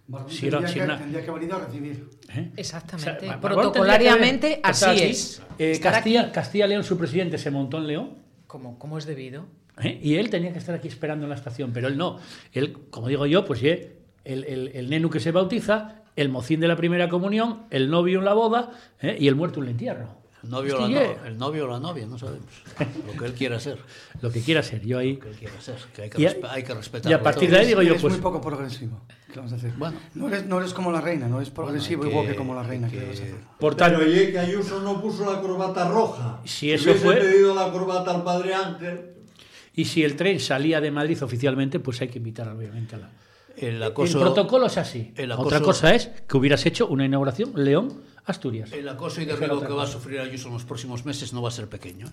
Barbón 0.09 0.31
Si 0.31 0.47
era- 0.47 0.59
tendría, 0.59 0.73
si 0.73 0.79
que, 0.79 0.85
era- 0.85 0.99
tendría 0.99 1.25
que 1.25 1.31
haber 1.31 1.43
ido 1.43 1.57
a 1.57 1.65
recibir. 1.67 2.09
¿eh? 2.35 2.53
Exactamente. 2.57 3.11
O 3.11 3.21
sea, 3.21 3.37
Barbón 3.39 3.63
Protocolariamente, 3.63 4.47
haber 4.47 4.61
así 4.63 4.85
aquí. 4.85 5.03
es. 5.03 5.43
Eh, 5.59 5.81
Castilla, 5.83 6.31
Castilla 6.33 6.67
León, 6.69 6.85
su 6.85 6.97
presidente, 6.97 7.39
se 7.39 7.51
montó 7.51 7.79
en 7.79 7.87
León. 7.89 8.19
Como, 8.47 8.79
como 8.79 8.99
es 8.99 9.07
debido. 9.07 9.47
¿eh? 9.83 9.99
Y 10.01 10.15
él 10.15 10.31
tenía 10.31 10.53
que 10.53 10.59
estar 10.61 10.75
aquí 10.77 10.87
esperando 10.89 11.25
en 11.25 11.31
la 11.31 11.35
estación, 11.37 11.73
pero 11.73 11.89
él 11.89 11.97
no. 11.99 12.19
Él, 12.53 12.79
como 12.91 13.09
digo 13.09 13.27
yo, 13.27 13.45
pues 13.45 13.61
el, 13.63 13.97
el, 14.25 14.69
el 14.75 14.89
nenu 14.91 15.11
que 15.11 15.19
se 15.21 15.33
bautiza, 15.33 16.03
el 16.17 16.29
mocín 16.31 16.61
de 16.61 16.69
la 16.69 16.77
primera 16.77 17.09
comunión, 17.09 17.63
el 17.71 17.89
novio 17.91 18.19
en 18.19 18.25
la 18.25 18.33
boda 18.35 18.71
¿eh? 19.01 19.17
y 19.21 19.29
el 19.29 19.35
muerto 19.37 19.59
en 19.61 19.65
el 19.67 19.71
entierro. 19.73 20.25
El 20.43 20.51
novio, 20.51 20.69
Es 20.69 20.75
o 20.75 20.87
que 20.87 20.95
la 20.95 21.01
no- 21.01 21.25
el 21.27 21.39
novio 21.39 21.65
o 21.65 21.69
la 21.69 21.81
novia, 21.81 22.07
no 22.07 22.19
sabemos. 22.19 22.47
Lo 23.07 23.19
que 23.19 23.25
él 23.27 23.33
quiera 23.35 23.59
ser. 23.59 23.79
Lo 24.23 24.31
que 24.31 24.41
quiera 24.43 24.63
ser, 24.63 24.81
yo 24.87 24.99
ahí. 24.99 25.15
Lo 25.15 25.21
que 25.21 25.29
él 25.31 25.37
quiera 25.37 25.61
ser. 25.61 25.77
Que 25.95 26.03
hay 26.03 26.11
que, 26.11 26.19
respe- 26.19 26.49
hay 26.49 26.63
que 26.63 26.75
respetar. 26.75 27.11
y 27.11 27.15
a 27.15 27.23
partir 27.23 27.51
de 27.51 27.59
ahí 27.59 27.67
digo 27.67 27.83
yo, 27.83 27.97
pues. 27.97 28.13
muy 28.15 28.23
poco 28.23 28.41
progresivo. 28.41 29.01
¿Qué 29.33 29.37
vamos 29.41 29.53
a 29.53 29.57
hacer? 29.57 29.73
Bueno. 29.77 29.99
No 30.15 30.29
eres, 30.29 30.47
no 30.47 30.59
eres 30.61 30.73
como 30.73 30.93
la 30.93 31.01
reina, 31.01 31.27
no 31.27 31.39
eres 31.39 31.51
progresivo 31.51 32.05
hay 32.05 32.11
igual 32.11 32.27
que- 32.27 32.33
que 32.33 32.39
como 32.39 32.55
la 32.55 32.63
reina. 32.63 32.87
hay 32.87 32.93
¿qué 32.93 32.99
que- 33.01 33.07
vas 33.09 33.21
a 33.21 33.23
hacer? 33.25 33.35
Por 33.59 33.75
tanto, 33.75 33.99
Pero 33.99 34.11
oye, 34.11 34.31
que 34.31 34.39
Ayuso 34.39 34.81
no 34.83 35.01
puso 35.03 35.31
la 35.31 35.41
corbata 35.41 35.89
roja. 35.89 36.41
Si 36.45 36.71
eso 36.71 36.91
hubiese 36.91 37.05
fue- 37.05 37.17
pedido 37.17 37.55
la 37.55 37.73
corbata 37.73 38.13
al 38.15 38.23
padre 38.23 38.55
Ángel. 38.55 39.15
y 39.75 39.85
si 39.87 40.05
el 40.05 40.15
tren 40.17 40.39
salía 40.39 40.81
de 40.81 40.91
Madrid 40.93 41.21
oficialmente, 41.23 41.81
pues 41.81 42.01
hay 42.03 42.09
que 42.09 42.19
invitar, 42.19 42.49
obviamente, 42.49 42.95
a 42.95 42.99
la. 42.99 43.11
El 43.57 43.81
protocolo 43.93 44.67
es 44.67 44.77
así. 44.79 45.13
el 45.17 45.33
Otra 45.33 45.61
cosa 45.61 45.95
es 45.95 46.09
que 46.29 46.37
hubieras 46.37 46.65
hecho 46.67 46.87
una 46.89 47.05
inauguración 47.05 47.53
León-Asturias. 47.55 48.73
el 48.73 48.89
acoso 48.89 49.21
y 49.21 49.25
derribo 49.25 49.61
que 49.61 49.73
va 49.73 49.85
a 49.85 49.87
sufrir 49.87 50.21
Ayuso 50.21 50.49
en 50.49 50.55
los 50.55 50.65
próximos 50.65 51.05
meses 51.05 51.33
no 51.33 51.43
va 51.43 51.49
a 51.49 51.53
ser 51.53 51.69
pequeño. 51.69 52.07
¿eh? 52.07 52.11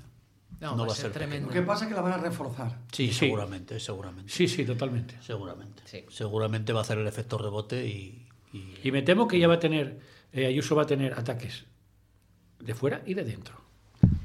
No, 0.62 0.78
va 0.78 0.94
a 0.94 0.96
ser 0.96 1.12
tremendo. 1.12 1.48
Lo 1.48 1.54
que 1.54 1.62
pasa 1.62 1.84
es 1.84 1.90
que 1.90 1.96
la 1.96 2.02
van 2.02 2.14
a 2.14 2.18
reforzar. 2.18 2.80
Sí, 2.92 3.08
Sí. 3.08 3.14
seguramente, 3.14 3.80
seguramente. 3.82 4.32
Sí, 4.32 4.48
sí, 4.48 4.64
totalmente. 4.64 5.16
Seguramente. 5.22 5.84
Sí. 5.86 6.06
Seguramente 6.10 6.72
va 6.72 6.80
a 6.80 6.84
hacer 6.84 6.98
el 7.00 7.08
efecto 7.08 7.38
rebote 7.38 7.86
y, 7.86 8.26
y- 8.54 8.76
Y 8.84 8.92
me 8.92 9.02
temo 9.02 9.28
que 9.28 9.38
ya 9.40 9.48
va 9.50 9.56
a 9.56 9.60
tener, 9.60 10.00
eh, 10.32 10.46
Ayuso 10.46 10.76
va 10.76 10.84
a 10.84 10.86
tener 10.86 11.14
ataques 11.20 11.66
de 12.60 12.74
fuera 12.76 13.02
y 13.06 13.14
de 13.14 13.26
dentro. 13.26 13.56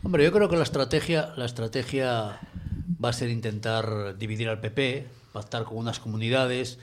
Hombre, 0.04 0.22
yo 0.22 0.31
creo 0.31 0.48
que 0.48 0.57
la 0.57 0.62
estrategia, 0.62 1.33
la 1.37 1.44
estrategia 1.46 2.38
va 3.04 3.09
a 3.09 3.12
ser 3.12 3.31
intentar 3.31 4.16
dividir 4.16 4.48
al 4.48 4.61
PP, 4.61 5.07
pactar 5.33 5.64
con 5.64 5.76
unas 5.78 5.98
comunidades, 5.98 6.78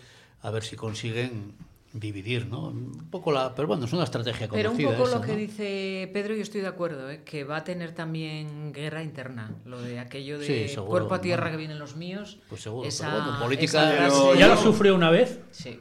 a 0.45 0.51
ver 0.51 0.63
si 0.63 0.75
consiguen 0.75 1.53
dividir, 1.93 2.45
¿no? 2.47 2.67
Un 2.67 3.07
poco 3.09 3.31
la, 3.31 3.55
pero 3.55 3.69
bueno, 3.69 3.85
es 3.85 3.93
una 3.93 4.03
estrategia 4.03 4.49
Pero 4.51 4.69
conocida. 4.71 4.89
un 4.89 4.95
poco 4.95 5.07
esa, 5.07 5.17
lo 5.17 5.21
que 5.23 5.31
¿no? 5.31 5.37
dice 5.37 6.09
Pedro, 6.11 6.35
yo 6.35 6.41
estoy 6.41 6.59
de 6.61 6.67
acuerdo, 6.67 7.09
¿eh? 7.09 7.21
que 7.23 7.45
va 7.45 7.57
a 7.57 7.63
tener 7.63 7.93
también 7.93 8.73
guerra 8.73 9.01
interna. 9.01 9.55
Lo 9.65 9.81
de 9.81 9.99
aquello 9.99 10.37
de 10.37 10.45
Sí, 10.45 10.67
seguro, 10.73 10.89
cuerpo 10.89 11.15
a 11.15 11.21
tierra 11.21 11.43
bueno. 11.43 11.51
que 11.53 11.57
vienen 11.57 11.79
los 11.79 11.95
míos. 11.95 12.39
Pues 12.49 12.61
seguro, 12.61 12.87
esa- 12.87 13.09
pero 13.11 13.23
bueno, 13.23 13.39
política- 13.39 13.93
esa 13.93 14.07
Pero 14.09 14.35
¿Ya 14.35 14.47
lo 14.49 14.57
sufrió 14.57 14.93
una 14.93 15.09
vez? 15.09 15.39
Sí. 15.51 15.79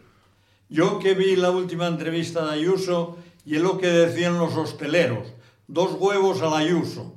Yo 0.68 0.98
que 1.00 1.14
vi 1.14 1.34
la 1.36 1.50
última 1.50 1.88
entrevista 1.88 2.46
de 2.46 2.52
Ayuso 2.52 3.18
y 3.44 3.56
es 3.56 3.62
lo 3.62 3.78
que 3.78 3.88
decían 3.88 4.38
los 4.38 4.54
hosteleros. 4.54 5.26
Dos 5.66 5.94
huevos 5.98 6.40
al 6.42 6.54
Ayuso. 6.54 7.16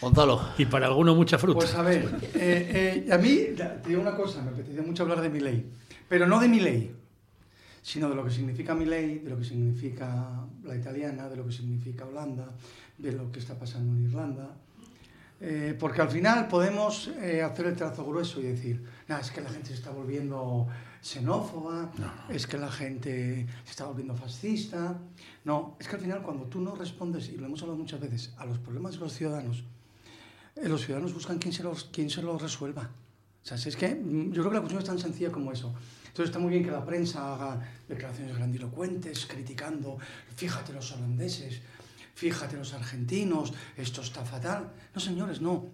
Gonzalo, 0.00 0.40
Y 0.58 0.66
para 0.66 0.86
alguno 0.86 1.14
mucha 1.14 1.38
fruta. 1.38 1.58
Pues 1.58 1.74
a 1.74 1.82
ver, 1.82 2.04
eh, 2.34 3.04
eh, 3.06 3.12
a 3.12 3.18
mí, 3.18 3.38
te 3.56 3.88
digo 3.88 4.00
una 4.00 4.14
cosa, 4.14 4.42
me 4.42 4.50
apetece 4.50 4.80
mucho 4.82 5.02
hablar 5.02 5.20
de 5.20 5.28
mi 5.28 5.40
ley, 5.40 5.70
pero 6.08 6.26
no 6.26 6.38
de 6.38 6.48
mi 6.48 6.60
ley, 6.60 6.94
sino 7.82 8.08
de 8.08 8.14
lo 8.14 8.24
que 8.24 8.30
significa 8.30 8.74
mi 8.74 8.84
ley, 8.84 9.18
de 9.18 9.30
lo 9.30 9.38
que 9.38 9.44
significa 9.44 10.46
la 10.62 10.76
italiana, 10.76 11.28
de 11.28 11.36
lo 11.36 11.46
que 11.46 11.52
significa 11.52 12.06
Holanda, 12.06 12.52
de 12.96 13.12
lo 13.12 13.32
que 13.32 13.40
está 13.40 13.58
pasando 13.58 13.92
en 13.92 14.04
Irlanda. 14.04 14.56
Eh, 15.40 15.76
porque 15.78 16.02
al 16.02 16.08
final 16.10 16.48
podemos 16.48 17.08
eh, 17.20 17.42
hacer 17.42 17.66
el 17.66 17.76
trazo 17.76 18.04
grueso 18.04 18.40
y 18.40 18.44
decir, 18.44 18.84
"Nah, 19.06 19.18
es 19.18 19.30
que 19.30 19.40
la 19.40 19.48
gente 19.48 19.68
se 19.68 19.74
está 19.74 19.90
volviendo 19.90 20.66
xenófoba, 21.00 21.90
es 22.28 22.46
que 22.46 22.58
la 22.58 22.70
gente 22.70 23.46
se 23.64 23.70
está 23.70 23.86
volviendo 23.86 24.14
fascista. 24.14 24.98
No, 25.44 25.76
es 25.78 25.86
que 25.88 25.94
al 25.96 26.02
final 26.02 26.22
cuando 26.22 26.44
tú 26.46 26.60
no 26.60 26.74
respondes, 26.74 27.28
y 27.28 27.36
lo 27.36 27.46
hemos 27.46 27.62
hablado 27.62 27.78
muchas 27.78 28.00
veces, 28.00 28.34
a 28.36 28.44
los 28.46 28.58
problemas 28.58 28.94
de 28.94 28.98
los 28.98 29.12
ciudadanos, 29.12 29.64
los 30.62 30.84
ciudadanos 30.84 31.14
buscan 31.14 31.38
quién 31.38 31.52
se 31.52 31.62
los, 31.62 31.84
quién 31.92 32.10
se 32.10 32.22
los 32.22 32.40
resuelva. 32.40 32.90
O 33.42 33.46
sea, 33.46 33.56
si 33.56 33.68
es 33.68 33.76
que 33.76 33.94
mm, 33.94 34.32
yo 34.32 34.42
creo 34.42 34.50
que 34.50 34.54
la 34.54 34.60
cuestión 34.60 34.82
es 34.82 34.88
tan 34.88 34.98
sencilla 34.98 35.30
como 35.30 35.52
eso. 35.52 35.72
Entonces 36.18 36.30
está 36.30 36.38
muy 36.38 36.50
bien 36.50 36.64
que 36.64 36.70
la 36.70 36.84
prensa 36.84 37.34
haga 37.34 37.60
declaraciones 37.88 38.36
grandilocuentes, 38.36 39.26
criticando, 39.26 39.98
fíjate 40.34 40.72
los 40.72 40.90
holandeses, 40.92 41.60
fíjate 42.14 42.56
los 42.56 42.74
argentinos, 42.74 43.52
esto 43.76 44.00
está 44.00 44.24
fatal. 44.24 44.72
No, 44.94 45.00
señores, 45.00 45.40
no. 45.40 45.66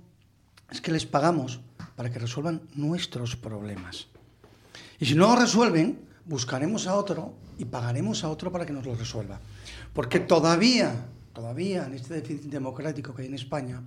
Es 0.71 0.81
que 0.81 0.93
les 0.93 1.07
pagamos 1.07 1.61
para 1.97 2.11
que 2.11 2.19
resuelvan 2.19 2.61
nuestros 2.75 3.37
problemas. 3.37 4.09
Y 5.01 5.07
si 5.07 5.15
no 5.15 5.29
lo 5.29 5.41
resuelven, 5.41 5.99
buscaremos 6.27 6.87
a 6.87 6.97
otro 6.97 7.35
y 7.59 7.65
pagaremos 7.65 8.25
a 8.25 8.31
otro 8.31 8.53
para 8.53 8.67
que 8.67 8.73
nos 8.73 8.85
lo 8.85 8.95
resuelva. 8.95 9.41
Porque 9.93 10.21
todavía, 10.21 11.07
todavía 11.33 11.87
en 11.87 11.95
este 11.95 12.15
déficit 12.15 12.51
democrático 12.51 13.15
que 13.15 13.23
hay 13.23 13.29
en 13.29 13.35
España, 13.35 13.83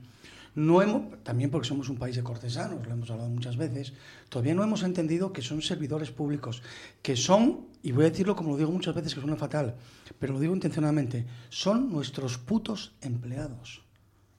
no 0.57 0.81
hemos, 0.81 1.23
también 1.23 1.51
porque 1.51 1.67
somos 1.67 1.87
un 1.87 1.97
país 1.97 2.15
de 2.15 2.23
cortesanos, 2.23 2.83
lo 2.83 2.91
hemos 2.91 3.11
hablado 3.11 3.29
muchas 3.29 3.57
veces, 3.57 3.93
todavía 4.27 4.55
no 4.55 4.63
hemos 4.63 4.81
entendido 4.81 5.31
que 5.31 5.43
son 5.43 5.61
servidores 5.61 6.09
públicos, 6.09 6.63
que 7.03 7.15
son, 7.15 7.67
y 7.83 7.91
voy 7.91 8.05
a 8.05 8.09
decirlo 8.09 8.35
como 8.35 8.49
lo 8.49 8.57
digo 8.57 8.71
muchas 8.71 8.95
veces, 8.95 9.13
que 9.13 9.21
suena 9.21 9.35
fatal, 9.35 9.75
pero 10.17 10.33
lo 10.33 10.39
digo 10.39 10.55
intencionadamente, 10.55 11.27
son 11.49 11.91
nuestros 11.91 12.39
putos 12.39 12.95
empleados. 13.01 13.83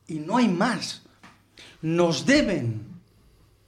Y 0.09 0.19
no 0.19 0.37
hay 0.37 0.49
más. 0.49 1.03
Nos 1.83 2.27
deben 2.27 2.83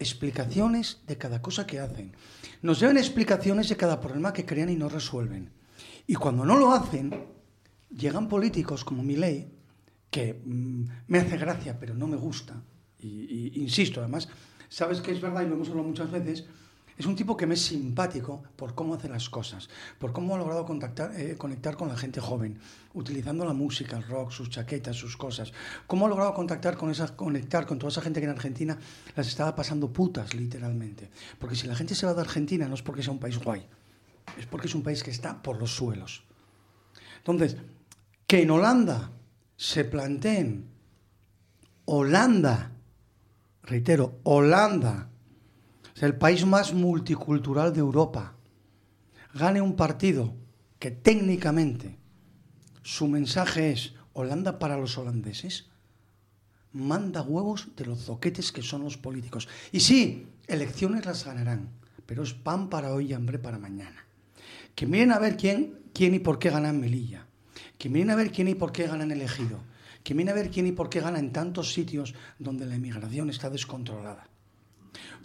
explicaciones 0.00 1.02
de 1.06 1.16
cada 1.16 1.40
cosa 1.40 1.68
que 1.68 1.78
hacen. 1.78 2.16
Nos 2.62 2.80
deben 2.80 2.96
explicaciones 2.96 3.68
de 3.68 3.76
cada 3.76 4.00
problema 4.00 4.32
que 4.32 4.44
crean 4.44 4.70
y 4.70 4.74
no 4.74 4.88
resuelven. 4.88 5.52
Y 6.08 6.16
cuando 6.16 6.44
no 6.44 6.56
lo 6.56 6.72
hacen, 6.72 7.14
llegan 7.96 8.28
políticos 8.28 8.84
como 8.84 9.04
Milei, 9.04 9.59
que 10.10 10.34
mm, 10.44 10.84
me 11.06 11.18
hace 11.18 11.36
gracia, 11.36 11.78
pero 11.78 11.94
no 11.94 12.06
me 12.06 12.16
gusta. 12.16 12.62
Y, 12.98 13.60
insisto, 13.62 14.00
además, 14.00 14.28
sabes 14.68 15.00
que 15.00 15.12
es 15.12 15.20
verdad, 15.20 15.42
y 15.42 15.46
lo 15.46 15.54
hemos 15.54 15.68
hablado 15.68 15.88
muchas 15.88 16.10
veces, 16.10 16.44
es 16.98 17.06
un 17.06 17.16
tipo 17.16 17.34
que 17.34 17.46
me 17.46 17.54
es 17.54 17.62
simpático 17.62 18.42
por 18.56 18.74
cómo 18.74 18.92
hace 18.92 19.08
las 19.08 19.30
cosas, 19.30 19.70
por 19.98 20.12
cómo 20.12 20.34
ha 20.34 20.38
logrado 20.38 20.66
contactar, 20.66 21.18
eh, 21.18 21.34
conectar 21.38 21.74
con 21.74 21.88
la 21.88 21.96
gente 21.96 22.20
joven, 22.20 22.58
utilizando 22.92 23.46
la 23.46 23.54
música, 23.54 23.96
el 23.96 24.02
rock, 24.02 24.32
sus 24.32 24.50
chaquetas, 24.50 24.96
sus 24.96 25.16
cosas. 25.16 25.50
Cómo 25.86 26.04
ha 26.04 26.08
logrado 26.10 26.34
contactar 26.34 26.76
con, 26.76 26.90
esa, 26.90 27.16
conectar 27.16 27.64
con 27.64 27.78
toda 27.78 27.90
esa 27.90 28.02
gente 28.02 28.20
que 28.20 28.26
en 28.26 28.32
Argentina 28.32 28.78
las 29.16 29.28
estaba 29.28 29.54
pasando 29.54 29.90
putas, 29.90 30.34
literalmente. 30.34 31.08
Porque 31.38 31.56
si 31.56 31.66
la 31.66 31.74
gente 31.74 31.94
se 31.94 32.04
va 32.04 32.12
de 32.12 32.20
Argentina 32.20 32.68
no 32.68 32.74
es 32.74 32.82
porque 32.82 33.02
sea 33.02 33.12
un 33.12 33.18
país 33.18 33.38
guay, 33.38 33.66
es 34.38 34.44
porque 34.44 34.66
es 34.66 34.74
un 34.74 34.82
país 34.82 35.02
que 35.02 35.10
está 35.10 35.40
por 35.40 35.58
los 35.58 35.74
suelos. 35.74 36.24
Entonces, 37.16 37.56
que 38.26 38.42
en 38.42 38.50
Holanda 38.50 39.10
se 39.60 39.84
planteen 39.84 40.70
Holanda, 41.84 42.72
reitero, 43.62 44.18
Holanda, 44.22 45.10
es 45.94 46.02
el 46.02 46.16
país 46.16 46.46
más 46.46 46.72
multicultural 46.72 47.74
de 47.74 47.80
Europa, 47.80 48.36
gane 49.34 49.60
un 49.60 49.76
partido 49.76 50.32
que 50.78 50.90
técnicamente 50.90 51.98
su 52.82 53.06
mensaje 53.06 53.72
es 53.72 53.92
Holanda 54.14 54.58
para 54.58 54.78
los 54.78 54.96
holandeses, 54.96 55.68
manda 56.72 57.20
huevos 57.20 57.68
de 57.76 57.84
los 57.84 58.06
zoquetes 58.06 58.52
que 58.52 58.62
son 58.62 58.82
los 58.82 58.96
políticos. 58.96 59.46
Y 59.72 59.80
sí, 59.80 60.26
elecciones 60.46 61.04
las 61.04 61.26
ganarán, 61.26 61.68
pero 62.06 62.22
es 62.22 62.32
pan 62.32 62.70
para 62.70 62.94
hoy 62.94 63.10
y 63.10 63.12
hambre 63.12 63.38
para 63.38 63.58
mañana. 63.58 64.06
Que 64.74 64.86
miren 64.86 65.12
a 65.12 65.18
ver 65.18 65.36
quién, 65.36 65.80
quién 65.92 66.14
y 66.14 66.18
por 66.18 66.38
qué 66.38 66.48
gana 66.48 66.70
en 66.70 66.80
Melilla. 66.80 67.26
Que 67.80 67.88
miren 67.88 68.10
a 68.10 68.14
ver 68.14 68.30
quién 68.30 68.46
y 68.46 68.54
por 68.54 68.72
qué 68.72 68.86
gana 68.86 69.04
en 69.04 69.10
Elegido. 69.10 69.58
Que 70.04 70.12
miren 70.12 70.32
a 70.32 70.34
ver 70.34 70.50
quién 70.50 70.66
y 70.66 70.72
por 70.72 70.90
qué 70.90 71.00
gana 71.00 71.18
en 71.18 71.32
tantos 71.32 71.72
sitios 71.72 72.12
donde 72.38 72.66
la 72.66 72.76
inmigración 72.76 73.30
está 73.30 73.48
descontrolada. 73.48 74.28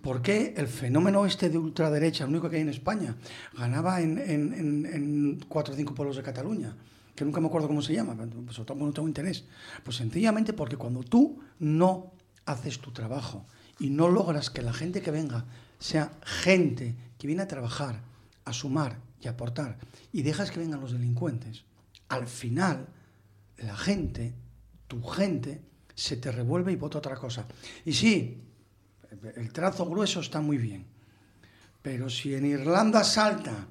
¿Por 0.01 0.21
qué 0.21 0.53
el 0.55 0.69
fenómeno 0.69 1.25
este 1.25 1.49
de 1.49 1.57
ultraderecha, 1.57 2.23
el 2.23 2.29
único 2.29 2.49
que 2.49 2.55
hay 2.55 2.61
en 2.61 2.69
España, 2.69 3.17
ganaba 3.57 3.99
en, 3.99 5.43
cuatro 5.49 5.73
o 5.73 5.77
cinco 5.77 5.93
pueblos 5.93 6.15
de 6.15 6.23
Cataluña? 6.23 6.73
Que 7.13 7.25
nunca 7.25 7.41
me 7.41 7.47
acuerdo 7.47 7.67
cómo 7.67 7.81
se 7.81 7.93
llama, 7.93 8.15
pues 8.15 8.57
no 8.57 8.93
tengo 8.93 9.07
interés. 9.09 9.43
Pues 9.83 9.97
sencillamente 9.97 10.53
porque 10.53 10.77
cuando 10.77 11.03
tú 11.03 11.41
no 11.59 12.13
haces 12.45 12.79
tu 12.79 12.91
trabajo 12.91 13.45
y 13.79 13.89
no 13.89 14.07
logras 14.07 14.49
que 14.49 14.61
la 14.61 14.71
gente 14.71 15.01
que 15.01 15.11
venga 15.11 15.43
sea 15.77 16.13
gente 16.23 16.95
que 17.17 17.27
viene 17.27 17.41
a 17.41 17.49
trabajar, 17.49 17.99
a 18.45 18.53
sumar 18.53 18.99
y 19.19 19.27
a 19.27 19.31
aportar, 19.31 19.77
y 20.13 20.21
dejas 20.21 20.51
que 20.51 20.61
vengan 20.61 20.79
los 20.79 20.93
delincuentes, 20.93 21.65
al 22.09 22.27
final 22.27 22.87
la 23.57 23.75
gente, 23.75 24.33
tu 24.87 25.01
gente, 25.03 25.61
se 25.93 26.17
te 26.17 26.31
revuelve 26.31 26.71
y 26.71 26.75
vota 26.75 26.97
otra 26.97 27.15
cosa. 27.15 27.45
Y 27.85 27.93
sí, 27.93 28.41
el 29.35 29.51
trazo 29.53 29.85
grueso 29.85 30.19
está 30.19 30.41
muy 30.41 30.57
bien, 30.57 30.85
pero 31.81 32.09
si 32.09 32.33
en 32.35 32.45
Irlanda 32.45 33.03
salta, 33.03 33.67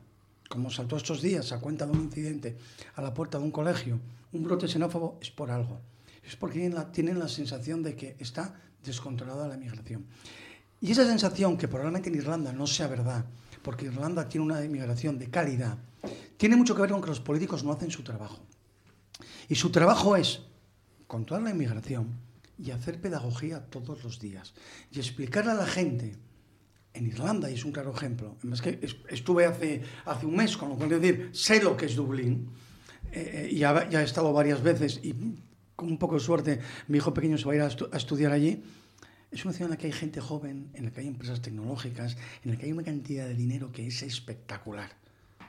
como 0.49 0.71
saltó 0.71 0.97
estos 0.97 1.21
días 1.21 1.53
a 1.53 1.61
cuenta 1.61 1.87
de 1.87 1.93
un 1.93 2.05
incidente 2.05 2.57
a 2.95 3.03
la 3.03 3.13
puerta 3.13 3.39
de 3.39 3.45
un 3.45 3.51
colegio, 3.51 4.01
un 4.33 4.43
brote 4.43 4.69
xenófobo, 4.69 5.19
es 5.21 5.31
por 5.31 5.51
algo. 5.51 5.81
Es 6.23 6.37
porque 6.37 6.71
tienen 6.93 7.19
la, 7.19 7.25
la 7.25 7.29
sensación 7.29 7.83
de 7.83 7.95
que 7.95 8.17
está 8.19 8.55
descontrolada 8.83 9.49
la 9.49 9.57
migración. 9.57 10.07
Y 10.81 10.93
esa 10.93 11.07
sensación, 11.07 11.57
que 11.57 11.69
probablemente 11.69 12.09
en 12.09 12.17
Irlanda 12.17 12.53
no 12.53 12.67
sea 12.67 12.89
verdad, 12.89 13.25
porque 13.63 13.87
Irlanda 13.87 14.29
tiene 14.29 14.47
una 14.47 14.65
inmigración 14.65 15.19
de 15.19 15.31
calidad, 15.31 15.79
tiene 16.37 16.57
mucho 16.57 16.75
que 16.75 16.83
ver 16.83 16.91
con 16.91 17.01
que 17.01 17.09
los 17.09 17.21
políticos 17.21 17.65
no 17.65 17.73
hacen 17.73 17.91
su 17.91 18.03
trabajo. 18.03 18.41
Y 19.49 19.55
su 19.55 19.71
trabajo 19.71 20.17
es 20.17 20.41
controlar 21.07 21.45
la 21.45 21.51
inmigración 21.51 22.09
y 22.59 22.71
hacer 22.71 23.01
pedagogía 23.01 23.61
todos 23.67 24.03
los 24.05 24.19
días. 24.21 24.55
Y 24.91 24.99
explicarle 24.99 25.53
a 25.53 25.55
la 25.55 25.67
gente, 25.67 26.17
en 26.93 27.07
Irlanda, 27.07 27.51
y 27.51 27.55
es 27.55 27.65
un 27.65 27.73
claro 27.73 27.93
ejemplo, 27.95 28.37
además 28.39 28.63
que 28.63 28.79
es- 28.83 28.97
estuve 29.09 29.47
hace, 29.47 29.83
hace 30.05 30.27
un 30.27 30.37
mes, 30.37 30.57
con 30.57 30.69
lo 30.69 30.77
cual 30.77 30.89
decir, 30.89 31.31
sé 31.33 31.63
lo 31.63 31.77
que 31.77 31.87
es 31.87 31.97
Dublín, 31.97 32.49
eh, 33.13 33.49
eh, 33.51 33.55
ya, 33.57 33.89
ya 33.91 34.01
he 34.01 34.05
estado 34.05 34.33
varias 34.33 34.63
veces 34.63 35.01
y 35.03 35.15
con 35.77 35.89
un 35.89 35.99
poco 35.99 36.15
de 36.15 36.21
suerte 36.21 36.61
mi 36.89 36.99
hijo 36.99 37.13
pequeño 37.13 37.37
se 37.37 37.45
va 37.47 37.53
a 37.53 37.57
ir 37.57 37.63
a, 37.63 37.67
a 37.67 37.97
estudiar 37.97 38.31
allí. 38.33 38.63
Es 39.33 39.45
una 39.45 39.53
ciudad 39.53 39.67
en 39.67 39.71
la 39.73 39.77
que 39.77 39.87
hay 39.87 39.93
gente 39.93 40.21
joven, 40.21 40.71
en 40.75 40.85
la 40.85 40.93
que 40.93 41.01
hay 41.01 41.09
empresas 41.09 41.43
tecnológicas, 41.43 42.17
en 42.45 42.53
la 42.53 42.57
que 42.57 42.67
hay 42.67 42.73
una 42.73 42.85
cantidad 42.85 43.27
de 43.27 43.35
dinero 43.35 43.73
que 43.73 43.89
es 43.89 44.03
espectacular. 44.05 44.91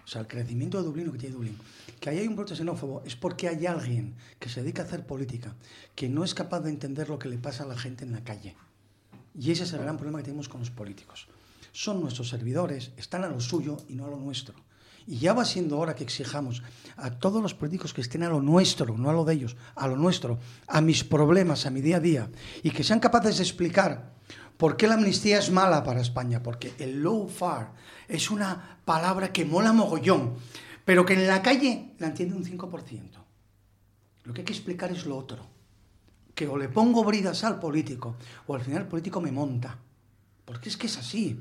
O 0.05 0.07
sea, 0.07 0.21
el 0.21 0.27
crecimiento 0.27 0.77
de 0.77 0.83
Dublín, 0.83 1.07
lo 1.07 1.11
que 1.11 1.17
tiene 1.17 1.35
Dublín. 1.35 1.57
Que 1.99 2.11
ahí 2.11 2.19
hay 2.19 2.27
un 2.27 2.35
brote 2.35 2.55
xenófobo 2.55 3.01
es 3.05 3.15
porque 3.15 3.47
hay 3.47 3.65
alguien 3.65 4.13
que 4.39 4.49
se 4.49 4.61
dedica 4.61 4.83
a 4.83 4.85
hacer 4.85 5.05
política, 5.05 5.55
que 5.95 6.09
no 6.09 6.23
es 6.23 6.35
capaz 6.35 6.59
de 6.61 6.69
entender 6.69 7.09
lo 7.09 7.17
que 7.17 7.27
le 7.27 7.39
pasa 7.39 7.63
a 7.63 7.67
la 7.67 7.77
gente 7.77 8.05
en 8.05 8.11
la 8.11 8.23
calle. 8.23 8.55
Y 9.37 9.51
ese 9.51 9.63
es 9.63 9.73
el 9.73 9.81
gran 9.81 9.97
problema 9.97 10.19
que 10.19 10.25
tenemos 10.25 10.47
con 10.47 10.59
los 10.59 10.69
políticos. 10.69 11.27
Son 11.71 11.99
nuestros 11.99 12.29
servidores, 12.29 12.91
están 12.97 13.23
a 13.23 13.29
lo 13.29 13.39
suyo 13.41 13.77
y 13.89 13.95
no 13.95 14.05
a 14.05 14.09
lo 14.09 14.17
nuestro. 14.17 14.53
Y 15.07 15.17
ya 15.17 15.33
va 15.33 15.43
siendo 15.43 15.77
hora 15.77 15.95
que 15.95 16.03
exijamos 16.03 16.63
a 16.97 17.11
todos 17.11 17.41
los 17.41 17.53
políticos 17.53 17.93
que 17.93 18.01
estén 18.01 18.23
a 18.23 18.29
lo 18.29 18.41
nuestro, 18.41 18.97
no 18.97 19.09
a 19.09 19.13
lo 19.13 19.25
de 19.25 19.33
ellos, 19.33 19.55
a 19.75 19.87
lo 19.87 19.97
nuestro, 19.97 20.39
a 20.67 20.81
mis 20.81 21.03
problemas, 21.03 21.65
a 21.65 21.69
mi 21.71 21.81
día 21.81 21.97
a 21.97 21.99
día, 21.99 22.29
y 22.63 22.71
que 22.71 22.83
sean 22.83 22.99
capaces 22.99 23.37
de 23.37 23.43
explicar 23.43 24.13
por 24.57 24.77
qué 24.77 24.87
la 24.87 24.95
amnistía 24.95 25.39
es 25.39 25.51
mala 25.51 25.83
para 25.83 26.01
España, 26.01 26.41
porque 26.41 26.73
el 26.79 27.01
low 27.01 27.27
far 27.27 27.73
es 28.07 28.31
una 28.31 28.79
palabra 28.85 29.33
que 29.33 29.45
mola 29.45 29.73
mogollón, 29.73 30.35
pero 30.85 31.05
que 31.05 31.13
en 31.13 31.27
la 31.27 31.41
calle 31.41 31.93
la 31.99 32.07
entiende 32.07 32.35
un 32.35 32.45
5%. 32.45 33.01
Lo 34.23 34.33
que 34.33 34.41
hay 34.41 34.45
que 34.45 34.53
explicar 34.53 34.91
es 34.91 35.05
lo 35.05 35.17
otro, 35.17 35.45
que 36.33 36.47
o 36.47 36.57
le 36.57 36.69
pongo 36.69 37.03
bridas 37.03 37.43
al 37.43 37.59
político, 37.59 38.15
o 38.47 38.55
al 38.55 38.61
final 38.61 38.83
el 38.83 38.87
político 38.87 39.21
me 39.21 39.31
monta, 39.31 39.77
porque 40.45 40.69
es 40.69 40.77
que 40.77 40.87
es 40.87 40.97
así. 40.97 41.39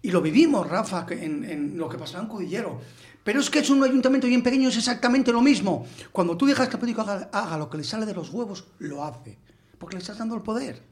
Y 0.00 0.10
lo 0.10 0.20
vivimos, 0.20 0.68
Rafa, 0.68 1.06
en, 1.10 1.44
en 1.44 1.76
lo 1.76 1.88
que 1.88 1.98
pasaba 1.98 2.22
en 2.22 2.28
Cudillero. 2.28 2.80
Pero 3.24 3.40
es 3.40 3.50
que 3.50 3.58
es 3.58 3.68
un 3.68 3.82
ayuntamiento 3.82 4.26
bien 4.26 4.42
pequeño, 4.42 4.68
es 4.68 4.76
exactamente 4.76 5.32
lo 5.32 5.42
mismo. 5.42 5.86
Cuando 6.12 6.36
tú 6.36 6.46
dejas 6.46 6.68
que 6.68 6.76
el 6.76 6.80
político 6.80 7.02
haga, 7.02 7.28
haga 7.32 7.58
lo 7.58 7.68
que 7.68 7.78
le 7.78 7.84
sale 7.84 8.06
de 8.06 8.14
los 8.14 8.30
huevos, 8.30 8.68
lo 8.78 9.04
hace. 9.04 9.38
Porque 9.76 9.96
le 9.96 10.00
estás 10.00 10.18
dando 10.18 10.34
el 10.34 10.42
poder. 10.42 10.82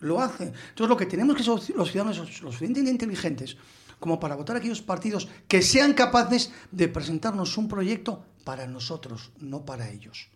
Lo 0.00 0.20
hace. 0.20 0.44
Entonces 0.44 0.88
lo 0.88 0.96
que 0.96 1.06
tenemos 1.06 1.36
que 1.36 1.42
ser 1.42 1.54
los 1.76 1.90
ciudadanos, 1.90 2.42
los 2.42 2.62
inteligentes, 2.62 3.56
como 3.98 4.20
para 4.20 4.36
votar 4.36 4.56
a 4.56 4.58
aquellos 4.58 4.82
partidos 4.82 5.28
que 5.48 5.62
sean 5.62 5.94
capaces 5.94 6.52
de 6.70 6.88
presentarnos 6.88 7.56
un 7.56 7.68
proyecto 7.68 8.24
para 8.44 8.66
nosotros, 8.66 9.30
no 9.40 9.64
para 9.64 9.90
ellos. 9.90 10.28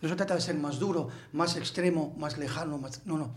No 0.00 0.08
se 0.08 0.16
trata 0.16 0.34
de 0.34 0.40
ser 0.40 0.56
más 0.56 0.78
duro, 0.78 1.08
más 1.32 1.56
extremo, 1.56 2.14
más 2.18 2.38
lejano, 2.38 2.78
más... 2.78 3.06
No, 3.06 3.16
no. 3.16 3.34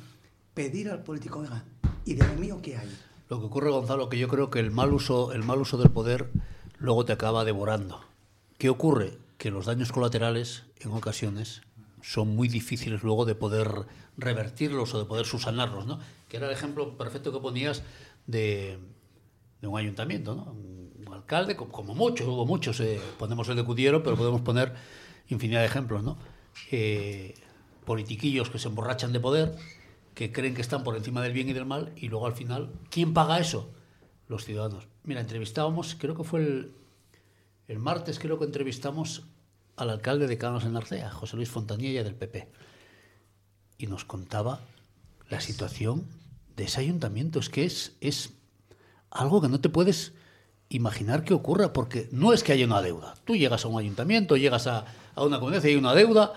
Pedir 0.53 0.89
al 0.89 1.03
político, 1.03 1.39
oiga, 1.39 1.64
¿y 2.05 2.16
de 2.16 2.28
lo 2.28 2.34
mío 2.36 2.60
qué 2.62 2.78
hay? 2.78 2.89
Lo 3.30 3.39
que 3.39 3.45
ocurre, 3.45 3.70
Gonzalo, 3.70 4.10
que 4.10 4.18
yo 4.18 4.28
creo 4.28 4.49
que 4.49 4.60
el 4.60 4.72
mal 4.72 4.93
uso, 4.93 5.32
el 5.32 5.43
mal 5.43 5.60
uso 5.60 5.78
del 5.78 5.91
poder 5.91 6.30
luego 6.78 7.05
te 7.05 7.14
acaba 7.14 7.45
devorando. 7.45 8.01
¿Qué 8.57 8.70
ocurre? 8.70 9.18
Que 9.38 9.51
los 9.51 9.68
daños 9.68 9.91
colaterales, 9.91 10.64
en 10.80 10.91
ocasiones, 10.91 11.62
son 12.01 12.36
muy 12.36 12.47
difíciles 12.47 13.03
luego 13.03 13.26
de 13.26 13.36
poder 13.36 13.86
revertirlos 14.20 14.93
o 14.93 14.99
de 14.99 15.05
poder 15.05 15.26
subsanarlos, 15.26 15.86
¿no? 15.86 15.99
Que 16.28 16.38
era 16.38 16.47
el 16.47 16.53
ejemplo 16.53 16.97
perfecto 16.97 17.32
que 17.32 17.39
ponías 17.39 17.84
de, 18.28 18.80
un 19.61 19.78
ayuntamiento, 19.78 20.36
¿no? 20.36 20.51
Un 20.51 21.13
alcalde, 21.13 21.55
como, 21.55 21.72
como 21.72 21.95
muchos, 21.95 22.28
hubo 22.28 22.45
muchos, 22.45 22.80
eh, 22.82 22.99
ponemos 23.17 23.47
el 23.49 23.55
de 23.55 23.63
Cudiero, 23.63 24.03
pero 24.03 24.15
podemos 24.15 24.41
poner 24.41 24.74
infinidad 25.28 25.61
de 25.61 25.65
ejemplos, 25.67 26.03
¿no? 26.03 26.17
Eh, 26.72 27.36
politiquillos 27.86 28.49
que 28.49 28.59
se 28.59 28.67
emborrachan 28.67 29.13
de 29.13 29.20
poder, 29.20 29.55
que 30.13 30.32
creen 30.32 30.53
que 30.53 30.61
están 30.61 30.84
por 30.84 30.95
encima 30.95 31.22
del 31.22 31.34
bien 31.34 31.49
y 31.49 31.53
del 31.53 31.65
mal, 31.65 31.93
y 31.95 32.09
luego 32.09 32.28
al 32.28 32.34
final, 32.34 32.72
¿quién 32.89 33.13
paga 33.13 33.39
eso? 33.39 33.72
Los 34.28 34.45
ciudadanos. 34.45 34.88
Mira, 35.03 35.22
entrevistábamos, 35.22 35.95
creo 35.97 36.15
que 36.15 36.24
fue 36.24 36.41
el, 36.41 36.72
el 37.67 37.80
martes, 37.80 38.20
creo 38.20 38.38
que 38.38 38.45
entrevistamos 38.45 39.24
al 39.76 39.89
alcalde 39.89 40.28
de 40.28 40.38
Canas 40.38 40.65
en 40.65 40.76
Arcea, 40.76 41.09
José 41.09 41.38
Luis 41.38 41.49
Fontanilla 41.49 42.03
del 42.03 42.15
PP, 42.15 42.49
y 43.80 43.88
nos 43.88 44.06
contaba 44.06 44.60
la 45.30 45.42
situación 45.42 46.06
de 46.56 46.66
ese 46.66 46.82
ayuntamiento. 46.82 47.40
Es 47.40 47.50
que 47.50 47.66
es, 47.66 47.94
es 48.02 48.34
algo 49.10 49.42
que 49.42 49.48
no 49.48 49.60
te 49.60 49.70
puedes 49.70 50.14
imaginar 50.68 51.24
que 51.24 51.34
ocurra, 51.34 51.74
porque 51.74 52.08
no 52.12 52.32
es 52.34 52.44
que 52.44 52.52
haya 52.52 52.66
una 52.66 52.84
deuda. 52.84 53.16
Tú 53.26 53.36
llegas 53.36 53.66
a 53.66 53.70
un 53.70 53.80
ayuntamiento, 53.80 54.38
llegas 54.38 54.68
a, 54.68 54.86
a 55.16 55.24
una 55.24 55.40
comunidad 55.40 55.64
y 55.64 55.70
hay 55.70 55.76
una 55.76 55.96
deuda, 55.96 56.34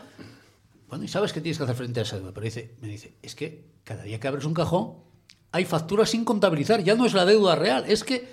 bueno, 0.89 1.05
y 1.05 1.09
sabes 1.09 1.33
que 1.33 1.41
tienes 1.41 1.59
que 1.59 1.65
hacer 1.65 1.77
frente 1.77 2.01
a 2.01 2.05
esa 2.05 2.17
deuda, 2.17 2.33
pero 2.33 2.45
dice, 2.45 2.75
me 2.81 2.89
dice, 2.89 3.15
es 3.21 3.35
que 3.35 3.67
cada 3.85 4.05
día 4.05 4.19
que 4.21 4.29
abres 4.29 4.47
un 4.47 4.55
cajón 4.55 4.95
hay 5.51 5.67
facturas 5.67 6.11
sin 6.11 6.25
contabilizar, 6.25 6.83
ya 6.83 6.95
no 6.95 7.05
es 7.05 7.13
la 7.13 7.27
deuda 7.27 7.57
real, 7.57 7.85
es 7.87 8.05
que, 8.05 8.27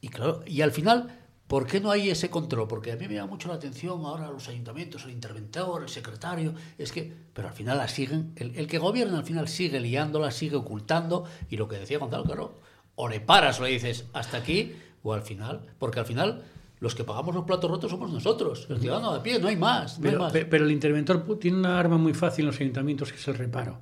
y 0.00 0.08
claro, 0.08 0.42
y 0.46 0.62
al 0.62 0.72
final, 0.72 1.25
¿por 1.46 1.66
qué 1.66 1.80
no 1.80 1.90
hay 1.90 2.10
ese 2.10 2.28
control? 2.30 2.66
Porque 2.68 2.92
a 2.92 2.96
mí 2.96 3.06
me 3.08 3.14
llama 3.14 3.30
mucho 3.32 3.48
la 3.48 3.54
atención 3.54 4.00
ahora 4.04 4.30
los 4.30 4.48
ayuntamientos, 4.48 5.04
el 5.04 5.10
interventor, 5.12 5.82
el 5.82 5.88
secretario, 5.88 6.54
es 6.78 6.92
que, 6.92 7.12
pero 7.32 7.48
al 7.48 7.54
final 7.54 7.78
la 7.78 7.88
siguen, 7.88 8.32
el, 8.36 8.54
el 8.56 8.66
que 8.66 8.78
gobierna 8.78 9.18
al 9.18 9.24
final 9.24 9.48
sigue 9.48 9.80
liándola, 9.80 10.30
sigue 10.30 10.56
ocultando, 10.56 11.24
y 11.50 11.56
lo 11.56 11.68
que 11.68 11.76
decía 11.78 11.98
Gonzalo, 11.98 12.24
claro, 12.24 12.54
o 12.94 13.08
le 13.08 13.20
paras 13.20 13.60
o 13.60 13.64
le 13.64 13.70
dices 13.70 14.06
hasta 14.12 14.38
aquí, 14.38 14.72
o 15.02 15.12
al 15.12 15.22
final, 15.22 15.60
porque 15.78 16.00
al 16.00 16.06
final 16.06 16.42
los 16.80 16.94
que 16.94 17.04
pagamos 17.04 17.34
los 17.34 17.44
platos 17.44 17.70
rotos 17.70 17.90
somos 17.90 18.12
nosotros, 18.12 18.66
el 18.68 18.80
ciudadano 18.80 19.14
de 19.14 19.20
pie, 19.20 19.38
no 19.38 19.48
hay 19.48 19.56
más. 19.56 19.98
No 19.98 20.04
hay 20.06 20.10
Pero, 20.12 20.22
más. 20.24 20.32
pe- 20.32 20.44
pero 20.44 20.64
el 20.64 20.72
interventor 20.72 21.24
tiene 21.38 21.56
una 21.58 21.78
arma 21.78 21.96
muy 21.96 22.12
fácil 22.12 22.42
en 22.44 22.46
los 22.48 22.60
ayuntamientos 22.60 23.12
que 23.12 23.18
es 23.18 23.28
el 23.28 23.34
reparo 23.36 23.78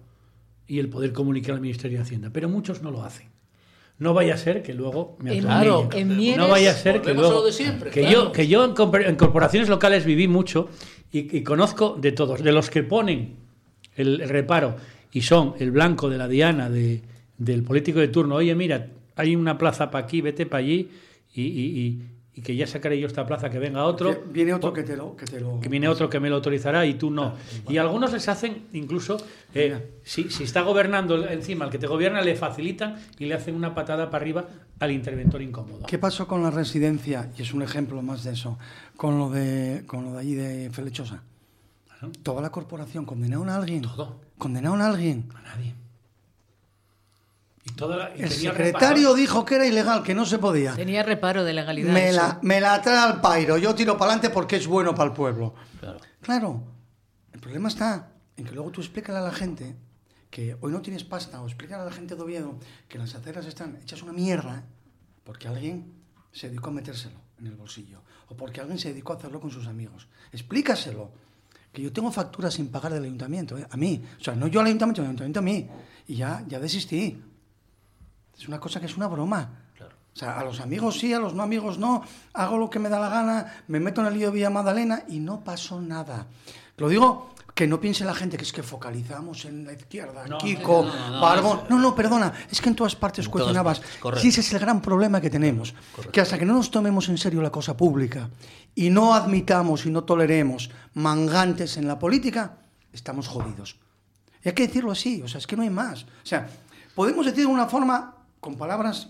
y 0.67 0.79
el 0.79 0.89
poder 0.89 1.13
comunicar 1.13 1.55
al 1.57 1.61
Ministerio 1.61 1.99
de 1.99 2.05
Hacienda, 2.05 2.31
pero 2.33 2.49
muchos 2.49 2.83
no 2.83 2.91
lo 2.91 3.03
hacen. 3.03 3.34
No 3.99 4.13
vaya 4.13 4.35
a 4.35 4.37
ser 4.37 4.63
que 4.63 4.75
luego 4.75 5.17
me. 5.21 5.39
Claro, 5.39 5.89
en 5.93 6.17
Mieres- 6.17 6.37
no 6.37 6.49
vaya 6.49 6.73
a 6.73 6.75
ser 6.75 7.01
que 7.01 7.15
luego 7.15 7.51
siempre, 7.53 7.91
que 7.91 8.01
claro. 8.01 8.25
yo 8.27 8.33
que 8.33 8.49
yo 8.49 8.65
en, 8.65 8.73
corpor- 8.75 9.07
en 9.07 9.15
corporaciones 9.17 9.69
locales 9.69 10.05
viví 10.05 10.27
mucho 10.27 10.69
y, 11.13 11.37
y 11.37 11.43
conozco 11.45 11.97
de 12.01 12.11
todos, 12.13 12.43
de 12.43 12.51
los 12.53 12.71
que 12.71 12.83
ponen 12.83 13.37
el, 13.97 14.21
el 14.21 14.29
reparo 14.29 14.77
y 15.13 15.23
son 15.23 15.55
el 15.61 15.71
blanco 15.71 16.11
de 16.11 16.19
la 16.19 16.27
diana 16.27 16.69
de, 16.69 17.03
del 17.39 17.63
político 17.63 18.01
de 18.01 18.09
turno. 18.09 18.35
Oye, 18.35 18.55
mira, 18.57 18.89
hay 19.15 19.37
una 19.37 19.57
plaza 19.59 19.91
para 19.93 20.05
aquí, 20.07 20.21
vete 20.21 20.45
para 20.45 20.65
allí 20.65 20.89
y, 21.33 21.43
y- 21.43 22.03
y- 22.35 22.41
que 22.43 22.57
ya 22.57 22.67
sacaré 22.67 22.99
yo 22.99 23.07
esta 23.07 23.25
plaza, 23.27 23.49
que 23.51 23.59
venga 23.59 23.85
otro. 23.85 24.11
Que 24.25 24.31
viene 24.33 24.53
otro 24.55 24.73
que 24.73 24.83
te 24.83 24.97
lo... 24.97 25.17
Que, 25.17 25.25
te 25.27 25.41
lo... 25.41 25.61
que 25.61 25.69
viene 25.69 25.89
otro 25.89 26.09
que 26.11 26.21
me 26.21 26.29
lo 26.29 26.37
autorizará 26.37 26.85
y 26.87 26.95
tú 26.95 27.11
no. 27.11 27.35
Y 27.69 27.77
algunos 27.79 28.13
les 28.13 28.29
hacen, 28.29 28.67
incluso, 28.73 29.17
eh, 29.55 29.99
si, 30.03 30.31
si 30.31 30.45
está 30.45 30.63
gobernando 30.63 31.29
encima, 31.29 31.65
el 31.67 31.71
que 31.71 31.79
te 31.79 31.87
gobierna, 31.87 32.23
le 32.23 32.35
facilitan 32.37 32.97
y 33.19 33.27
le 33.27 33.35
hacen 33.35 33.55
una 33.55 33.75
patada 33.75 34.11
para 34.11 34.23
arriba 34.23 34.45
al 34.81 34.91
interventor 34.91 35.41
incómodo. 35.43 35.87
¿Qué 35.87 35.99
pasó 35.99 36.27
con 36.27 36.43
la 36.43 36.51
residencia? 36.51 37.31
Y 37.39 37.43
es 37.43 37.55
un 37.55 37.63
ejemplo 37.63 38.03
más 38.03 38.25
de 38.25 38.33
eso. 38.33 38.59
Con 38.97 39.19
lo 39.19 39.31
de, 39.31 39.85
con 39.87 40.05
lo 40.05 40.13
de 40.15 40.19
allí 40.21 40.35
de 40.35 40.71
Felechosa. 40.71 41.23
Toda 42.23 42.43
la 42.43 42.51
corporación 42.51 43.05
condenaron 43.07 43.49
a 43.49 43.57
alguien. 43.57 43.83
Todo. 43.83 44.21
Condenaron 44.37 44.83
a 44.83 44.89
alguien. 44.89 45.29
A 45.35 45.41
nadie. 45.43 45.75
Y 47.67 47.73
toda 47.73 47.97
la- 47.97 48.11
y 48.17 48.23
El 48.23 48.29
tenía 48.29 48.51
secretario 48.51 48.97
reparo. 49.09 49.15
dijo 49.15 49.45
que 49.45 49.55
era 49.55 49.67
ilegal, 49.67 50.03
que 50.03 50.15
no 50.15 50.27
se 50.27 50.39
podía. 50.39 50.75
Tenía 50.75 51.03
reparo 51.03 51.45
de 51.45 51.55
legalidad. 51.55 51.93
Me 51.93 52.09
eso. 52.11 52.17
la, 52.21 52.39
me 52.43 52.61
la 52.61 52.81
trae 52.83 52.99
al 52.99 53.21
pairo. 53.21 53.57
Yo 53.57 53.75
tiro 53.75 53.97
para 53.97 54.13
adelante 54.13 54.31
porque 54.31 54.57
es 54.57 54.67
bueno 54.67 54.95
para 54.95 55.09
el 55.11 55.17
pueblo. 55.17 55.55
Claro. 55.81 55.99
Claro. 56.21 56.65
El 57.33 57.41
problema 57.41 57.69
está 57.69 58.11
en 58.37 58.45
que 58.45 58.53
luego 58.53 58.71
tú 58.71 58.81
explícale 58.81 59.19
a 59.19 59.23
la 59.23 59.33
gente 59.33 59.77
que 60.31 60.57
hoy 60.61 60.73
no 60.73 60.83
tienes 60.83 61.05
pasta 61.05 61.41
o 61.41 61.47
explícale 61.47 61.83
a 61.83 61.85
la 61.87 61.93
gente 61.93 62.17
de 62.17 62.23
Oviedo 62.23 62.59
que 62.89 62.99
las 62.99 63.15
aceras 63.15 63.47
están 63.47 63.77
hechas 63.83 64.03
una 64.03 64.13
mierda 64.13 64.65
porque 65.23 65.49
alguien 65.49 65.93
se 66.33 66.49
dedicó 66.49 66.69
a 66.69 66.73
metérselo 66.73 67.17
en 67.39 67.47
el 67.47 67.55
bolsillo 67.55 68.03
o 68.29 68.37
porque 68.37 68.61
alguien 68.61 68.79
se 68.79 68.89
dedicó 68.91 69.13
a 69.13 69.17
hacerlo 69.17 69.41
con 69.41 69.51
sus 69.51 69.67
amigos. 69.67 70.07
Explícaselo. 70.33 71.11
Que 71.73 71.83
yo 71.83 71.93
tengo 71.93 72.13
facturas 72.13 72.55
sin 72.55 72.69
pagar 72.69 72.93
del 72.93 73.03
ayuntamiento, 73.05 73.59
¿eh? 73.59 73.67
a 73.69 73.77
mí. 73.77 74.01
O 74.21 74.23
sea, 74.23 74.35
no 74.37 74.47
yo 74.47 74.61
al 74.61 74.67
ayuntamiento, 74.67 75.01
el 75.03 75.07
ayuntamiento 75.09 75.41
a 75.41 75.43
mí. 75.43 75.69
Y 76.07 76.17
ya, 76.17 76.45
ya 76.47 76.61
desistí. 76.61 77.21
Es 78.39 78.49
una 78.49 78.61
cosa 78.61 78.81
que 78.81 78.87
es 78.87 78.97
una 78.97 79.07
broma. 79.07 79.51
O 79.81 80.17
sea, 80.17 80.39
a 80.39 80.45
los 80.45 80.61
amigos 80.61 80.99
sí, 81.01 81.13
a 81.13 81.19
los 81.19 81.35
no 81.35 81.43
amigos 81.43 81.79
no. 81.79 82.03
Hago 82.35 82.57
lo 82.57 82.71
que 82.71 82.79
me 82.79 82.89
da 82.89 83.01
la 83.01 83.09
gana, 83.09 83.63
me 83.67 83.81
meto 83.81 84.01
en 84.01 84.07
el 84.07 84.15
lío 84.15 84.31
Villa 84.31 84.49
Magdalena 84.49 85.03
y 85.09 85.19
no 85.19 85.43
pasó 85.43 85.81
nada. 85.81 86.27
Lo 86.77 86.89
digo 86.89 87.35
que 87.53 87.67
no 87.67 87.81
piense 87.81 88.05
la 88.05 88.15
gente 88.15 88.37
que 88.37 88.43
es 88.45 88.53
que 88.53 88.63
focalizamos 88.63 89.45
en 89.45 89.65
la 89.65 89.73
izquierda, 89.73 90.27
No, 90.27 90.39
Kiko, 90.39 90.85
no, 90.85 90.93
no, 90.93 91.11
no, 91.11 91.21
Barbón. 91.21 91.61
No, 91.69 91.79
no, 91.79 91.95
perdona. 91.95 92.33
Es 92.51 92.61
que 92.61 92.69
en 92.69 92.77
todas 92.77 92.97
partes 92.97 93.29
cuestionabas. 93.29 93.81
correcto. 94.01 94.23
Sí, 94.23 94.29
ese 94.29 94.41
es 94.41 94.53
el 94.53 94.59
gran 94.61 94.81
problema 94.81 95.21
que 95.21 95.31
tenemos. 95.31 95.75
Que 96.13 96.21
hasta 96.21 96.39
que 96.39 96.45
no 96.45 96.55
nos 96.55 96.71
tomemos 96.71 97.09
en 97.09 97.19
serio 97.19 97.43
la 97.43 97.51
cosa 97.51 97.77
pública 97.77 98.29
y 98.75 98.91
no 98.91 99.15
admitamos 99.15 99.87
y 99.87 99.91
no 99.91 100.05
toleremos 100.05 100.71
mangantes 100.95 101.77
en 101.77 101.87
la 101.89 101.99
política, 101.99 102.59
estamos 102.93 103.29
jodidos. 103.29 103.77
Y 104.45 104.49
hay 104.49 104.55
que 104.55 104.67
decirlo 104.67 104.91
así, 104.91 105.23
o 105.23 105.29
sea, 105.29 105.39
es 105.39 105.47
que 105.47 105.57
no 105.57 105.63
hay 105.63 105.71
más. 105.71 106.03
O 106.03 106.07
sea, 106.27 106.49
podemos 106.95 107.25
decir 107.25 107.47
de 107.47 107.53
una 107.53 107.67
forma 107.67 108.14
con 108.45 108.57
palabras 108.57 109.09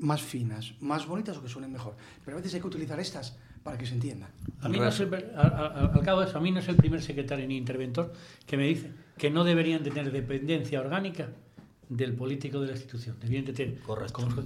más 0.00 0.20
finas, 0.20 0.74
más 0.80 1.06
bonitas 1.06 1.34
o 1.38 1.42
que 1.42 1.48
suenen 1.48 1.72
mejor, 1.72 1.96
pero 2.22 2.36
a 2.36 2.40
veces 2.40 2.52
hay 2.52 2.60
que 2.60 2.66
utilizar 2.66 3.00
estas 3.00 3.38
para 3.62 3.78
que 3.78 3.86
se 3.86 3.94
entienda. 3.94 4.28
A 4.60 4.68
mí 4.68 4.78
no 4.78 4.88
es 4.88 5.00
el, 5.00 5.14
al, 5.34 6.02
cabo 6.04 6.20
de 6.20 6.26
eso, 6.26 6.36
a 6.36 6.42
mí 6.42 6.50
no 6.50 6.60
es 6.60 6.68
el 6.68 6.76
primer 6.76 7.00
secretario 7.00 7.48
ni 7.48 7.56
interventor 7.56 8.12
que 8.46 8.58
me 8.58 8.66
dice 8.66 8.92
que 9.16 9.30
no 9.30 9.44
deberían 9.44 9.82
tener 9.82 10.12
dependencia 10.12 10.78
orgánica 10.78 11.30
del 11.90 12.14
político 12.14 12.60
de 12.60 12.68
la 12.68 12.72
institución. 12.72 13.16
Deberían 13.20 13.44
de 13.44 13.52
tener 13.52 13.78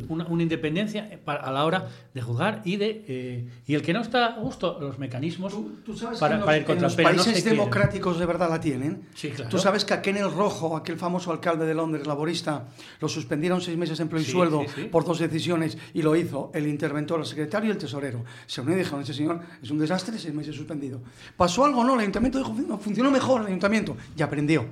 una, 0.08 0.26
una 0.26 0.42
independencia 0.42 1.20
para- 1.24 1.42
a 1.42 1.52
la 1.52 1.64
hora 1.64 1.88
de 2.14 2.20
juzgar 2.22 2.62
y 2.64 2.76
de 2.76 3.04
eh, 3.06 3.48
y 3.66 3.74
el 3.74 3.82
que 3.82 3.92
no 3.92 4.00
está 4.00 4.26
a 4.34 4.40
gusto 4.40 4.78
los 4.80 4.98
mecanismos 4.98 5.54
¿Sabes 5.94 6.18
para, 6.18 6.36
que 6.36 6.40
en 6.40 6.44
para 6.46 6.56
los, 6.56 6.60
ir 6.60 6.64
contra 6.66 6.74
en 6.74 6.82
los 6.82 6.96
no 6.96 7.02
países 7.04 7.32
quieren. 7.42 7.50
democráticos 7.58 8.18
de 8.18 8.26
verdad 8.26 8.48
la 8.48 8.60
tienen? 8.60 9.02
Sí, 9.14 9.28
claro. 9.28 9.50
Tú 9.50 9.58
sabes 9.58 9.84
que 9.84 9.92
aquel 9.94 10.16
en 10.16 10.24
el 10.24 10.32
rojo, 10.32 10.74
aquel 10.76 10.96
famoso 10.96 11.30
alcalde 11.30 11.66
de 11.66 11.74
Londres, 11.74 12.06
laborista, 12.06 12.64
lo 13.00 13.08
suspendieron 13.08 13.60
seis 13.60 13.76
meses 13.76 14.00
en 14.00 14.08
pleno 14.08 14.24
Sí, 14.24 14.32
sueldo 14.32 14.62
sí, 14.66 14.82
sí. 14.82 14.84
por 14.84 15.04
dos 15.04 15.18
decisiones 15.18 15.76
y 15.92 16.00
lo 16.02 16.16
hizo 16.16 16.50
el 16.54 16.66
interventor, 16.66 17.20
el 17.20 17.26
secretario 17.26 17.68
y 17.68 17.72
el 17.72 17.78
tesorero. 17.78 18.24
Se 18.46 18.62
unieron 18.62 18.80
y 18.80 18.84
dijeron, 18.84 19.02
ese 19.02 19.12
señor 19.14 19.40
es 19.62 19.70
un 19.70 19.78
desastre, 19.78 20.18
seis 20.18 20.32
meses 20.34 20.56
suspendido. 20.56 21.02
¿Pasó 21.36 21.64
algo? 21.66 21.84
No, 21.84 21.92
el 21.94 22.00
ayuntamiento 22.00 22.38
dijo, 22.38 22.54
"No, 22.66 22.78
funcionó 22.78 23.10
mejor 23.10 23.42
el 23.42 23.48
ayuntamiento 23.48 23.96
y 24.16 24.22
aprendió. 24.22 24.64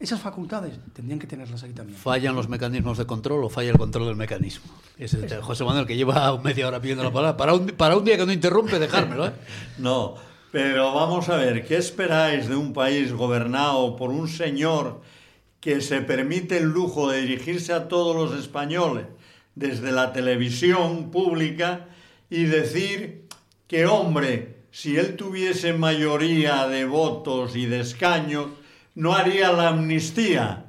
Esas 0.00 0.18
facultades 0.18 0.78
tendrían 0.94 1.18
que 1.18 1.26
tenerlas 1.26 1.62
ahí 1.62 1.74
también. 1.74 1.98
¿Fallan 1.98 2.34
los 2.34 2.48
mecanismos 2.48 2.96
de 2.96 3.04
control 3.04 3.44
o 3.44 3.50
falla 3.50 3.70
el 3.70 3.76
control 3.76 4.06
del 4.06 4.16
mecanismo? 4.16 4.72
Es 4.96 5.12
el 5.12 5.42
José 5.42 5.62
Manuel, 5.62 5.86
que 5.86 5.94
lleva 5.94 6.38
media 6.42 6.66
hora 6.66 6.80
pidiendo 6.80 7.04
la 7.04 7.12
palabra. 7.12 7.36
Para 7.36 7.52
un, 7.52 7.66
para 7.66 7.98
un 7.98 8.04
día 8.06 8.16
que 8.16 8.24
no 8.24 8.32
interrumpe, 8.32 8.78
dejármelo, 8.78 9.26
¿eh? 9.26 9.32
No, 9.78 10.14
pero 10.50 10.94
vamos 10.94 11.28
a 11.28 11.36
ver, 11.36 11.66
¿qué 11.66 11.76
esperáis 11.76 12.48
de 12.48 12.56
un 12.56 12.72
país 12.72 13.12
gobernado 13.12 13.94
por 13.96 14.08
un 14.08 14.26
señor 14.26 15.02
que 15.60 15.82
se 15.82 16.00
permite 16.00 16.56
el 16.56 16.64
lujo 16.64 17.10
de 17.10 17.20
dirigirse 17.20 17.74
a 17.74 17.86
todos 17.86 18.16
los 18.16 18.40
españoles 18.40 19.04
desde 19.54 19.92
la 19.92 20.14
televisión 20.14 21.10
pública 21.10 21.88
y 22.30 22.44
decir 22.44 23.26
que, 23.68 23.84
hombre, 23.84 24.64
si 24.70 24.96
él 24.96 25.16
tuviese 25.16 25.74
mayoría 25.74 26.66
de 26.68 26.86
votos 26.86 27.54
y 27.54 27.66
de 27.66 27.80
escaños, 27.80 28.46
no 28.94 29.14
haría 29.14 29.52
la 29.52 29.68
amnistía? 29.68 30.66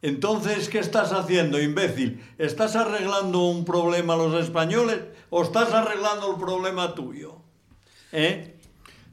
Entonces, 0.00 0.68
¿qué 0.68 0.78
estás 0.78 1.12
haciendo, 1.12 1.60
imbécil? 1.60 2.22
¿Estás 2.38 2.76
arreglando 2.76 3.46
un 3.48 3.64
problema 3.64 4.14
a 4.14 4.16
los 4.16 4.34
españoles 4.42 5.00
o 5.30 5.42
estás 5.42 5.72
arreglando 5.72 6.30
el 6.32 6.40
problema 6.40 6.94
tuyo? 6.94 7.36
¿Eh? 8.12 8.54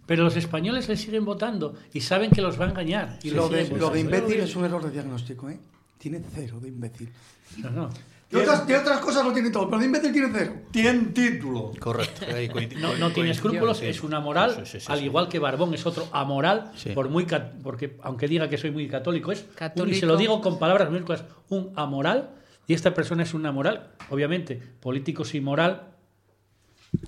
Pero 0.05 0.23
los 0.23 0.36
españoles 0.36 0.88
le 0.88 0.95
siguen 0.97 1.25
votando 1.25 1.73
y 1.91 2.01
saben 2.01 2.29
que 2.29 2.41
los 2.41 2.59
va 2.61 2.65
a 2.65 2.69
engañar. 2.69 3.17
Y 3.23 3.31
Le 3.31 3.36
lo 3.38 3.49
de, 3.49 3.63
siguen 3.65 3.79
lo 3.79 3.89
de 3.89 4.03
votando. 4.03 4.17
imbécil 4.17 4.39
es 4.43 4.55
un 4.55 4.65
error 4.65 4.83
de 4.86 4.91
diagnóstico, 4.91 5.49
¿eh? 5.49 5.59
Tiene 5.97 6.21
cero 6.36 6.59
de 6.61 6.67
imbécil. 6.67 7.09
No, 7.57 7.69
no. 7.71 7.89
De 8.32 8.41
otras, 8.41 8.65
de 8.67 8.76
otras 8.76 8.99
cosas 8.99 9.23
lo 9.23 9.32
tiene 9.32 9.49
todo, 9.51 9.67
pero 9.69 9.80
de 9.80 9.86
imbécil 9.86 10.11
tiene 10.11 10.30
cero. 10.34 10.53
Tiene 10.71 10.99
título. 11.13 11.71
Correcto. 11.80 12.26
No, 12.80 12.95
no 12.97 13.11
tiene 13.11 13.30
escrúpulos, 13.32 13.78
sí. 13.78 13.86
es 13.86 14.01
una 14.03 14.19
moral, 14.19 14.55
Sí, 14.65 14.65
sí, 14.65 14.80
sí, 14.80 14.91
al 14.91 14.99
sí. 14.99 15.05
igual 15.05 15.30
que 15.30 15.39
Barbón 15.39 15.73
es 15.73 15.86
otro 15.86 16.07
amoral, 16.11 16.71
Sí. 16.76 16.89
por 16.89 17.09
muy 17.09 17.26
porque 17.63 17.97
aunque 18.01 18.28
diga 18.28 18.49
que 18.49 18.57
soy 18.57 18.71
muy 18.71 18.88
católico, 18.88 19.32
es 19.32 19.41
un- 19.43 19.49
y 19.51 19.55
Católico. 19.55 19.99
se 19.99 20.05
lo 20.07 20.17
digo 20.17 20.41
con 20.41 20.57
palabras 20.59 20.89
minúsculas, 20.89 21.23
un 21.49 21.71
amoral, 21.76 22.32
y 22.67 22.73
esta 22.73 22.93
persona 22.93 23.23
es 23.23 23.34
una 23.36 23.51
moral, 23.51 23.91
obviamente, 24.09 24.55
políticos 24.80 25.30
sin 25.30 25.43
moral 25.43 25.91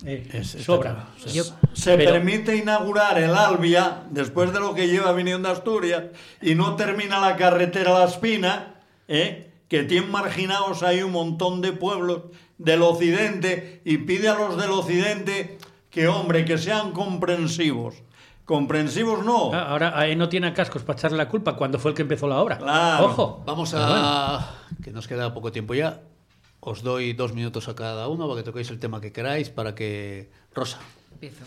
eh, 0.04 0.28
Es- 0.32 0.64
Yo- 0.66 0.80
Se 1.72 1.96
pero- 1.96 2.12
permite 2.12 2.54
inaugurar 2.56 3.18
el 3.18 3.34
Albia 3.34 4.02
después 4.10 4.52
de 4.52 4.60
lo 4.60 4.74
que 4.74 4.86
lleva 4.86 5.12
viniendo 5.12 5.48
a 5.48 5.52
Asturias 5.52 6.04
y 6.42 6.54
no 6.54 6.76
termina 6.76 7.18
la 7.20 7.36
carretera 7.36 7.98
La 7.98 8.04
Espina, 8.04 8.74
¿eh? 9.08 9.47
Que 9.68 9.84
tiene 9.84 10.06
marginados 10.06 10.82
ahí 10.82 11.02
un 11.02 11.12
montón 11.12 11.60
de 11.60 11.72
pueblos 11.72 12.22
del 12.56 12.82
occidente 12.82 13.82
y 13.84 13.98
pide 13.98 14.28
a 14.28 14.34
los 14.34 14.56
del 14.56 14.70
occidente 14.70 15.58
que, 15.90 16.08
hombre, 16.08 16.44
que 16.44 16.58
sean 16.58 16.92
comprensivos. 16.92 18.02
Comprensivos 18.44 19.24
no. 19.24 19.52
Ah, 19.52 19.68
Ahora 19.70 19.98
ahí 19.98 20.16
no 20.16 20.30
tiene 20.30 20.52
cascos 20.54 20.82
para 20.82 20.98
echarle 20.98 21.18
la 21.18 21.28
culpa 21.28 21.54
cuando 21.54 21.78
fue 21.78 21.90
el 21.90 21.94
que 21.94 22.02
empezó 22.02 22.26
la 22.26 22.40
obra. 22.40 22.56
Claro. 22.56 23.04
Ojo. 23.04 23.42
Vamos 23.44 23.72
bueno. 23.72 23.86
a. 23.90 24.54
que 24.82 24.90
nos 24.90 25.06
queda 25.06 25.34
poco 25.34 25.52
tiempo 25.52 25.74
ya. 25.74 26.00
Os 26.60 26.82
doy 26.82 27.12
dos 27.12 27.34
minutos 27.34 27.68
a 27.68 27.74
cada 27.74 28.08
uno 28.08 28.26
para 28.26 28.40
que 28.40 28.44
toquéis 28.44 28.70
el 28.70 28.78
tema 28.78 29.02
que 29.02 29.12
queráis, 29.12 29.50
para 29.50 29.74
que. 29.74 30.30
Rosa. 30.54 30.78
Empiezo. 31.12 31.44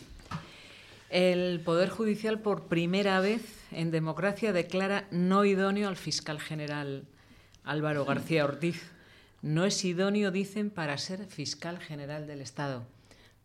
El 1.09 1.59
Poder 1.61 1.89
Judicial 1.89 2.39
por 2.39 2.67
primera 2.67 3.19
vez 3.19 3.41
en 3.71 3.89
democracia 3.89 4.53
declara 4.53 5.07
no 5.11 5.43
idóneo 5.43 5.89
al 5.89 5.97
fiscal 5.97 6.39
general 6.39 7.07
Álvaro 7.63 8.05
García 8.05 8.45
Ortiz. 8.45 8.91
No 9.41 9.65
es 9.65 9.83
idóneo, 9.83 10.31
dicen, 10.31 10.69
para 10.69 10.97
ser 10.97 11.25
fiscal 11.25 11.79
general 11.79 12.27
del 12.27 12.41
Estado. 12.41 12.83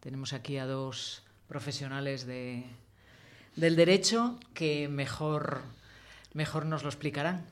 Tenemos 0.01 0.33
aquí 0.33 0.59
a 0.59 0.67
dos 0.67 1.23
profesionales 1.49 2.27
de, 2.27 2.64
del 3.57 3.77
derecho 3.77 4.39
que 4.55 4.89
mejor, 4.89 5.62
mejor 6.35 6.67
nos 6.67 6.83
lo 6.83 6.89
explicarán. 6.89 7.47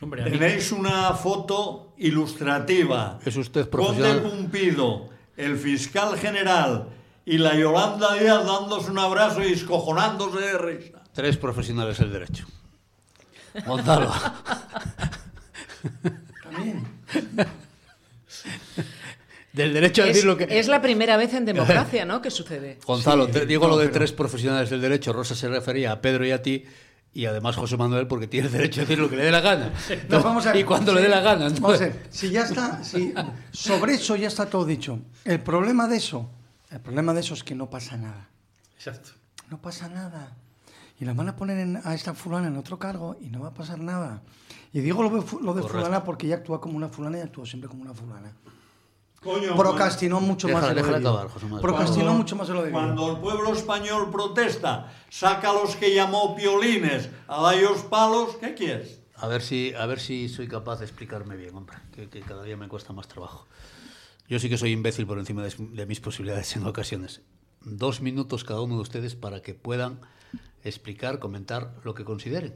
Hombre, 0.00 0.24
Tenéis 0.24 0.72
una 0.72 1.12
foto 1.14 1.92
ilustrativa. 1.98 3.18
Es 3.24 3.36
usted 3.36 3.68
Conde 3.68 4.02
profesional. 4.02 4.22
Pumpido, 4.22 5.08
el 5.36 5.58
fiscal 5.58 6.16
general 6.16 6.88
y 7.26 7.36
la 7.36 7.54
Yolanda 7.54 8.14
Díaz 8.14 8.46
dándose 8.46 8.90
un 8.90 8.98
abrazo 8.98 9.42
y 9.42 9.52
escojonándose 9.52 10.40
de 10.40 10.58
risa. 10.58 11.02
Tres 11.12 11.36
profesionales 11.36 11.98
del 11.98 12.12
derecho. 12.12 12.46
Gonzalo. 13.66 14.10
También. 16.42 16.84
Del 19.52 19.72
derecho 19.72 20.02
a 20.02 20.06
Es, 20.06 20.10
decir 20.14 20.24
lo 20.26 20.36
que. 20.36 20.46
es 20.58 20.68
la 20.68 20.80
primera 20.82 21.16
vez 21.16 21.32
en 21.34 21.44
democracia, 21.44 22.04
¿no? 22.04 22.20
que 22.22 22.30
sucede. 22.30 22.78
Gonzalo, 22.86 23.26
Sí, 23.26 23.32
te 23.32 23.46
digo 23.46 23.64
no, 23.66 23.70
lo 23.70 23.78
de 23.78 23.86
pero- 23.86 23.94
tres 24.00 24.12
profesionales 24.12 24.70
del 24.70 24.80
derecho. 24.80 25.12
Rosa 25.12 25.34
se 25.34 25.48
refería 25.48 25.92
a 25.92 26.00
Pedro 26.00 26.26
y 26.26 26.30
a 26.30 26.42
ti. 26.42 26.64
Y 27.14 27.24
además 27.24 27.56
José 27.56 27.76
Manuel, 27.78 28.06
porque 28.06 28.26
tiene 28.28 28.48
derecho 28.50 28.82
a 28.82 28.84
decir 28.84 28.98
lo 28.98 29.08
que 29.08 29.16
le 29.16 29.24
dé 29.24 29.30
la 29.32 29.40
gana. 29.40 29.72
No, 30.08 30.22
vamos 30.22 30.46
a 30.46 30.52
ver. 30.52 30.60
Y 30.60 30.64
cuando 30.64 30.92
le 30.94 31.00
dé 31.00 31.08
la 31.08 31.20
gana. 31.20 31.48
Vamos 31.60 31.80
a 31.80 31.84
ver, 31.84 32.06
si 32.10 32.30
ya 32.30 32.42
está, 32.42 32.84
si 32.84 33.14
sobre 33.50 33.94
eso 33.94 34.14
ya 34.14 34.28
está 34.28 34.46
todo 34.46 34.64
dicho. 34.66 35.00
El 35.24 35.40
problema 35.40 35.88
de 35.88 35.96
eso, 35.96 36.30
el 36.70 36.80
problema 36.80 37.14
de 37.14 37.20
eso 37.20 37.34
es 37.34 37.42
que 37.42 37.54
no 37.54 37.70
pasa 37.70 37.96
nada. 37.96 38.28
Exacto. 38.76 39.10
No 39.50 39.60
pasa 39.60 39.88
nada. 39.88 40.36
Y 41.00 41.06
la 41.06 41.14
van 41.14 41.30
a 41.30 41.36
poner 41.36 41.58
en- 41.58 41.80
a 41.82 41.94
esta 41.94 42.12
fulana 42.12 42.48
en 42.48 42.56
otro 42.58 42.78
cargo 42.78 43.16
y 43.20 43.30
no 43.30 43.40
va 43.40 43.48
a 43.48 43.54
pasar 43.54 43.78
nada. 43.80 44.20
Y 44.72 44.80
digo 44.80 45.02
lo 45.02 45.08
de, 45.10 45.24
lo 45.42 45.54
de 45.54 45.62
fulana 45.62 46.04
porque 46.04 46.26
ella 46.26 46.36
actúa 46.36 46.60
como 46.60 46.76
una 46.76 46.88
fulana 46.88 47.18
y 47.18 47.20
actúa 47.22 47.46
siempre 47.46 47.68
como 47.68 47.82
una 47.82 47.94
fulana. 47.94 48.32
Coño, 49.22 49.56
procrastinó 49.56 50.20
mucho 50.20 50.46
más 50.48 50.62
Déjale- 50.62 50.74
de 50.84 50.90
lo 50.90 50.96
acabar, 51.08 51.28
José 51.28 51.44
Manuel. 51.46 51.62
Procrastinó 51.62 52.04
Cuando- 52.04 52.18
mucho 52.18 52.36
más 52.36 52.48
de 52.48 52.54
lo 52.54 52.60
debido. 52.62 52.78
Cuando 52.80 53.10
el 53.12 53.16
pueblo 53.18 53.52
español 53.52 54.10
protesta, 54.10 54.92
saca 55.10 55.50
a 55.50 55.52
los 55.54 55.74
que 55.74 55.92
llamó 55.94 56.36
piolines 56.36 57.08
a 57.26 57.42
darlos 57.42 57.82
palos, 57.82 58.36
¿qué 58.36 58.54
quieres? 58.54 59.00
A 59.16 59.26
ver 59.26 59.42
si, 59.42 59.74
a 59.74 59.86
ver 59.86 59.98
si 59.98 60.28
soy 60.28 60.46
capaz 60.46 60.78
de 60.78 60.84
explicarme 60.84 61.34
bien, 61.36 61.52
hombre, 61.56 61.76
que, 61.92 62.08
que 62.08 62.20
cada 62.20 62.44
día 62.44 62.56
me 62.56 62.68
cuesta 62.68 62.92
más 62.92 63.08
trabajo. 63.08 63.48
Yo 64.28 64.38
sí 64.38 64.48
que 64.48 64.56
soy 64.58 64.70
imbécil 64.70 65.06
por 65.06 65.18
encima 65.18 65.42
de, 65.42 65.52
de 65.58 65.86
mis 65.86 65.98
posibilidades 65.98 66.54
en 66.54 66.64
ocasiones. 66.66 67.22
Dos 67.62 68.00
minutos 68.00 68.44
cada 68.44 68.60
uno 68.60 68.76
de 68.76 68.82
ustedes 68.82 69.16
para 69.16 69.42
que 69.42 69.54
puedan 69.54 69.98
explicar, 70.62 71.18
comentar 71.18 71.72
lo 71.82 71.94
que 71.94 72.04
consideren. 72.04 72.54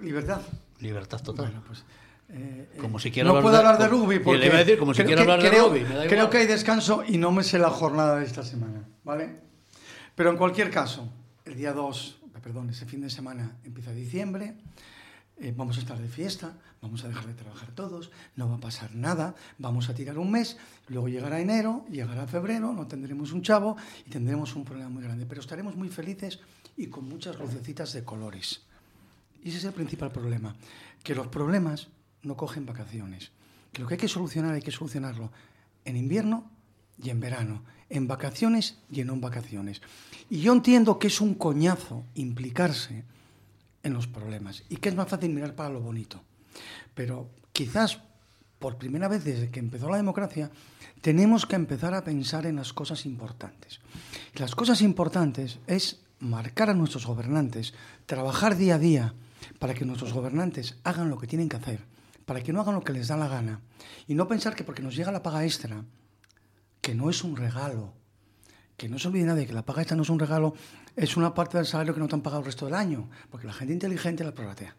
Libertad. 0.00 0.40
Libertad 0.80 1.20
total. 1.22 1.46
Bueno, 1.46 1.62
pues, 1.66 1.84
eh, 2.30 2.68
Como 2.80 2.98
eh, 2.98 3.02
si 3.02 3.10
quiera 3.10 3.24
no 3.26 3.30
hablar 3.30 3.42
puedo 3.42 3.56
hablar 3.56 3.78
de 3.78 3.88
rugby 3.88 4.14
le 4.16 4.20
porque 4.20 4.46
iba 4.46 4.54
a 4.56 4.58
decir 4.58 4.78
como 4.78 4.94
si 4.94 5.04
que- 5.04 5.14
hablar 5.14 5.42
de 5.42 5.48
creo, 5.48 5.68
rugby, 5.68 5.80
me 5.80 5.94
da 5.94 6.04
creo 6.06 6.12
igual. 6.18 6.30
que 6.30 6.38
hay 6.38 6.46
descanso 6.46 7.02
y 7.06 7.18
no 7.18 7.32
me 7.32 7.42
sé 7.42 7.58
la 7.58 7.70
jornada 7.70 8.16
de 8.18 8.24
esta 8.24 8.42
semana, 8.44 8.84
¿vale? 9.04 9.40
Pero 10.14 10.30
en 10.30 10.36
cualquier 10.36 10.70
caso, 10.70 11.08
el 11.44 11.56
día 11.56 11.72
2, 11.72 12.18
perdón, 12.42 12.70
ese 12.70 12.86
fin 12.86 13.00
de 13.02 13.10
semana 13.10 13.56
empieza 13.64 13.92
diciembre, 13.92 14.54
eh, 15.38 15.52
vamos 15.56 15.76
a 15.76 15.80
estar 15.80 15.98
de 15.98 16.08
fiesta, 16.08 16.52
vamos 16.80 17.04
a 17.04 17.08
dejar 17.08 17.26
de 17.26 17.34
trabajar 17.34 17.70
todos, 17.74 18.10
no 18.36 18.48
va 18.48 18.56
a 18.56 18.60
pasar 18.60 18.94
nada, 18.94 19.34
vamos 19.58 19.88
a 19.90 19.94
tirar 19.94 20.18
un 20.18 20.30
mes, 20.30 20.56
luego 20.88 21.08
llegará 21.08 21.40
enero, 21.40 21.84
llegará 21.90 22.26
febrero, 22.26 22.72
no 22.72 22.86
tendremos 22.86 23.32
un 23.32 23.42
chavo 23.42 23.76
y 24.06 24.10
tendremos 24.10 24.54
un 24.54 24.64
problema 24.64 24.88
muy 24.88 25.02
grande, 25.02 25.26
pero 25.26 25.40
estaremos 25.40 25.76
muy 25.76 25.88
felices 25.88 26.38
y 26.76 26.86
con 26.86 27.08
muchas 27.08 27.38
lucecitas 27.38 27.92
de 27.92 28.04
colores. 28.04 28.62
Y 29.42 29.48
ese 29.48 29.58
es 29.58 29.64
el 29.64 29.72
principal 29.72 30.10
problema, 30.10 30.54
que 31.02 31.14
los 31.14 31.28
problemas 31.28 31.88
no 32.22 32.36
cogen 32.36 32.66
vacaciones, 32.66 33.30
que 33.72 33.82
lo 33.82 33.88
que 33.88 33.94
hay 33.94 34.00
que 34.00 34.08
solucionar 34.08 34.54
hay 34.54 34.62
que 34.62 34.70
solucionarlo 34.70 35.30
en 35.84 35.96
invierno 35.96 36.50
y 37.02 37.10
en 37.10 37.20
verano, 37.20 37.62
en 37.88 38.06
vacaciones 38.06 38.78
y 38.90 39.00
en 39.00 39.06
no 39.06 39.16
vacaciones. 39.16 39.80
Y 40.28 40.40
yo 40.40 40.52
entiendo 40.52 40.98
que 40.98 41.06
es 41.06 41.20
un 41.20 41.34
coñazo 41.34 42.04
implicarse 42.14 43.04
en 43.82 43.94
los 43.94 44.06
problemas 44.06 44.62
y 44.68 44.76
que 44.76 44.90
es 44.90 44.94
más 44.94 45.08
fácil 45.08 45.30
mirar 45.30 45.54
para 45.54 45.70
lo 45.70 45.80
bonito. 45.80 46.22
Pero 46.94 47.30
quizás 47.52 48.00
por 48.58 48.76
primera 48.76 49.08
vez 49.08 49.24
desde 49.24 49.50
que 49.50 49.60
empezó 49.60 49.88
la 49.88 49.96
democracia 49.96 50.50
tenemos 51.00 51.46
que 51.46 51.56
empezar 51.56 51.94
a 51.94 52.04
pensar 52.04 52.44
en 52.44 52.56
las 52.56 52.74
cosas 52.74 53.06
importantes. 53.06 53.80
Las 54.34 54.54
cosas 54.54 54.82
importantes 54.82 55.58
es 55.66 56.00
marcar 56.18 56.68
a 56.68 56.74
nuestros 56.74 57.06
gobernantes, 57.06 57.72
trabajar 58.04 58.56
día 58.56 58.74
a 58.74 58.78
día 58.78 59.14
para 59.58 59.74
que 59.74 59.84
nuestros 59.84 60.12
gobernantes 60.12 60.76
hagan 60.84 61.10
lo 61.10 61.18
que 61.18 61.26
tienen 61.26 61.48
que 61.48 61.56
hacer, 61.56 61.80
para 62.24 62.42
que 62.42 62.52
no 62.52 62.60
hagan 62.60 62.74
lo 62.74 62.82
que 62.82 62.92
les 62.92 63.08
da 63.08 63.16
la 63.16 63.28
gana 63.28 63.60
y 64.06 64.14
no 64.14 64.28
pensar 64.28 64.54
que 64.54 64.64
porque 64.64 64.82
nos 64.82 64.94
llega 64.94 65.12
la 65.12 65.22
paga 65.22 65.44
extra, 65.44 65.84
que 66.80 66.94
no 66.94 67.10
es 67.10 67.24
un 67.24 67.36
regalo, 67.36 67.92
que 68.76 68.88
no 68.88 68.98
se 68.98 69.08
olvide 69.08 69.24
nadie 69.24 69.46
que 69.46 69.52
la 69.52 69.64
paga 69.64 69.82
extra 69.82 69.96
no 69.96 70.02
es 70.02 70.10
un 70.10 70.18
regalo, 70.18 70.54
es 70.96 71.16
una 71.16 71.34
parte 71.34 71.58
del 71.58 71.66
salario 71.66 71.92
que 71.92 72.00
no 72.00 72.08
te 72.08 72.14
han 72.14 72.22
pagado 72.22 72.40
el 72.40 72.46
resto 72.46 72.64
del 72.64 72.74
año, 72.74 73.10
porque 73.30 73.46
la 73.46 73.52
gente 73.52 73.72
inteligente 73.72 74.24
la 74.24 74.32
prorratea. 74.32 74.74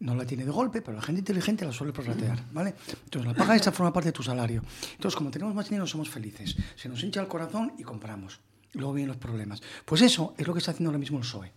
No 0.00 0.16
la 0.16 0.24
tiene 0.24 0.44
de 0.44 0.50
golpe, 0.50 0.82
pero 0.82 0.96
la 0.96 1.02
gente 1.02 1.20
inteligente 1.20 1.64
la 1.64 1.72
suele 1.72 1.92
prorratear, 1.92 2.44
¿vale? 2.52 2.74
Entonces 3.04 3.24
la 3.24 3.34
paga 3.34 3.54
extra 3.54 3.72
forma 3.72 3.92
parte 3.92 4.08
de 4.08 4.12
tu 4.12 4.22
salario. 4.22 4.62
Entonces, 4.92 5.16
como 5.16 5.30
tenemos 5.30 5.54
más 5.54 5.68
dinero, 5.68 5.86
somos 5.86 6.10
felices. 6.10 6.56
Se 6.74 6.88
nos 6.88 7.02
hincha 7.04 7.20
el 7.20 7.28
corazón 7.28 7.72
y 7.78 7.84
compramos. 7.84 8.40
Luego 8.72 8.94
vienen 8.94 9.08
los 9.08 9.16
problemas. 9.16 9.62
Pues 9.84 10.02
eso 10.02 10.34
es 10.36 10.46
lo 10.46 10.52
que 10.54 10.58
está 10.58 10.72
haciendo 10.72 10.90
ahora 10.90 10.98
mismo 10.98 11.18
el 11.18 11.22
PSOE, 11.22 11.52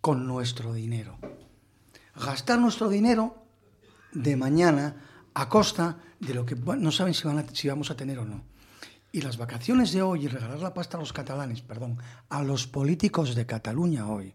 con 0.00 0.26
nuestro 0.26 0.74
dinero. 0.74 1.18
Gastar 2.16 2.58
nuestro 2.58 2.88
dinero 2.88 3.44
de 4.12 4.36
mañana 4.36 4.96
a 5.34 5.48
costa 5.48 5.98
de 6.18 6.32
lo 6.32 6.46
que 6.46 6.56
no 6.56 6.90
saben 6.90 7.14
si 7.14 7.68
vamos 7.68 7.90
a 7.90 7.96
tener 7.96 8.18
o 8.18 8.24
no. 8.24 8.44
Y 9.12 9.20
las 9.20 9.36
vacaciones 9.36 9.92
de 9.92 10.02
hoy 10.02 10.24
y 10.24 10.28
regalar 10.28 10.60
la 10.60 10.74
pasta 10.74 10.96
a 10.96 11.00
los 11.00 11.12
catalanes, 11.12 11.60
perdón, 11.62 11.98
a 12.28 12.42
los 12.42 12.66
políticos 12.66 13.34
de 13.34 13.46
Cataluña 13.46 14.08
hoy, 14.08 14.34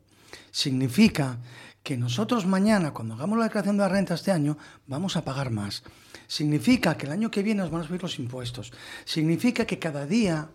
significa 0.51 1.39
que 1.83 1.97
nosotros 1.97 2.45
mañana, 2.45 2.93
cuando 2.93 3.15
hagamos 3.15 3.37
la 3.37 3.45
declaración 3.45 3.77
de 3.77 3.83
la 3.83 3.89
renta 3.89 4.13
este 4.13 4.31
año, 4.31 4.57
vamos 4.87 5.17
a 5.17 5.25
pagar 5.25 5.49
más. 5.49 5.83
Significa 6.27 6.95
que 6.95 7.07
el 7.07 7.11
año 7.11 7.31
que 7.31 7.43
viene 7.43 7.61
nos 7.61 7.71
van 7.71 7.81
a 7.81 7.87
subir 7.87 8.03
los 8.03 8.19
impuestos. 8.19 8.71
Significa 9.05 9.65
que 9.65 9.79
cada 9.79 10.05
día 10.05 10.49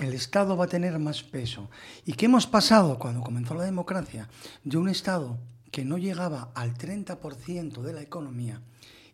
el 0.00 0.14
Estado 0.14 0.56
va 0.56 0.64
a 0.64 0.68
tener 0.68 0.98
más 0.98 1.22
peso. 1.22 1.68
¿Y 2.06 2.14
qué 2.14 2.26
hemos 2.26 2.46
pasado 2.46 2.98
cuando 2.98 3.20
comenzó 3.20 3.54
la 3.54 3.64
democracia? 3.64 4.28
De 4.64 4.78
un 4.78 4.88
Estado 4.88 5.38
que 5.70 5.84
no 5.84 5.98
llegaba 5.98 6.50
al 6.54 6.74
30% 6.74 7.82
de 7.82 7.92
la 7.92 8.02
economía 8.02 8.60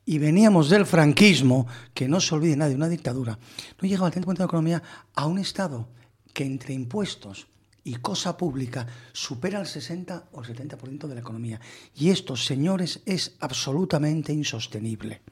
y 0.04 0.18
veníamos 0.18 0.70
del 0.70 0.86
franquismo, 0.86 1.66
que 1.92 2.09
no 2.09 2.20
se 2.20 2.34
olvide 2.34 2.57
nadie, 2.57 2.76
una 2.76 2.88
dictadura, 2.88 3.38
no 3.80 3.88
llegaba 3.88 4.07
al 4.07 4.14
30% 4.14 4.32
de 4.32 4.38
la 4.38 4.44
economía 4.44 4.82
a 5.14 5.26
un 5.26 5.38
Estado 5.38 5.88
que 6.32 6.44
entre 6.44 6.74
impuestos 6.74 7.48
y 7.82 7.94
cosa 7.96 8.36
pública 8.36 8.86
supera 9.12 9.61
el 9.61 9.66
60 9.66 10.30
o 10.32 10.42
el 10.42 10.46
70% 10.46 11.07
de 11.07 11.14
la 11.14 11.20
economía. 11.20 11.61
Y 11.94 12.11
esto, 12.11 12.36
señores, 12.36 13.00
es 13.07 13.36
absolutamente 13.40 14.32
insostenible, 14.32 15.22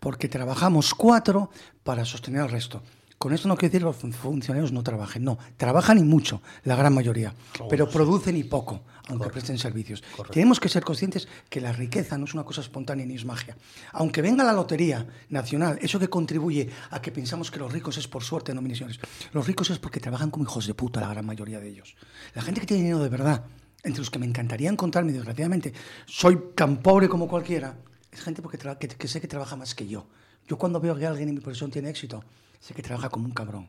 porque 0.00 0.28
trabajamos 0.28 0.94
cuatro 0.94 1.50
para 1.82 2.04
sostener 2.04 2.42
al 2.42 2.50
resto. 2.50 2.82
Con 3.18 3.32
esto 3.32 3.48
no 3.48 3.56
quiere 3.56 3.70
decir 3.70 3.80
que 3.80 3.86
los 3.86 3.96
fun- 3.96 4.12
funcionarios 4.12 4.72
no 4.72 4.82
trabajen, 4.82 5.24
no, 5.24 5.38
trabajan 5.56 5.98
y 5.98 6.02
mucho, 6.02 6.42
la 6.64 6.76
gran 6.76 6.92
mayoría, 6.92 7.34
pero 7.70 7.88
producen 7.88 8.36
y 8.36 8.44
poco, 8.44 8.82
aunque 9.08 9.30
presten 9.30 9.56
servicios. 9.56 10.02
Tenemos 10.30 10.60
que 10.60 10.68
ser 10.68 10.84
conscientes 10.84 11.26
que 11.48 11.62
la 11.62 11.72
riqueza 11.72 12.18
no 12.18 12.26
es 12.26 12.34
una 12.34 12.44
cosa 12.44 12.60
espontánea 12.60 13.06
ni 13.06 13.14
es 13.14 13.24
magia. 13.24 13.56
Aunque 13.92 14.20
venga 14.20 14.44
la 14.44 14.52
lotería 14.52 15.06
nacional, 15.30 15.78
eso 15.80 15.98
que 15.98 16.08
contribuye 16.10 16.68
a 16.90 17.00
que 17.00 17.10
pensamos 17.10 17.50
que 17.50 17.58
los 17.58 17.72
ricos 17.72 17.96
es 17.96 18.06
por 18.06 18.22
suerte, 18.22 18.52
no, 18.52 18.60
señores. 18.74 19.00
Los 19.32 19.46
ricos 19.46 19.70
es 19.70 19.78
porque 19.78 19.98
trabajan 19.98 20.30
como 20.30 20.44
hijos 20.44 20.66
de 20.66 20.74
puta, 20.74 21.00
la 21.00 21.08
gran 21.08 21.24
mayoría 21.24 21.58
de 21.58 21.68
ellos. 21.70 21.96
La 22.34 22.42
gente 22.42 22.60
que 22.60 22.66
tiene 22.66 22.82
dinero 22.82 23.02
de 23.02 23.08
verdad, 23.08 23.44
entre 23.82 24.00
los 24.00 24.10
que 24.10 24.18
me 24.18 24.26
encantaría 24.26 24.68
encontrarme, 24.68 25.12
desgraciadamente, 25.12 25.72
soy 26.04 26.38
tan 26.54 26.82
pobre 26.82 27.08
como 27.08 27.28
cualquiera, 27.28 27.76
es 28.12 28.20
gente 28.20 28.42
porque 28.42 28.58
que, 28.58 28.88
que 28.88 29.08
sé 29.08 29.22
que 29.22 29.28
trabaja 29.28 29.56
más 29.56 29.74
que 29.74 29.86
yo. 29.88 30.06
Yo 30.46 30.58
cuando 30.58 30.80
veo 30.80 30.94
que 30.96 31.06
alguien 31.06 31.30
en 31.30 31.34
mi 31.36 31.40
profesión 31.40 31.70
tiene 31.70 31.88
éxito, 31.90 32.22
sé 32.60 32.74
que 32.74 32.82
trabaja 32.82 33.08
como 33.08 33.26
un 33.26 33.32
cabrón. 33.32 33.68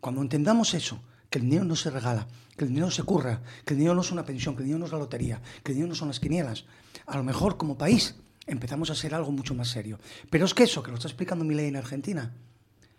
Cuando 0.00 0.22
entendamos 0.22 0.74
eso, 0.74 1.00
que 1.30 1.38
el 1.38 1.44
dinero 1.44 1.64
no 1.64 1.76
se 1.76 1.90
regala, 1.90 2.26
que 2.56 2.64
el 2.64 2.70
dinero 2.70 2.90
se 2.90 3.02
curra, 3.02 3.42
que 3.64 3.74
el 3.74 3.78
dinero 3.78 3.94
no 3.94 4.00
es 4.00 4.10
una 4.10 4.24
pensión, 4.24 4.54
que 4.54 4.62
el 4.62 4.66
dinero 4.66 4.80
no 4.80 4.86
es 4.86 4.92
la 4.92 4.98
lotería, 4.98 5.40
que 5.62 5.72
el 5.72 5.76
dinero 5.76 5.90
no 5.90 5.94
son 5.94 6.08
las 6.08 6.20
quinielas, 6.20 6.64
a 7.06 7.16
lo 7.16 7.24
mejor 7.24 7.56
como 7.56 7.78
país 7.78 8.16
empezamos 8.46 8.90
a 8.90 8.94
ser 8.94 9.14
algo 9.14 9.30
mucho 9.30 9.54
más 9.54 9.68
serio. 9.68 9.98
Pero 10.30 10.46
es 10.46 10.54
que 10.54 10.64
eso, 10.64 10.82
que 10.82 10.90
lo 10.90 10.96
está 10.96 11.08
explicando 11.08 11.44
mi 11.44 11.54
ley 11.54 11.66
en 11.66 11.76
Argentina, 11.76 12.32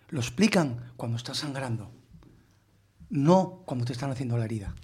lo 0.10 0.20
explican 0.20 0.92
cuando 0.96 1.18
estás 1.18 1.38
sangrando, 1.38 1.92
no 3.10 3.64
cuando 3.66 3.86
te 3.86 3.94
están 3.94 4.12
haciendo 4.12 4.38
la 4.38 4.46
herida. 4.46 4.76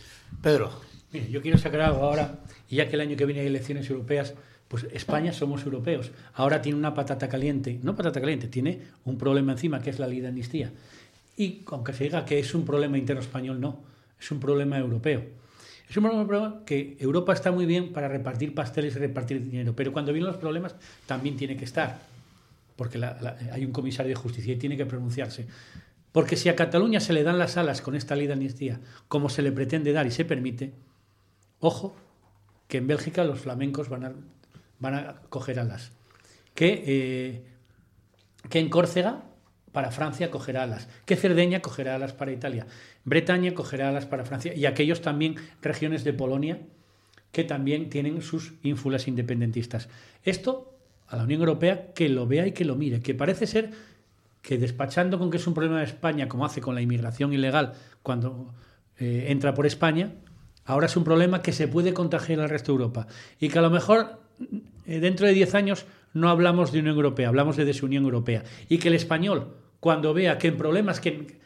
Pedro. 0.42 0.82
Mire, 1.12 1.30
yo 1.30 1.42
quiero 1.42 1.58
sacar 1.58 1.82
algo 1.82 2.04
ahora, 2.04 2.44
y 2.68 2.78
ya 2.78 2.90
que 2.90 2.96
el 2.96 3.02
año 3.02 3.16
que 3.16 3.26
viene 3.26 3.42
hay 3.42 3.48
elecciones 3.48 3.90
europeas, 3.90 4.34
pues 4.76 4.92
España 4.92 5.32
somos 5.32 5.64
europeos. 5.64 6.12
Ahora 6.34 6.62
tiene 6.62 6.78
una 6.78 6.94
patata 6.94 7.30
caliente, 7.30 7.80
no 7.82 7.96
patata 7.96 8.20
caliente, 8.20 8.50
tiene 8.50 8.82
un 9.06 9.18
problema 9.18 9.54
encima, 9.54 9.82
que 9.82 9.90
es 9.90 10.00
la 10.00 10.08
ley 10.08 10.20
de 10.20 10.28
amnistía. 10.28 10.74
Y 11.38 11.62
aunque 11.68 11.94
se 11.94 12.04
diga 12.04 12.26
que 12.26 12.40
es 12.40 12.54
un 12.54 12.66
problema 12.66 12.98
interno 12.98 13.22
español, 13.22 13.62
no, 13.62 13.80
es 14.20 14.30
un 14.32 14.42
problema 14.42 14.78
europeo. 14.78 15.24
Es 15.90 15.96
un 15.96 16.04
problema 16.04 16.66
que 16.66 16.98
Europa 17.00 17.32
está 17.32 17.54
muy 17.54 17.66
bien 17.66 17.94
para 17.94 18.10
repartir 18.10 18.54
pasteles 18.54 18.98
y 18.98 19.00
repartir 19.00 19.42
dinero, 19.46 19.74
pero 19.78 19.94
cuando 19.94 20.12
vienen 20.12 20.30
los 20.30 20.42
problemas 20.42 20.76
también 21.06 21.38
tiene 21.38 21.56
que 21.56 21.64
estar, 21.64 21.98
porque 22.76 23.02
hay 23.54 23.64
un 23.64 23.72
comisario 23.72 24.10
de 24.10 24.16
justicia 24.16 24.56
y 24.56 24.58
tiene 24.58 24.76
que 24.76 24.86
pronunciarse. 24.86 25.48
Porque 26.12 26.36
si 26.36 26.50
a 26.50 26.58
Cataluña 26.58 27.00
se 27.00 27.14
le 27.14 27.24
dan 27.24 27.40
las 27.40 27.56
alas 27.56 27.82
con 27.82 27.96
esta 27.96 28.18
ley 28.18 28.28
de 28.28 28.34
amnistía, 28.34 28.82
como 29.08 29.30
se 29.30 29.42
le 29.42 29.54
pretende 29.54 29.94
dar 29.94 30.06
y 30.06 30.12
se 30.12 30.26
permite, 30.26 30.74
ojo, 31.62 31.96
que 32.68 32.80
en 32.80 32.88
Bélgica 32.88 33.24
los 33.24 33.40
flamencos 33.40 33.88
van 33.88 34.04
a, 34.04 34.14
van 34.80 34.96
a 34.96 35.16
coger 35.30 35.60
alas. 35.60 35.92
Que, 36.54 36.84
eh, 36.86 37.46
que 38.50 38.60
en 38.60 38.70
Córcega, 38.70 39.24
para 39.72 39.92
Francia, 39.92 40.32
cogerá 40.32 40.64
alas. 40.64 40.88
Que 41.06 41.16
Cerdeña 41.16 41.62
cogerá 41.62 41.96
alas 41.96 42.14
para 42.14 42.32
Italia. 42.32 42.68
Bretaña 43.04 43.54
cogerá 43.54 43.90
alas 43.90 44.06
para 44.06 44.26
Francia. 44.26 44.54
Y 44.54 44.66
aquellos 44.66 45.02
también 45.02 45.36
regiones 45.62 46.04
de 46.04 46.14
Polonia 46.14 46.60
que 47.36 47.44
también 47.44 47.90
tienen 47.90 48.22
sus 48.22 48.54
ínfulas 48.64 49.10
independentistas. 49.10 49.90
Esto 50.24 50.80
a 51.08 51.18
la 51.18 51.24
Unión 51.24 51.42
Europea 51.42 51.92
que 51.94 52.08
lo 52.08 52.28
vea 52.28 52.48
y 52.48 52.54
que 52.54 52.64
lo 52.64 52.78
mire, 52.78 53.02
que 53.02 53.14
parece 53.14 53.46
ser 53.46 53.72
que 54.42 54.58
despachando 54.58 55.20
con 55.20 55.30
que 55.30 55.36
es 55.38 55.46
un 55.46 55.54
problema 55.54 55.80
de 55.80 55.86
España, 55.86 56.30
como 56.30 56.46
hace 56.46 56.62
con 56.62 56.76
la 56.76 56.82
inmigración 56.82 57.34
ilegal 57.34 57.74
cuando 58.04 58.54
eh, 59.00 59.26
entra 59.28 59.54
por 59.54 59.66
España, 59.66 60.14
ahora 60.66 60.88
es 60.88 60.98
un 60.98 61.04
problema 61.04 61.42
que 61.42 61.54
se 61.54 61.68
puede 61.68 61.94
contagiar 61.94 62.40
al 62.40 62.50
resto 62.50 62.72
de 62.72 62.78
Europa. 62.80 63.08
Y 63.40 63.50
que 63.50 63.60
a 63.60 63.62
lo 63.62 63.70
mejor 63.70 64.20
eh, 64.86 65.00
dentro 65.00 65.26
de 65.28 65.34
10 65.34 65.56
años 65.56 65.86
no 66.14 66.30
hablamos 66.30 66.72
de 66.72 66.80
Unión 66.80 66.96
Europea, 66.96 67.28
hablamos 67.30 67.56
de 67.58 67.66
desunión 67.66 68.04
europea. 68.04 68.44
Y 68.70 68.78
que 68.80 68.88
el 68.90 68.94
español, 68.96 69.56
cuando 69.80 70.14
vea 70.14 70.38
que 70.38 70.48
en 70.50 70.58
problemas 70.58 71.00
que, 71.00 71.40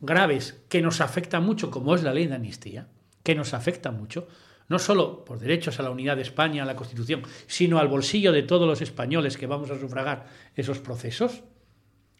graves 0.00 0.60
que 0.68 0.82
nos 0.82 1.00
afectan 1.00 1.44
mucho, 1.44 1.70
como 1.70 1.94
es 1.94 2.02
la 2.02 2.14
ley 2.14 2.26
de 2.26 2.34
amnistía, 2.34 2.88
que 3.22 3.34
nos 3.34 3.54
afecta 3.54 3.90
mucho, 3.92 4.26
no 4.68 4.78
solo 4.78 5.24
por 5.24 5.38
derechos 5.38 5.78
a 5.78 5.82
la 5.82 5.90
unidad 5.90 6.16
de 6.16 6.22
España, 6.22 6.62
a 6.62 6.66
la 6.66 6.76
Constitución, 6.76 7.22
sino 7.46 7.78
al 7.78 7.88
bolsillo 7.88 8.32
de 8.32 8.42
todos 8.42 8.66
los 8.66 8.80
españoles 8.80 9.36
que 9.36 9.46
vamos 9.46 9.70
a 9.70 9.78
sufragar 9.78 10.26
esos 10.56 10.78
procesos, 10.78 11.42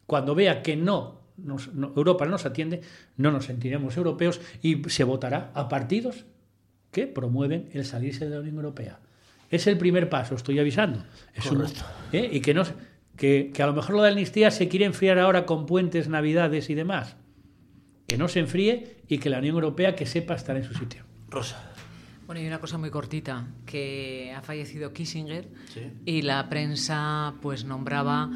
Cuando 0.06 0.34
vea 0.34 0.62
que 0.62 0.76
no, 0.76 1.20
nos- 1.38 1.72
no- 1.72 1.92
Europa 1.96 2.24
no 2.26 2.32
nos 2.32 2.44
atiende, 2.44 2.82
no 3.16 3.30
nos 3.30 3.46
sentiremos 3.46 3.96
europeos 3.96 4.40
y 4.60 4.82
se 4.90 5.04
votará 5.04 5.50
a 5.54 5.68
partidos 5.68 6.26
que 6.92 7.08
promueven 7.08 7.68
el 7.72 7.84
salirse 7.84 8.26
de 8.26 8.30
la 8.36 8.40
Unión 8.40 8.56
Europea. 8.56 9.00
Es 9.50 9.66
el 9.66 9.76
primer 9.78 10.08
paso, 10.08 10.34
estoy 10.36 10.58
avisando. 10.60 11.04
Es 11.34 11.50
un-. 11.50 11.64
¿eh? 12.12 12.28
Y 12.32 12.40
que, 12.40 12.54
no, 12.54 12.64
se- 12.64 12.74
que, 13.16 13.50
que 13.52 13.62
a 13.62 13.66
lo 13.66 13.72
mejor 13.72 13.96
lo 13.96 14.02
de 14.02 14.08
la 14.10 14.12
amnistía 14.14 14.50
se 14.50 14.68
quiere 14.68 14.84
enfriar 14.86 15.18
ahora 15.18 15.44
con 15.46 15.66
puentes, 15.66 16.08
navidades 16.08 16.70
y 16.70 16.74
demás. 16.74 17.16
Que 18.06 18.16
no 18.18 18.28
se 18.28 18.40
enfríe 18.40 18.98
y 19.08 19.18
que 19.18 19.30
la 19.30 19.38
Unión 19.38 19.54
Europea 19.56 19.94
que 19.96 20.06
sepa 20.06 20.34
estar 20.34 20.56
en 20.56 20.64
su 20.64 20.74
sitio. 20.74 21.02
Rosa. 21.28 21.70
Bueno, 22.26 22.40
y 22.40 22.46
una 22.46 22.60
cosa 22.60 22.78
muy 22.78 22.88
cortita, 22.90 23.46
que 23.66 24.32
ha 24.34 24.40
fallecido 24.42 24.92
Kissinger 24.92 25.48
Sí. 25.74 25.80
y 26.06 26.22
la 26.22 26.48
prensa 26.48 27.34
pues 27.42 27.64
nombraba 27.64 28.30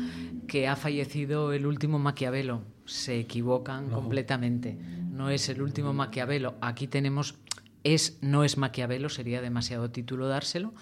que 0.49 0.67
ha 0.69 0.77
fallecido 0.77 1.53
el 1.53 1.65
último 1.67 1.99
Maquiavelo. 1.99 2.63
Se 2.85 3.19
equivocan 3.19 3.89
completamente. 3.89 4.77
No 5.11 5.31
es 5.31 5.49
el 5.49 5.63
último 5.63 5.93
Maquiavelo. 5.95 6.57
Aquí 6.61 6.89
tenemos 6.89 7.37
es 7.95 8.19
no 8.21 8.45
es 8.45 8.57
Maquiavelo, 8.59 9.09
sería 9.09 9.41
demasiado 9.41 9.91
título 9.91 10.29
dárselo, 10.29 10.73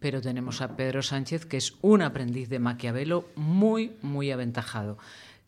pero 0.00 0.20
tenemos 0.20 0.60
a 0.60 0.76
Pedro 0.76 1.02
Sánchez 1.02 1.46
que 1.46 1.56
es 1.56 1.74
un 1.82 2.02
aprendiz 2.02 2.48
de 2.48 2.58
Maquiavelo 2.58 3.26
muy 3.36 3.92
muy 4.02 4.30
aventajado. 4.30 4.98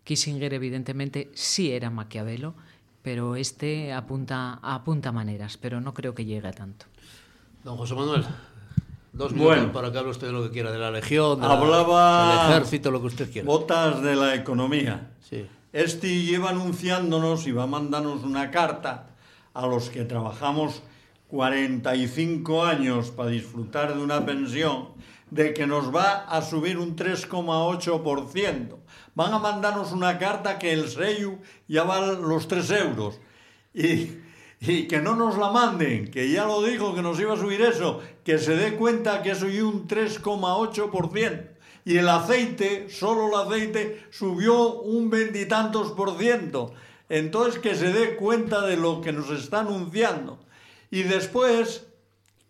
Kissinger 0.05 0.55
evidentemente 0.55 1.31
sí 1.35 1.73
era 1.73 1.91
Maquiavelo, 1.91 2.55
pero 3.03 3.37
este 3.37 3.93
apunta 3.93 4.59
apunta 4.63 5.13
maneras, 5.13 5.57
pero 5.57 5.81
no 5.81 5.95
creo 5.95 6.15
que 6.15 6.25
llegue 6.25 6.49
a 6.49 6.53
tanto. 6.53 6.87
Don 7.65 7.77
José 7.77 7.95
Manuel, 7.95 8.25
dos 9.13 9.33
minutos 9.33 9.57
Bueno. 9.57 9.73
para 9.73 9.91
que 9.91 9.99
hable 9.99 10.11
usted 10.11 10.27
de 10.29 10.33
lo 10.33 10.43
que 10.45 10.51
quiera, 10.51 10.71
de 10.71 10.79
la 10.79 10.91
legión, 10.91 11.41
de 11.41 11.47
la- 11.49 11.55
Hablaba- 11.55 12.45
del 12.47 12.51
ejército, 12.57 12.91
lo 12.91 13.01
que 13.01 13.07
usted 13.09 13.31
quiera. 13.33 13.47
Botas 13.47 14.03
de 14.03 14.15
la 14.17 14.35
economía. 14.35 15.11
Sí. 15.29 15.47
Este 15.73 16.23
lleva 16.23 16.51
anunciándonos 16.51 17.47
y 17.47 17.53
va 17.53 17.65
a 17.65 17.67
mandarnos 17.67 18.23
una 18.23 18.51
carta 18.51 19.07
a 19.53 19.67
los 19.67 19.91
que 19.91 20.05
trabajamos 20.05 20.83
45 21.29 22.65
años 22.65 23.11
para 23.11 23.31
disfrutar 23.31 23.95
de 23.95 24.03
una 24.03 24.25
pensión 24.25 24.95
de 25.31 25.53
que 25.53 25.67
nos 25.67 25.95
va 25.95 26.25
a 26.25 26.41
subir 26.43 26.79
un 26.79 26.95
3,8%. 26.95 28.77
Van 29.15 29.33
a 29.33 29.39
mandarnos 29.39 29.93
una 29.93 30.19
carta 30.19 30.59
que 30.59 30.73
el 30.73 30.89
sello 30.89 31.39
ya 31.67 31.83
vale 31.83 32.21
los 32.21 32.47
3 32.47 32.71
euros. 32.71 33.21
Y, 33.75 34.19
y 34.61 34.89
que 34.89 35.01
no 35.01 35.17
nos 35.17 35.37
la 35.37 35.51
manden, 35.51 36.11
que 36.11 36.31
ya 36.31 36.45
lo 36.45 36.63
dijo 36.63 36.95
que 36.95 37.03
nos 37.03 37.19
iba 37.21 37.35
a 37.35 37.37
subir 37.37 37.61
eso, 37.61 38.01
que 38.25 38.39
se 38.39 38.57
dé 38.57 38.77
cuenta 38.77 39.23
que 39.23 39.33
es 39.33 39.43
un 39.43 39.87
3,8%. 39.87 41.51
Y 41.85 41.99
el 41.99 42.09
aceite, 42.09 42.89
solo 42.91 43.29
el 43.29 43.47
aceite, 43.47 44.07
subió 44.11 44.81
un 44.81 45.09
veintitantos 45.09 45.93
por 45.93 46.19
ciento. 46.19 46.73
Entonces 47.09 47.61
que 47.61 47.77
se 47.77 47.93
dé 47.93 48.17
cuenta 48.17 48.67
de 48.67 48.77
lo 48.77 49.01
que 49.01 49.13
nos 49.13 49.31
está 49.31 49.61
anunciando. 49.61 50.41
Y 50.91 51.03
después 51.03 51.87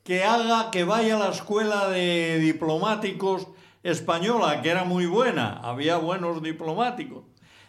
que 0.04 0.24
haga 0.24 0.70
que 0.70 0.84
vaya 0.84 1.16
a 1.16 1.18
la 1.18 1.30
escuela 1.30 1.88
de 1.88 2.38
diplomáticos 2.38 3.48
española, 3.82 4.62
que 4.62 4.70
era 4.70 4.84
muy 4.84 5.06
buena, 5.06 5.60
había 5.62 5.96
buenos 5.96 6.42
diplomáticos, 6.42 7.24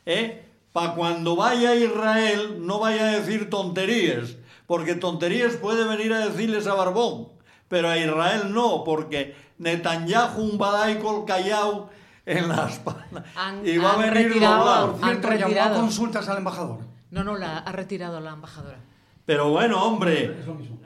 ¿eh? 0.06 0.44
Para 0.74 0.94
cuando 0.94 1.36
vaya 1.36 1.72
a 1.72 1.76
Israel 1.76 2.58
no 2.66 2.80
vaya 2.80 3.10
a 3.10 3.12
decir 3.20 3.50
tonterías, 3.50 4.36
porque 4.68 4.96
tonterías 4.96 5.56
puede 5.56 5.88
venir 5.88 6.14
a 6.14 6.28
decirles 6.28 6.68
a 6.68 6.74
Barbón, 6.76 7.30
pero 7.68 7.90
a 7.90 7.98
Israel 7.98 8.54
no, 8.54 8.84
porque 8.84 9.36
Netanyahu 9.58 10.42
un 10.42 10.58
badaico 10.58 11.26
callao 11.26 11.90
en 12.26 12.50
la 12.50 12.68
espalda 12.68 13.24
y 13.64 13.78
va 13.78 13.94
a 13.94 13.98
venir 13.98 14.14
retirado-. 14.14 14.92
Por 14.98 15.04
cierto, 15.04 15.28
Han 15.30 15.34
llamó 15.34 15.46
a 15.46 15.50
retirado. 15.50 15.82
consultas 15.82 16.30
al 16.30 16.38
embajador. 16.38 16.80
No, 17.10 17.24
no, 17.24 17.38
la 17.38 17.60
ha 17.60 17.72
retirado 17.72 18.20
la 18.20 18.32
embajadora. 18.32 18.80
Pero 19.28 19.50
bueno, 19.50 19.84
hombre, 19.84 20.38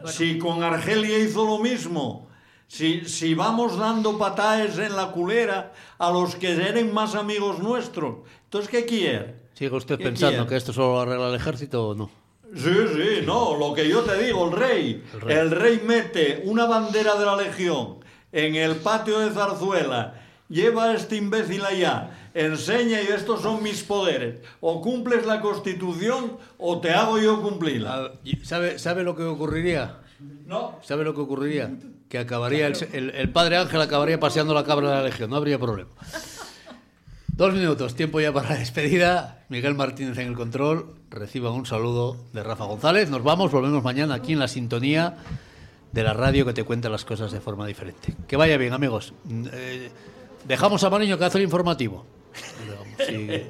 si 0.05 0.37
con 0.39 0.63
Argelia 0.63 1.19
hizo 1.19 1.45
lo 1.45 1.59
mismo, 1.59 2.27
si, 2.67 3.05
si 3.05 3.35
vamos 3.35 3.77
dando 3.77 4.17
pataes 4.17 4.79
en 4.79 4.95
la 4.95 5.11
culera 5.11 5.71
a 5.99 6.09
los 6.11 6.35
que 6.35 6.51
eran 6.53 6.91
más 6.91 7.13
amigos 7.13 7.59
nuestros, 7.59 8.15
entonces 8.45 8.69
¿qué 8.71 8.83
quiere? 8.85 9.35
¿Sigue 9.53 9.75
usted 9.75 9.97
¿Qué 9.99 10.05
pensando 10.05 10.37
quiere? 10.37 10.49
que 10.49 10.55
esto 10.57 10.73
solo 10.73 10.93
lo 10.95 11.01
arregla 11.01 11.29
el 11.29 11.35
ejército 11.35 11.89
o 11.89 11.93
no? 11.95 12.09
Sí, 12.55 12.73
sí, 12.95 13.23
no, 13.25 13.55
lo 13.57 13.75
que 13.75 13.87
yo 13.87 14.01
te 14.01 14.17
digo, 14.23 14.47
el 14.49 14.57
rey. 14.59 15.03
El 15.23 15.31
El 15.31 15.51
rey. 15.51 15.77
rey, 15.77 15.81
mete 15.85 16.41
una 16.45 16.65
bandera 16.65 17.15
de 17.15 17.25
la 17.25 17.35
Legión 17.35 17.99
en 18.31 18.55
el 18.55 18.77
patio 18.77 19.19
de 19.19 19.29
Zarzuela, 19.29 20.15
lleva 20.49 20.85
a 20.85 20.93
este 20.95 21.15
imbécil 21.15 21.63
allá, 21.63 22.20
enseña 22.33 23.01
y 23.01 23.07
estos 23.07 23.41
son 23.41 23.61
mis 23.63 23.83
poderes. 23.83 24.39
O 24.59 24.81
cumples 24.81 25.25
la 25.25 25.41
Constitución 25.41 26.37
o 26.57 26.79
te 26.79 26.91
hago 26.91 27.19
yo 27.19 27.41
cumplirla. 27.41 27.95
Ah, 27.95 28.11
¿Sabe, 28.43 28.79
¿Sabe 28.79 29.03
lo 29.03 29.15
que 29.15 29.23
ocurriría? 29.23 29.97
No, 30.45 30.77
¿Sabe 30.83 31.03
lo 31.03 31.13
que 31.15 31.21
ocurriría? 31.21 31.71
Que 32.09 32.19
acabaría 32.19 32.67
el, 32.67 32.75
el- 32.93 33.09
el 33.11 33.29
padre 33.31 33.57
Ángel 33.57 33.81
acabaría 33.81 34.19
paseando 34.19 34.53
la 34.53 34.63
cabra 34.63 34.89
de 34.89 34.95
la 34.97 35.03
legión, 35.03 35.29
no 35.29 35.35
habría 35.37 35.57
problema. 35.57 35.89
Dos 37.33 37.53
minutos, 37.53 37.95
tiempo 37.95 38.19
ya 38.19 38.31
para 38.33 38.49
la 38.49 38.55
despedida. 38.57 39.45
Miguel 39.49 39.73
Martínez 39.73 40.17
en 40.17 40.27
el 40.27 40.35
control. 40.35 40.93
Reciban 41.09 41.53
un 41.53 41.65
saludo 41.65 42.17
de 42.33 42.43
Rafa 42.43 42.65
González. 42.65 43.09
Nos 43.09 43.23
vamos, 43.23 43.51
volvemos 43.51 43.83
mañana 43.83 44.15
aquí 44.15 44.33
en 44.33 44.39
la 44.39 44.47
sintonía 44.47 45.15
de 45.91 46.03
la 46.03 46.13
radio 46.13 46.45
que 46.45 46.53
te 46.53 46.63
cuenta 46.63 46.89
las 46.89 47.03
cosas 47.05 47.31
de 47.31 47.39
forma 47.41 47.65
diferente. 47.65 48.15
Que 48.27 48.35
vaya 48.37 48.57
bien, 48.57 48.73
amigos. 48.73 49.13
Eh, 49.53 49.89
dejamos 50.47 50.83
a 50.83 50.89
Mariño 50.89 51.17
que 51.17 51.25
hace 51.25 51.37
el 51.39 51.45
informativo. 51.45 52.05
Sí, 53.05 53.43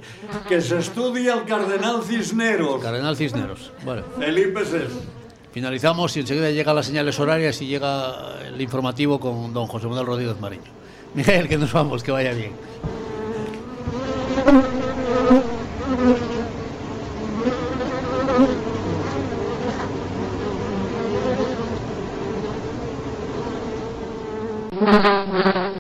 que 0.48 0.62
se 0.62 0.78
estudia 0.80 1.34
el 1.34 1.46
cardenal 1.46 2.04
Cisneros. 2.04 2.82
Cardenal 2.82 3.16
Cisneros. 3.16 3.72
Felipe 4.18 4.62
VI. 4.62 4.88
Finalizamos 5.52 6.16
y 6.16 6.22
enseguida 6.22 6.50
llegan 6.52 6.76
las 6.76 6.86
señales 6.86 7.20
horarias 7.20 7.62
y 7.62 7.68
llega 7.68 8.40
el 8.48 8.60
informativo 8.62 9.20
con 9.20 9.54
don 9.54 9.68
José 9.68 9.88
Manuel 9.88 10.06
Rodríguez 10.06 10.40
Mariño. 10.40 10.72
Miguel, 11.14 11.50
que 11.50 11.58
nos 11.58 11.74
vamos, 11.74 12.04
que 12.04 12.12
vaya 12.12 12.34
bien. 12.34 12.54